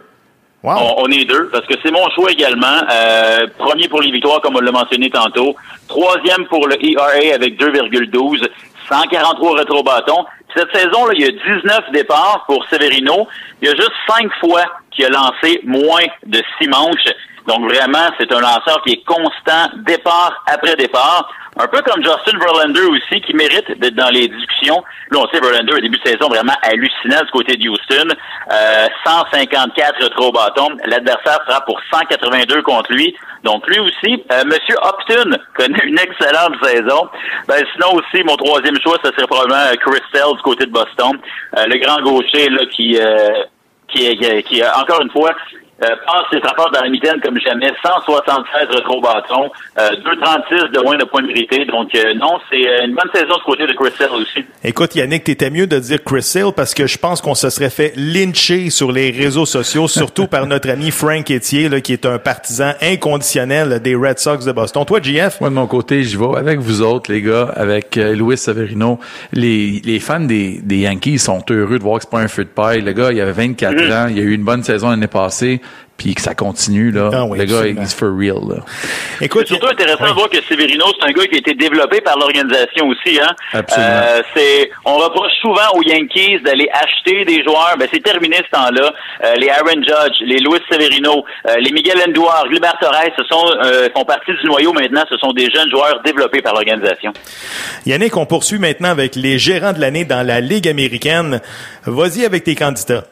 On, 0.65 1.07
est 1.11 1.25
deux, 1.25 1.49
parce 1.51 1.67
que 1.67 1.75
c'est 1.83 1.93
mon 1.93 2.09
choix 2.11 2.33
également. 2.33 2.81
Euh, 2.91 3.47
premier 3.59 3.89
pour 3.89 4.03
les 4.03 4.11
victoires, 4.11 4.41
comme 4.41 4.57
on 4.57 4.61
l'a 4.61 4.73
mentionné 4.73 5.09
tantôt. 5.09 5.55
Troisième 5.87 6.47
pour 6.47 6.67
le 6.67 6.77
ERA 6.85 7.35
avec 7.35 7.61
2,12. 7.61 8.45
143 8.89 9.59
rétro-bâtons. 9.59 10.25
Cette 10.57 10.75
saison, 10.75 11.07
là, 11.07 11.13
il 11.15 11.21
y 11.21 11.25
a 11.25 11.31
19 11.31 11.93
départs 11.93 12.45
pour 12.47 12.65
Severino. 12.69 13.29
Il 13.61 13.69
y 13.69 13.71
a 13.71 13.75
juste 13.77 13.93
cinq 14.09 14.31
fois 14.41 14.63
qu'il 14.91 15.05
a 15.05 15.11
lancé 15.11 15.61
moins 15.65 16.07
de 16.27 16.43
six 16.59 16.69
manches. 16.69 17.13
Donc 17.49 17.65
vraiment, 17.65 18.11
c'est 18.21 18.31
un 18.31 18.41
lanceur 18.41 18.83
qui 18.87 18.93
est 18.93 19.05
constant, 19.07 19.73
départ 19.79 20.45
après 20.47 20.77
départ. 20.77 21.33
Un 21.57 21.67
peu 21.67 21.81
comme 21.81 22.05
Justin 22.05 22.39
Verlander 22.39 22.83
aussi, 22.83 23.23
qui 23.23 23.35
mérite 23.35 23.73
d'être 23.81 23.95
dans 23.95 24.11
les 24.11 24.29
discussions. 24.29 24.85
Là, 25.11 25.19
on 25.19 25.29
sait 25.29 25.41
Verlander, 25.41 25.73
au 25.73 25.81
début 25.81 25.99
de 25.99 26.07
saison, 26.07 26.29
vraiment 26.29 26.53
hallucinant 26.63 27.25
du 27.25 27.31
côté 27.33 27.57
de 27.57 27.69
Houston. 27.69 28.15
Euh, 28.53 28.87
154 29.05 30.03
rétro 30.03 30.31
bâtons. 30.31 30.77
L'adversaire 30.85 31.41
sera 31.49 31.63
pour 31.63 31.81
182 31.91 32.63
contre 32.63 32.93
lui. 32.93 33.17
Donc 33.45 33.67
lui 33.67 33.81
aussi, 33.81 34.23
euh, 34.31 34.45
Monsieur 34.45 34.77
Upton 34.85 35.39
connaît 35.57 35.85
une 35.85 35.99
excellente 35.99 36.55
saison. 36.63 37.09
Ben, 37.49 37.65
sinon 37.73 37.95
aussi, 37.95 38.23
mon 38.25 38.37
troisième 38.37 38.79
choix, 38.83 38.99
ce 39.03 39.11
serait 39.13 39.27
probablement 39.27 39.75
Chris 39.81 40.03
Sale 40.13 40.37
du 40.37 40.43
côté 40.43 40.67
de 40.67 40.71
Boston. 40.71 41.19
Euh, 41.57 41.65
le 41.67 41.79
grand 41.79 42.03
gaucher 42.03 42.51
là, 42.51 42.67
qui, 42.77 42.99
euh, 43.01 43.43
qui, 43.89 44.17
qui, 44.19 44.43
qui, 44.43 44.63
encore 44.63 45.01
une 45.01 45.11
fois, 45.11 45.33
euh, 45.83 45.87
passe 46.07 46.25
ses 46.33 46.39
rapports 46.39 46.71
dans 46.73 46.81
la 46.81 46.89
mitaine 46.89 47.21
comme 47.23 47.39
jamais, 47.39 47.73
176 47.83 48.69
retro-bâtons, 48.75 49.51
euh, 49.79 49.91
2,36 49.91 50.73
de 50.73 50.81
moins 50.83 50.97
de 50.97 51.05
points 51.05 51.23
de 51.23 51.29
vérité. 51.29 51.65
Donc 51.67 51.95
euh, 51.95 52.15
non, 52.15 52.39
c'est 52.51 52.69
euh, 52.69 52.87
une 52.87 52.95
bonne 52.95 53.11
saison 53.15 53.37
du 53.37 53.45
côté 53.45 53.67
de 53.67 53.73
Chris 53.75 53.93
Sale 53.97 54.11
aussi. 54.13 54.45
Écoute 54.65 54.97
Yannick, 54.97 55.25
t'étais 55.25 55.51
mieux 55.51 55.67
de 55.67 55.79
dire 55.79 55.99
Chris 56.05 56.23
Sale 56.23 56.53
parce 56.57 56.75
que 56.75 56.87
je 56.87 56.99
pense 56.99 57.21
qu'on 57.21 57.35
se 57.35 57.51
serait 57.51 57.71
fait 57.71 57.93
lyncher 57.97 58.71
sur 58.71 58.91
les 58.91 59.11
réseaux 59.11 59.47
sociaux, 59.47 59.87
surtout 59.87 60.27
par 60.27 60.47
notre 60.47 60.69
ami 60.71 60.91
Frank 60.91 61.31
Etier, 61.31 61.69
là, 61.69 61.81
qui 61.81 61.93
est 61.93 62.07
un 62.07 62.19
partisan 62.19 62.73
inconditionnel 62.83 63.81
des 63.81 63.95
Red 63.95 64.19
Sox 64.19 64.45
de 64.45 64.53
Boston. 64.53 64.85
Toi, 64.85 65.01
JF? 65.01 65.41
Moi, 65.41 65.51
de 65.51 65.55
mon 65.55 65.67
côté, 65.67 66.03
j'y 66.03 66.17
vais 66.17 66.37
avec 66.37 66.59
vous 66.59 66.83
autres, 66.83 67.13
les 67.13 67.23
gars, 67.23 67.53
avec 67.55 67.97
euh, 67.97 68.17
Louis 68.17 68.37
Severino. 68.37 68.99
Les, 69.33 69.81
les 69.85 70.01
fans 70.01 70.21
des, 70.21 70.61
des 70.63 70.79
Yankees 70.79 71.19
sont 71.19 71.45
heureux 71.51 71.79
de 71.79 71.83
voir 71.83 71.99
que 71.99 72.05
c'est 72.05 72.11
pas 72.11 72.21
un 72.21 72.29
feu 72.29 72.45
de 72.45 72.51
paille. 72.51 72.81
Le 72.81 72.93
gars, 72.93 73.13
il 73.13 73.21
avait 73.21 73.33
24 73.33 73.75
mm. 73.75 73.93
ans, 73.93 74.07
il 74.11 74.19
a 74.19 74.23
eu 74.23 74.35
une 74.35 74.45
bonne 74.45 74.65
saison 74.65 74.91
l'année 74.91 75.07
passée 75.07 75.61
puis 75.99 76.15
que 76.15 76.23
ça 76.23 76.35
continue 76.35 76.91
là. 76.91 77.11
Ah 77.13 77.25
le 77.31 77.45
gars 77.45 77.67
est 77.67 77.95
for 77.95 78.17
real 78.17 78.39
là. 78.49 78.63
Écoute, 79.21 79.47
c'est 79.47 79.55
surtout 79.55 79.69
intéressant 79.69 80.09
de 80.09 80.15
voir 80.15 80.31
que 80.31 80.41
Severino 80.43 80.85
c'est 80.99 81.09
un 81.09 81.13
gars 81.13 81.27
qui 81.27 81.35
a 81.35 81.39
été 81.39 81.55
développé 81.55 82.01
par 82.01 82.17
l'organisation 82.17 82.89
aussi 82.89 83.21
hein. 83.21 83.35
Absolument. 83.53 83.91
Euh, 83.91 84.23
c'est 84.35 84.71
on 84.85 84.97
reproche 84.97 85.33
souvent 85.43 85.69
aux 85.75 85.83
Yankees 85.83 86.41
d'aller 86.45 86.69
acheter 86.73 87.25
des 87.25 87.43
joueurs, 87.43 87.75
ben 87.79 87.89
c'est 87.93 88.03
terminé 88.03 88.37
ce 88.37 88.51
temps-là. 88.57 88.93
Euh, 89.25 89.35
les 89.35 89.49
Aaron 89.49 89.83
Judge, 89.83 90.17
les 90.21 90.39
Luis 90.39 90.61
Severino, 90.71 91.25
euh, 91.47 91.57
les 91.57 91.73
Miguel 91.73 91.99
Enduar, 92.07 92.47
Gilbert 92.51 92.79
Torres, 92.81 93.11
ce 93.17 93.25
sont 93.25 93.45
euh, 93.65 93.89
font 93.95 94.05
partie 94.05 94.33
du 94.41 94.47
noyau 94.47 94.73
maintenant, 94.73 95.03
ce 95.09 95.17
sont 95.17 95.33
des 95.33 95.51
jeunes 95.51 95.71
joueurs 95.71 96.01
développés 96.05 96.43
par 96.43 96.55
l'organisation. 96.55 97.13
Yannick, 97.87 98.17
on 98.17 98.27
poursuit 98.27 98.59
maintenant 98.59 98.91
avec 98.91 99.17
les 99.17 99.39
gérants 99.39 99.73
de 99.73 99.81
l'année 99.81 100.05
dans 100.05 100.25
la 100.25 100.41
Ligue 100.41 100.69
américaine. 100.69 101.41
Vas-y 101.87 102.25
avec 102.25 102.45
tes 102.45 102.55
candidats. 102.55 103.05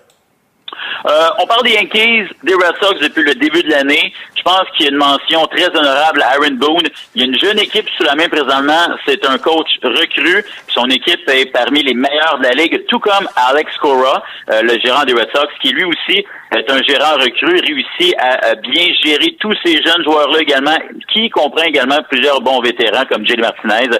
Euh, 1.06 1.28
on 1.38 1.46
parle 1.46 1.64
des 1.64 1.72
Yankees, 1.72 2.28
des 2.42 2.54
Red 2.54 2.74
Sox 2.80 3.00
depuis 3.00 3.22
le 3.22 3.34
début 3.34 3.62
de 3.62 3.70
l'année. 3.70 4.12
Je 4.36 4.42
pense 4.42 4.64
qu'il 4.76 4.86
y 4.86 4.88
a 4.88 4.92
une 4.92 4.98
mention 4.98 5.46
très 5.46 5.68
honorable 5.68 6.22
à 6.22 6.34
Aaron 6.34 6.54
Boone. 6.54 6.86
Il 7.14 7.22
y 7.22 7.24
a 7.24 7.26
une 7.26 7.38
jeune 7.38 7.58
équipe 7.58 7.88
sous 7.96 8.04
la 8.04 8.14
main 8.14 8.28
présentement. 8.28 8.96
C'est 9.06 9.24
un 9.26 9.38
coach 9.38 9.68
recru. 9.82 10.44
Son 10.68 10.86
équipe 10.86 11.28
est 11.28 11.52
parmi 11.52 11.82
les 11.82 11.94
meilleurs 11.94 12.38
de 12.38 12.44
la 12.44 12.52
ligue, 12.52 12.84
tout 12.88 12.98
comme 12.98 13.28
Alex 13.36 13.76
Cora, 13.78 14.22
euh, 14.50 14.62
le 14.62 14.78
gérant 14.78 15.04
des 15.04 15.12
Red 15.12 15.28
Sox, 15.34 15.48
qui 15.60 15.72
lui 15.72 15.84
aussi 15.84 16.24
est 16.52 16.70
un 16.70 16.82
gérant 16.82 17.14
recru, 17.14 17.60
réussit 17.60 18.14
à, 18.18 18.54
bien 18.54 18.86
gérer 19.04 19.36
tous 19.40 19.54
ces 19.64 19.82
jeunes 19.82 20.04
joueurs-là 20.04 20.40
également, 20.40 20.76
qui 21.12 21.28
comprend 21.30 21.64
également 21.64 21.98
plusieurs 22.10 22.40
bons 22.40 22.60
vétérans 22.60 23.04
comme 23.10 23.26
Jay 23.26 23.36
Martinez. 23.36 23.90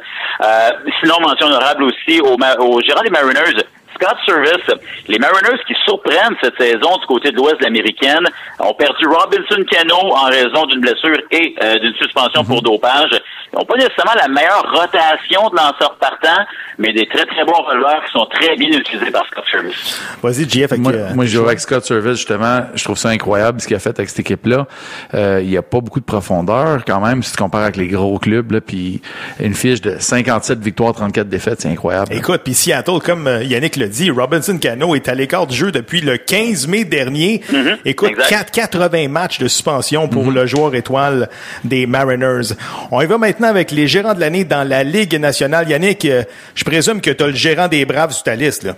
Euh, 0.44 0.70
sinon, 1.00 1.16
mention 1.20 1.46
honorable 1.46 1.84
aussi 1.84 2.20
au, 2.20 2.36
au 2.36 2.80
gérant 2.82 3.02
des 3.02 3.10
Mariners, 3.10 3.62
Scott 4.00 4.16
Service, 4.26 4.66
les 5.08 5.18
Mariners 5.18 5.62
qui 5.66 5.74
surprennent 5.84 6.36
cette 6.42 6.56
saison 6.58 6.96
du 6.98 7.06
côté 7.06 7.30
de 7.30 7.36
l'Ouest 7.36 7.64
américaine 7.64 8.26
ont 8.58 8.74
perdu 8.74 9.06
Robinson 9.06 9.62
Cano 9.70 10.14
en 10.14 10.26
raison 10.26 10.66
d'une 10.66 10.80
blessure 10.80 11.18
et 11.30 11.54
euh, 11.62 11.78
d'une 11.78 11.94
suspension 11.94 12.44
pour 12.44 12.56
mhm. 12.56 12.62
dopage. 12.62 13.10
Ils 13.52 13.58
n'ont 13.58 13.64
pas 13.64 13.76
nécessairement 13.76 14.14
la 14.16 14.28
meilleure 14.28 14.66
rotation 14.72 15.48
de 15.48 15.56
lanceurs 15.56 15.96
partants, 15.98 16.44
mais 16.78 16.92
des 16.92 17.06
très 17.06 17.24
très 17.24 17.44
bons 17.44 17.62
releveurs 17.62 18.02
qui 18.04 18.12
sont 18.12 18.26
très 18.26 18.56
bien 18.56 18.68
utilisés 18.68 19.10
par 19.10 19.24
Scott 19.26 19.44
Service. 19.50 20.00
Vas-y, 20.22 20.48
JF. 20.48 20.76
moi, 20.78 20.92
moi, 21.14 21.24
je 21.24 21.30
joue 21.30 21.44
avec 21.44 21.60
Scott 21.60 21.84
Service, 21.84 22.16
justement. 22.16 22.62
Je 22.74 22.84
trouve 22.84 22.98
ça 22.98 23.08
incroyable 23.10 23.60
ce 23.60 23.66
qu'il 23.66 23.76
a 23.76 23.78
fait 23.78 23.96
avec 23.98 24.08
cette 24.08 24.20
équipe-là. 24.20 24.66
Euh, 25.14 25.40
il 25.42 25.48
n'y 25.48 25.56
a 25.56 25.62
pas 25.62 25.80
beaucoup 25.80 26.00
de 26.00 26.04
profondeur, 26.04 26.84
quand 26.84 27.00
même, 27.00 27.22
si 27.22 27.32
tu 27.32 27.38
compares 27.38 27.62
avec 27.62 27.76
les 27.76 27.88
gros 27.88 28.18
clubs. 28.18 28.50
Là, 28.50 28.60
puis 28.60 29.00
une 29.40 29.54
fiche 29.54 29.80
de 29.80 29.96
57 29.98 30.58
victoires, 30.58 30.92
34 30.92 31.28
défaites, 31.28 31.60
c'est 31.60 31.70
incroyable. 31.70 32.12
Écoute, 32.12 32.42
puis 32.44 32.54
Seattle, 32.54 32.98
comme 33.04 33.26
euh, 33.26 33.42
Yannick 33.42 33.76
dit, 33.88 34.10
Robinson 34.10 34.58
Cano 34.58 34.94
est 34.94 35.08
à 35.08 35.14
l'écart 35.14 35.46
du 35.46 35.56
jeu 35.56 35.72
depuis 35.72 36.00
le 36.00 36.16
15 36.16 36.66
mai 36.66 36.84
dernier. 36.84 37.42
Mm-hmm. 37.50 37.76
Écoute, 37.84 38.12
4, 38.28 38.50
80 38.50 39.08
matchs 39.08 39.38
de 39.38 39.48
suspension 39.48 40.08
pour 40.08 40.26
mm-hmm. 40.26 40.34
le 40.34 40.46
joueur 40.46 40.74
étoile 40.74 41.28
des 41.64 41.86
Mariners. 41.86 42.54
On 42.90 43.00
y 43.00 43.06
va 43.06 43.18
maintenant 43.18 43.48
avec 43.48 43.70
les 43.70 43.88
gérants 43.88 44.14
de 44.14 44.20
l'année 44.20 44.44
dans 44.44 44.66
la 44.66 44.84
Ligue 44.84 45.18
nationale. 45.18 45.68
Yannick, 45.68 46.04
euh, 46.04 46.22
je 46.54 46.64
présume 46.64 47.00
que 47.00 47.10
tu 47.10 47.22
as 47.22 47.28
le 47.28 47.34
gérant 47.34 47.68
des 47.68 47.84
Braves 47.84 48.12
sur 48.12 48.24
ta 48.24 48.34
liste. 48.34 48.64
Là. 48.64 48.76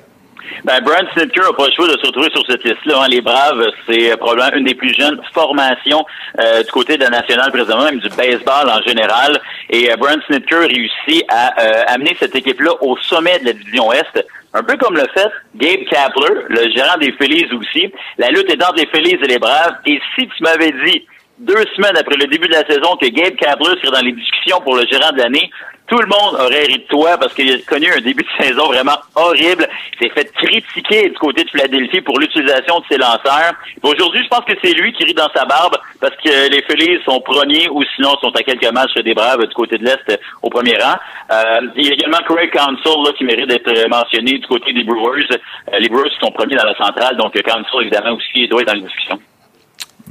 Ben, 0.65 0.81
Brad 0.81 1.07
Snitker 1.13 1.43
n'a 1.43 1.53
pas 1.53 1.67
le 1.67 1.73
choix 1.73 1.87
de 1.87 1.99
se 1.99 2.07
retrouver 2.07 2.31
sur 2.31 2.45
cette 2.47 2.65
liste-là. 2.65 3.03
Hein. 3.03 3.09
Les 3.09 3.21
Braves, 3.21 3.65
c'est 3.89 4.17
probablement 4.17 4.57
une 4.57 4.65
des 4.65 4.75
plus 4.75 4.95
jeunes 4.95 5.21
formations 5.33 6.05
euh, 6.41 6.63
du 6.63 6.71
côté 6.71 6.97
de 6.97 7.05
la 7.05 7.11
nationale 7.11 7.51
présentement, 7.51 7.85
même 7.85 8.01
du 8.01 8.09
baseball 8.11 8.69
en 8.69 8.83
général. 8.83 9.41
Et 9.71 9.91
euh, 9.91 9.97
Brad 9.97 10.21
Snitker 10.27 10.67
réussit 10.67 11.25
à 11.29 11.61
euh, 11.61 11.83
amener 11.89 12.17
cette 12.19 12.35
équipe-là 12.35 12.73
au 12.81 12.97
sommet 12.99 13.39
de 13.41 13.47
la 13.47 13.53
division 13.53 13.93
Est. 13.93 14.27
Un 14.55 14.63
peu 14.63 14.77
comme 14.77 14.97
le 14.97 15.07
fait 15.15 15.31
Gabe 15.57 15.85
Kapler, 15.91 16.41
le 16.49 16.71
gérant 16.71 16.97
des 16.99 17.13
Phillies 17.13 17.47
aussi. 17.53 17.93
La 18.17 18.29
lutte 18.31 18.51
est 18.51 18.63
entre 18.65 18.77
les 18.77 18.87
Phillies 18.87 19.19
et 19.23 19.27
les 19.27 19.39
Braves. 19.39 19.77
Et 19.87 20.01
si 20.15 20.27
tu 20.27 20.43
m'avais 20.43 20.73
dit 20.87 21.07
deux 21.41 21.65
semaines 21.77 21.97
après 21.97 22.17
le 22.17 22.27
début 22.27 22.49
de 22.49 22.53
la 22.53 22.67
saison 22.67 22.97
que 22.97 23.07
Gabe 23.07 23.37
Kapler 23.37 23.79
serait 23.83 23.97
dans 23.97 24.05
les 24.05 24.13
discussions 24.13 24.61
pour 24.61 24.77
le 24.77 24.85
gérant 24.91 25.13
de 25.13 25.19
l'année, 25.19 25.51
tout 25.89 25.99
le 25.99 26.07
monde 26.07 26.35
aurait 26.35 26.65
ri 26.65 26.79
de 26.79 26.87
toi 26.89 27.17
parce 27.17 27.33
qu'il 27.33 27.51
a 27.51 27.59
connu 27.67 27.91
un 27.91 28.01
début 28.01 28.23
de 28.23 28.29
saison 28.45 28.67
vraiment 28.67 28.99
horrible. 29.15 29.67
Il 29.95 30.07
s'est 30.07 30.15
fait 30.15 30.31
critiquer 30.35 31.09
du 31.09 31.19
côté 31.19 31.45
de 31.45 31.51
Philadelphie 31.51 32.03
pour 32.03 32.19
l'utilisation 32.19 32.81
de 32.81 32.85
ses 32.91 32.99
lanceurs. 32.99 33.55
Aujourd'hui, 33.83 34.23
je 34.23 34.29
pense 34.29 34.45
que 34.45 34.53
c'est 34.63 34.75
lui 34.75 34.93
qui 34.93 35.05
rit 35.05 35.15
dans 35.15 35.31
sa 35.35 35.47
barbe 35.47 35.77
parce 36.01 36.15
que 36.17 36.51
les 36.51 36.63
Phillies 36.63 37.01
sont 37.05 37.21
premiers 37.21 37.69
ou 37.71 37.83
sinon 37.97 38.11
sont 38.21 38.35
à 38.35 38.43
quelques 38.43 38.71
matchs 38.73 38.95
des 39.03 39.15
Braves 39.15 39.47
du 39.47 39.55
côté 39.55 39.79
de 39.79 39.85
l'Est 39.85 40.21
au 40.43 40.51
premier 40.51 40.77
rang. 40.77 40.97
Euh, 41.31 41.61
il 41.77 41.87
y 41.87 41.91
a 41.91 41.95
également 41.95 42.19
Craig 42.29 42.51
Council 42.53 43.03
là, 43.05 43.13
qui 43.17 43.25
mérite 43.25 43.49
d'être 43.49 43.89
mentionné 43.89 44.39
du 44.39 44.47
côté 44.47 44.73
des 44.73 44.85
Brewers. 44.85 45.27
Euh, 45.31 45.79
les 45.79 45.89
Brewers 45.89 46.11
sont 46.21 46.31
premiers 46.31 46.57
dans 46.57 46.67
la 46.67 46.77
centrale, 46.77 47.17
donc 47.17 47.33
Council, 47.43 47.83
évidemment, 47.83 48.17
aussi 48.17 48.47
doit 48.49 48.61
être 48.61 48.69
dans 48.69 48.75
la 48.75 48.81
discussion. 48.81 49.19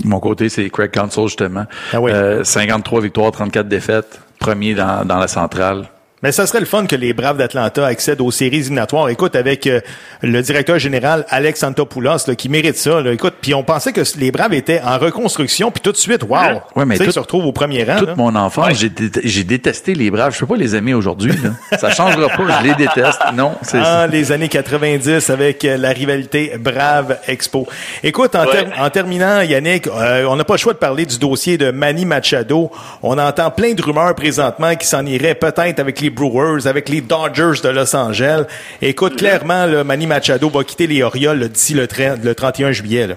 Mon 0.04 0.20
côté, 0.20 0.50
c'est 0.50 0.70
Craig 0.70 0.91
Council, 0.91 1.24
justement. 1.24 1.66
Ah 1.93 2.00
oui. 2.02 2.12
euh, 2.12 2.43
53 2.43 3.02
victoires, 3.02 3.32
34 3.32 3.68
défaites 3.68 4.22
premier 4.39 4.76
dans, 4.76 5.06
dans 5.06 5.18
la 5.18 5.28
centrale. 5.28 5.89
Mais 6.24 6.32
ça 6.32 6.47
serait 6.47 6.59
le 6.59 6.65
fun 6.65 6.88
que 6.88 6.95
les 6.95 7.13
Braves 7.13 7.38
d'Atlanta 7.38 7.86
accèdent 7.86 8.22
aux 8.22 8.32
séries 8.32 8.57
éliminatoires. 8.57 9.07
Écoute, 9.09 9.36
avec 9.36 9.68
euh, 9.68 9.82
le 10.24 10.41
directeur 10.41 10.80
général 10.80 11.28
Alex 11.30 11.61
Antopoulos, 11.61 12.28
là, 12.28 12.34
qui 12.34 12.49
mérite 12.49 12.76
ça. 12.76 13.01
Là. 13.01 13.11
Écoute, 13.11 13.36
puis 13.39 13.53
on 13.53 13.61
pensait 13.61 13.93
que 13.93 14.01
les 14.18 14.32
Braves 14.32 14.55
étaient 14.55 14.82
en 14.82 14.97
reconstruction, 14.97 15.70
puis 15.70 15.82
tout 15.82 15.91
de 15.91 15.97
suite, 15.97 16.24
wow, 16.24 16.61
ouais, 16.76 16.86
mais 16.86 16.97
tout, 16.97 17.11
se 17.11 17.20
retrouve 17.20 17.45
au 17.45 17.51
premier 17.51 17.84
rang. 17.84 17.99
Toute 17.99 18.18
mon 18.18 18.34
enfance, 18.36 18.84
j'ai, 19.24 19.43
détesté 19.43 19.93
les 19.93 20.09
Braves. 20.09 20.34
Je 20.34 20.39
peux 20.39 20.47
pas 20.47 20.55
les 20.55 20.76
aimer 20.76 20.95
aujourd'hui. 20.95 21.34
ça 21.80 21.91
changera 21.91 22.30
pas. 22.30 22.61
Je 22.61 22.68
les 22.68 22.74
déteste. 22.74 23.20
Non, 23.36 23.53
c'est 23.61 23.78
ah, 23.80 24.07
les 24.07 24.32
années 24.32 24.49
90 24.49 25.30
avec 25.30 25.63
euh, 25.65 25.78
la 25.78 25.89
rivalité 25.89 26.53
Brave 26.59 27.20
Expo. 27.28 27.68
Écoute, 28.01 28.36
en, 28.36 28.45
en 28.80 28.89
terminant, 28.89 29.41
Yannick, 29.41 29.86
euh, 29.86 30.26
on 30.26 30.36
n'a 30.36 30.43
pas 30.43 30.55
le 30.55 30.59
choix 30.59 30.74
de 30.74 30.80
parler 30.80 31.05
du 31.05 31.20
dossier 31.20 31.59
de 31.59 31.70
Manny 31.70 32.05
Machado. 32.05 32.72
On 33.03 33.20
entend 33.20 33.51
plein 33.51 33.74
de 33.74 33.82
rumeurs 33.84 34.15
présentement 34.15 34.76
qui 34.76 34.88
s'en 34.88 35.05
iraient 35.05 35.36
peut-être 35.36 35.80
avec 35.80 36.01
les 36.01 36.07
Brewers, 36.10 36.68
avec 36.68 36.89
les 36.89 37.01
Dodgers 37.01 37.62
de 37.64 37.70
Los 37.70 37.95
Angeles. 37.95 38.45
Écoute, 38.82 39.14
mm-hmm. 39.14 39.18
clairement, 39.18 39.66
là, 39.66 39.84
Manny 39.84 40.08
Machado 40.08 40.49
va 40.49 40.64
quitter 40.64 40.88
les 40.88 41.03
Orioles 41.03 41.49
d'ici 41.49 41.74
le, 41.74 41.88
le 42.24 42.36
31 42.36 42.72
juillet. 42.72 43.08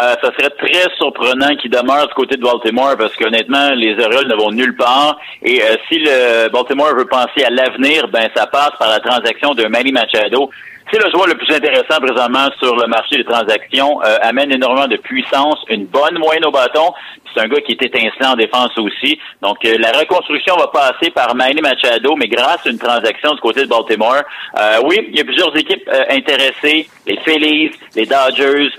Euh, 0.00 0.14
ça 0.22 0.30
serait 0.38 0.50
très 0.50 0.88
surprenant 0.96 1.54
qu'il 1.56 1.70
demeure 1.70 2.06
du 2.08 2.14
côté 2.14 2.36
de 2.36 2.42
Baltimore 2.42 2.96
parce 2.96 3.14
qu'honnêtement, 3.16 3.70
les 3.74 3.92
Orioles 4.02 4.28
ne 4.28 4.34
vont 4.34 4.50
nulle 4.50 4.74
part. 4.74 5.18
Et 5.42 5.60
euh, 5.60 5.76
si 5.88 5.98
le 5.98 6.48
Baltimore 6.48 6.94
veut 6.96 7.04
penser 7.04 7.44
à 7.44 7.50
l'avenir, 7.50 8.08
ben 8.08 8.28
ça 8.34 8.46
passe 8.46 8.72
par 8.78 8.88
la 8.88 9.00
transaction 9.00 9.52
de 9.52 9.66
Manny 9.66 9.92
Machado. 9.92 10.50
C'est 10.92 10.98
le 10.98 11.08
joueur 11.12 11.28
le 11.28 11.36
plus 11.36 11.54
intéressant 11.54 12.00
présentement 12.00 12.48
sur 12.58 12.74
le 12.74 12.88
marché 12.88 13.16
des 13.16 13.24
transactions, 13.24 14.02
euh, 14.02 14.16
amène 14.22 14.50
énormément 14.50 14.88
de 14.88 14.96
puissance, 14.96 15.58
une 15.68 15.86
bonne 15.86 16.18
moyenne 16.18 16.44
au 16.44 16.50
bâton. 16.50 16.92
C'est 17.32 17.42
un 17.42 17.46
gars 17.46 17.60
qui 17.60 17.72
est 17.72 17.82
étincelant 17.82 18.32
en 18.32 18.34
défense 18.34 18.76
aussi. 18.76 19.16
Donc 19.40 19.64
euh, 19.64 19.76
la 19.78 19.92
reconstruction 19.92 20.56
va 20.56 20.66
passer 20.66 21.12
par 21.12 21.32
Manny 21.36 21.60
Machado, 21.60 22.16
mais 22.16 22.26
grâce 22.26 22.66
à 22.66 22.70
une 22.70 22.78
transaction 22.78 23.34
du 23.34 23.40
côté 23.40 23.62
de 23.62 23.68
Baltimore. 23.68 24.22
Euh, 24.58 24.78
oui, 24.84 24.96
il 25.10 25.16
y 25.16 25.20
a 25.20 25.24
plusieurs 25.24 25.56
équipes 25.56 25.88
intéressées, 26.10 26.88
les 27.06 27.18
Phillies, 27.18 27.70
les 27.94 28.06
Dodgers, 28.06 28.70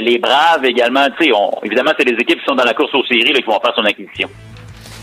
les 0.00 0.16
Braves 0.16 0.64
également. 0.64 1.08
Sais, 1.20 1.30
évidemment, 1.62 1.92
c'est 1.98 2.06
des 2.06 2.18
équipes 2.18 2.38
qui 2.38 2.46
sont 2.46 2.54
dans 2.54 2.64
la 2.64 2.72
course 2.72 2.94
aux 2.94 3.04
séries 3.04 3.34
qui 3.34 3.42
vont 3.42 3.60
faire 3.60 3.74
son 3.74 3.84
acquisition. 3.84 4.30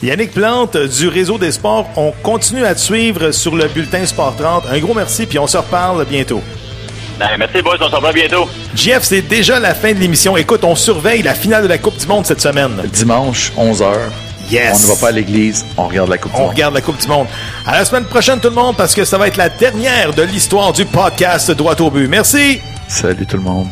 Yannick 0.03 0.31
Plante 0.31 0.77
du 0.77 1.07
Réseau 1.07 1.37
des 1.39 1.51
Sports, 1.51 1.87
on 1.95 2.11
continue 2.21 2.65
à 2.65 2.75
te 2.75 2.79
suivre 2.79 3.31
sur 3.31 3.55
le 3.55 3.67
bulletin 3.67 4.05
Sport 4.05 4.35
30. 4.35 4.65
Un 4.71 4.79
gros 4.79 4.93
merci, 4.93 5.25
puis 5.25 5.39
on 5.39 5.47
se 5.47 5.57
reparle 5.57 6.05
bientôt. 6.05 6.41
Ben, 7.19 7.29
merci, 7.39 7.63
boys. 7.63 7.77
On 7.81 7.89
se 7.89 7.95
revoit 7.95 8.13
bientôt. 8.13 8.47
Jeff, 8.75 9.03
c'est 9.03 9.23
déjà 9.23 9.59
la 9.59 9.73
fin 9.73 9.93
de 9.93 9.99
l'émission. 9.99 10.37
Écoute, 10.37 10.63
on 10.63 10.75
surveille 10.75 11.23
la 11.23 11.33
finale 11.33 11.63
de 11.63 11.67
la 11.67 11.79
Coupe 11.79 11.97
du 11.97 12.05
Monde 12.05 12.27
cette 12.27 12.41
semaine. 12.41 12.79
Dimanche, 12.93 13.51
11h. 13.57 13.95
Yes. 14.51 14.75
On 14.75 14.87
ne 14.87 14.93
va 14.93 15.01
pas 15.01 15.07
à 15.07 15.11
l'église, 15.11 15.65
on 15.77 15.87
regarde 15.87 16.09
la 16.09 16.17
Coupe 16.19 16.31
du 16.31 16.37
Monde. 16.37 16.47
On 16.47 16.51
regarde 16.51 16.73
la 16.75 16.81
Coupe 16.81 17.01
du 17.01 17.07
Monde. 17.07 17.27
À 17.65 17.79
la 17.79 17.83
semaine 17.83 18.05
prochaine, 18.05 18.39
tout 18.39 18.49
le 18.49 18.55
monde, 18.55 18.77
parce 18.77 18.93
que 18.93 19.03
ça 19.03 19.17
va 19.17 19.27
être 19.27 19.35
la 19.35 19.49
dernière 19.49 20.13
de 20.13 20.21
l'histoire 20.21 20.71
du 20.73 20.85
podcast 20.85 21.49
Droit 21.51 21.75
au 21.81 21.89
but. 21.89 22.07
Merci. 22.07 22.61
Salut 22.87 23.25
tout 23.25 23.37
le 23.37 23.43
monde. 23.43 23.67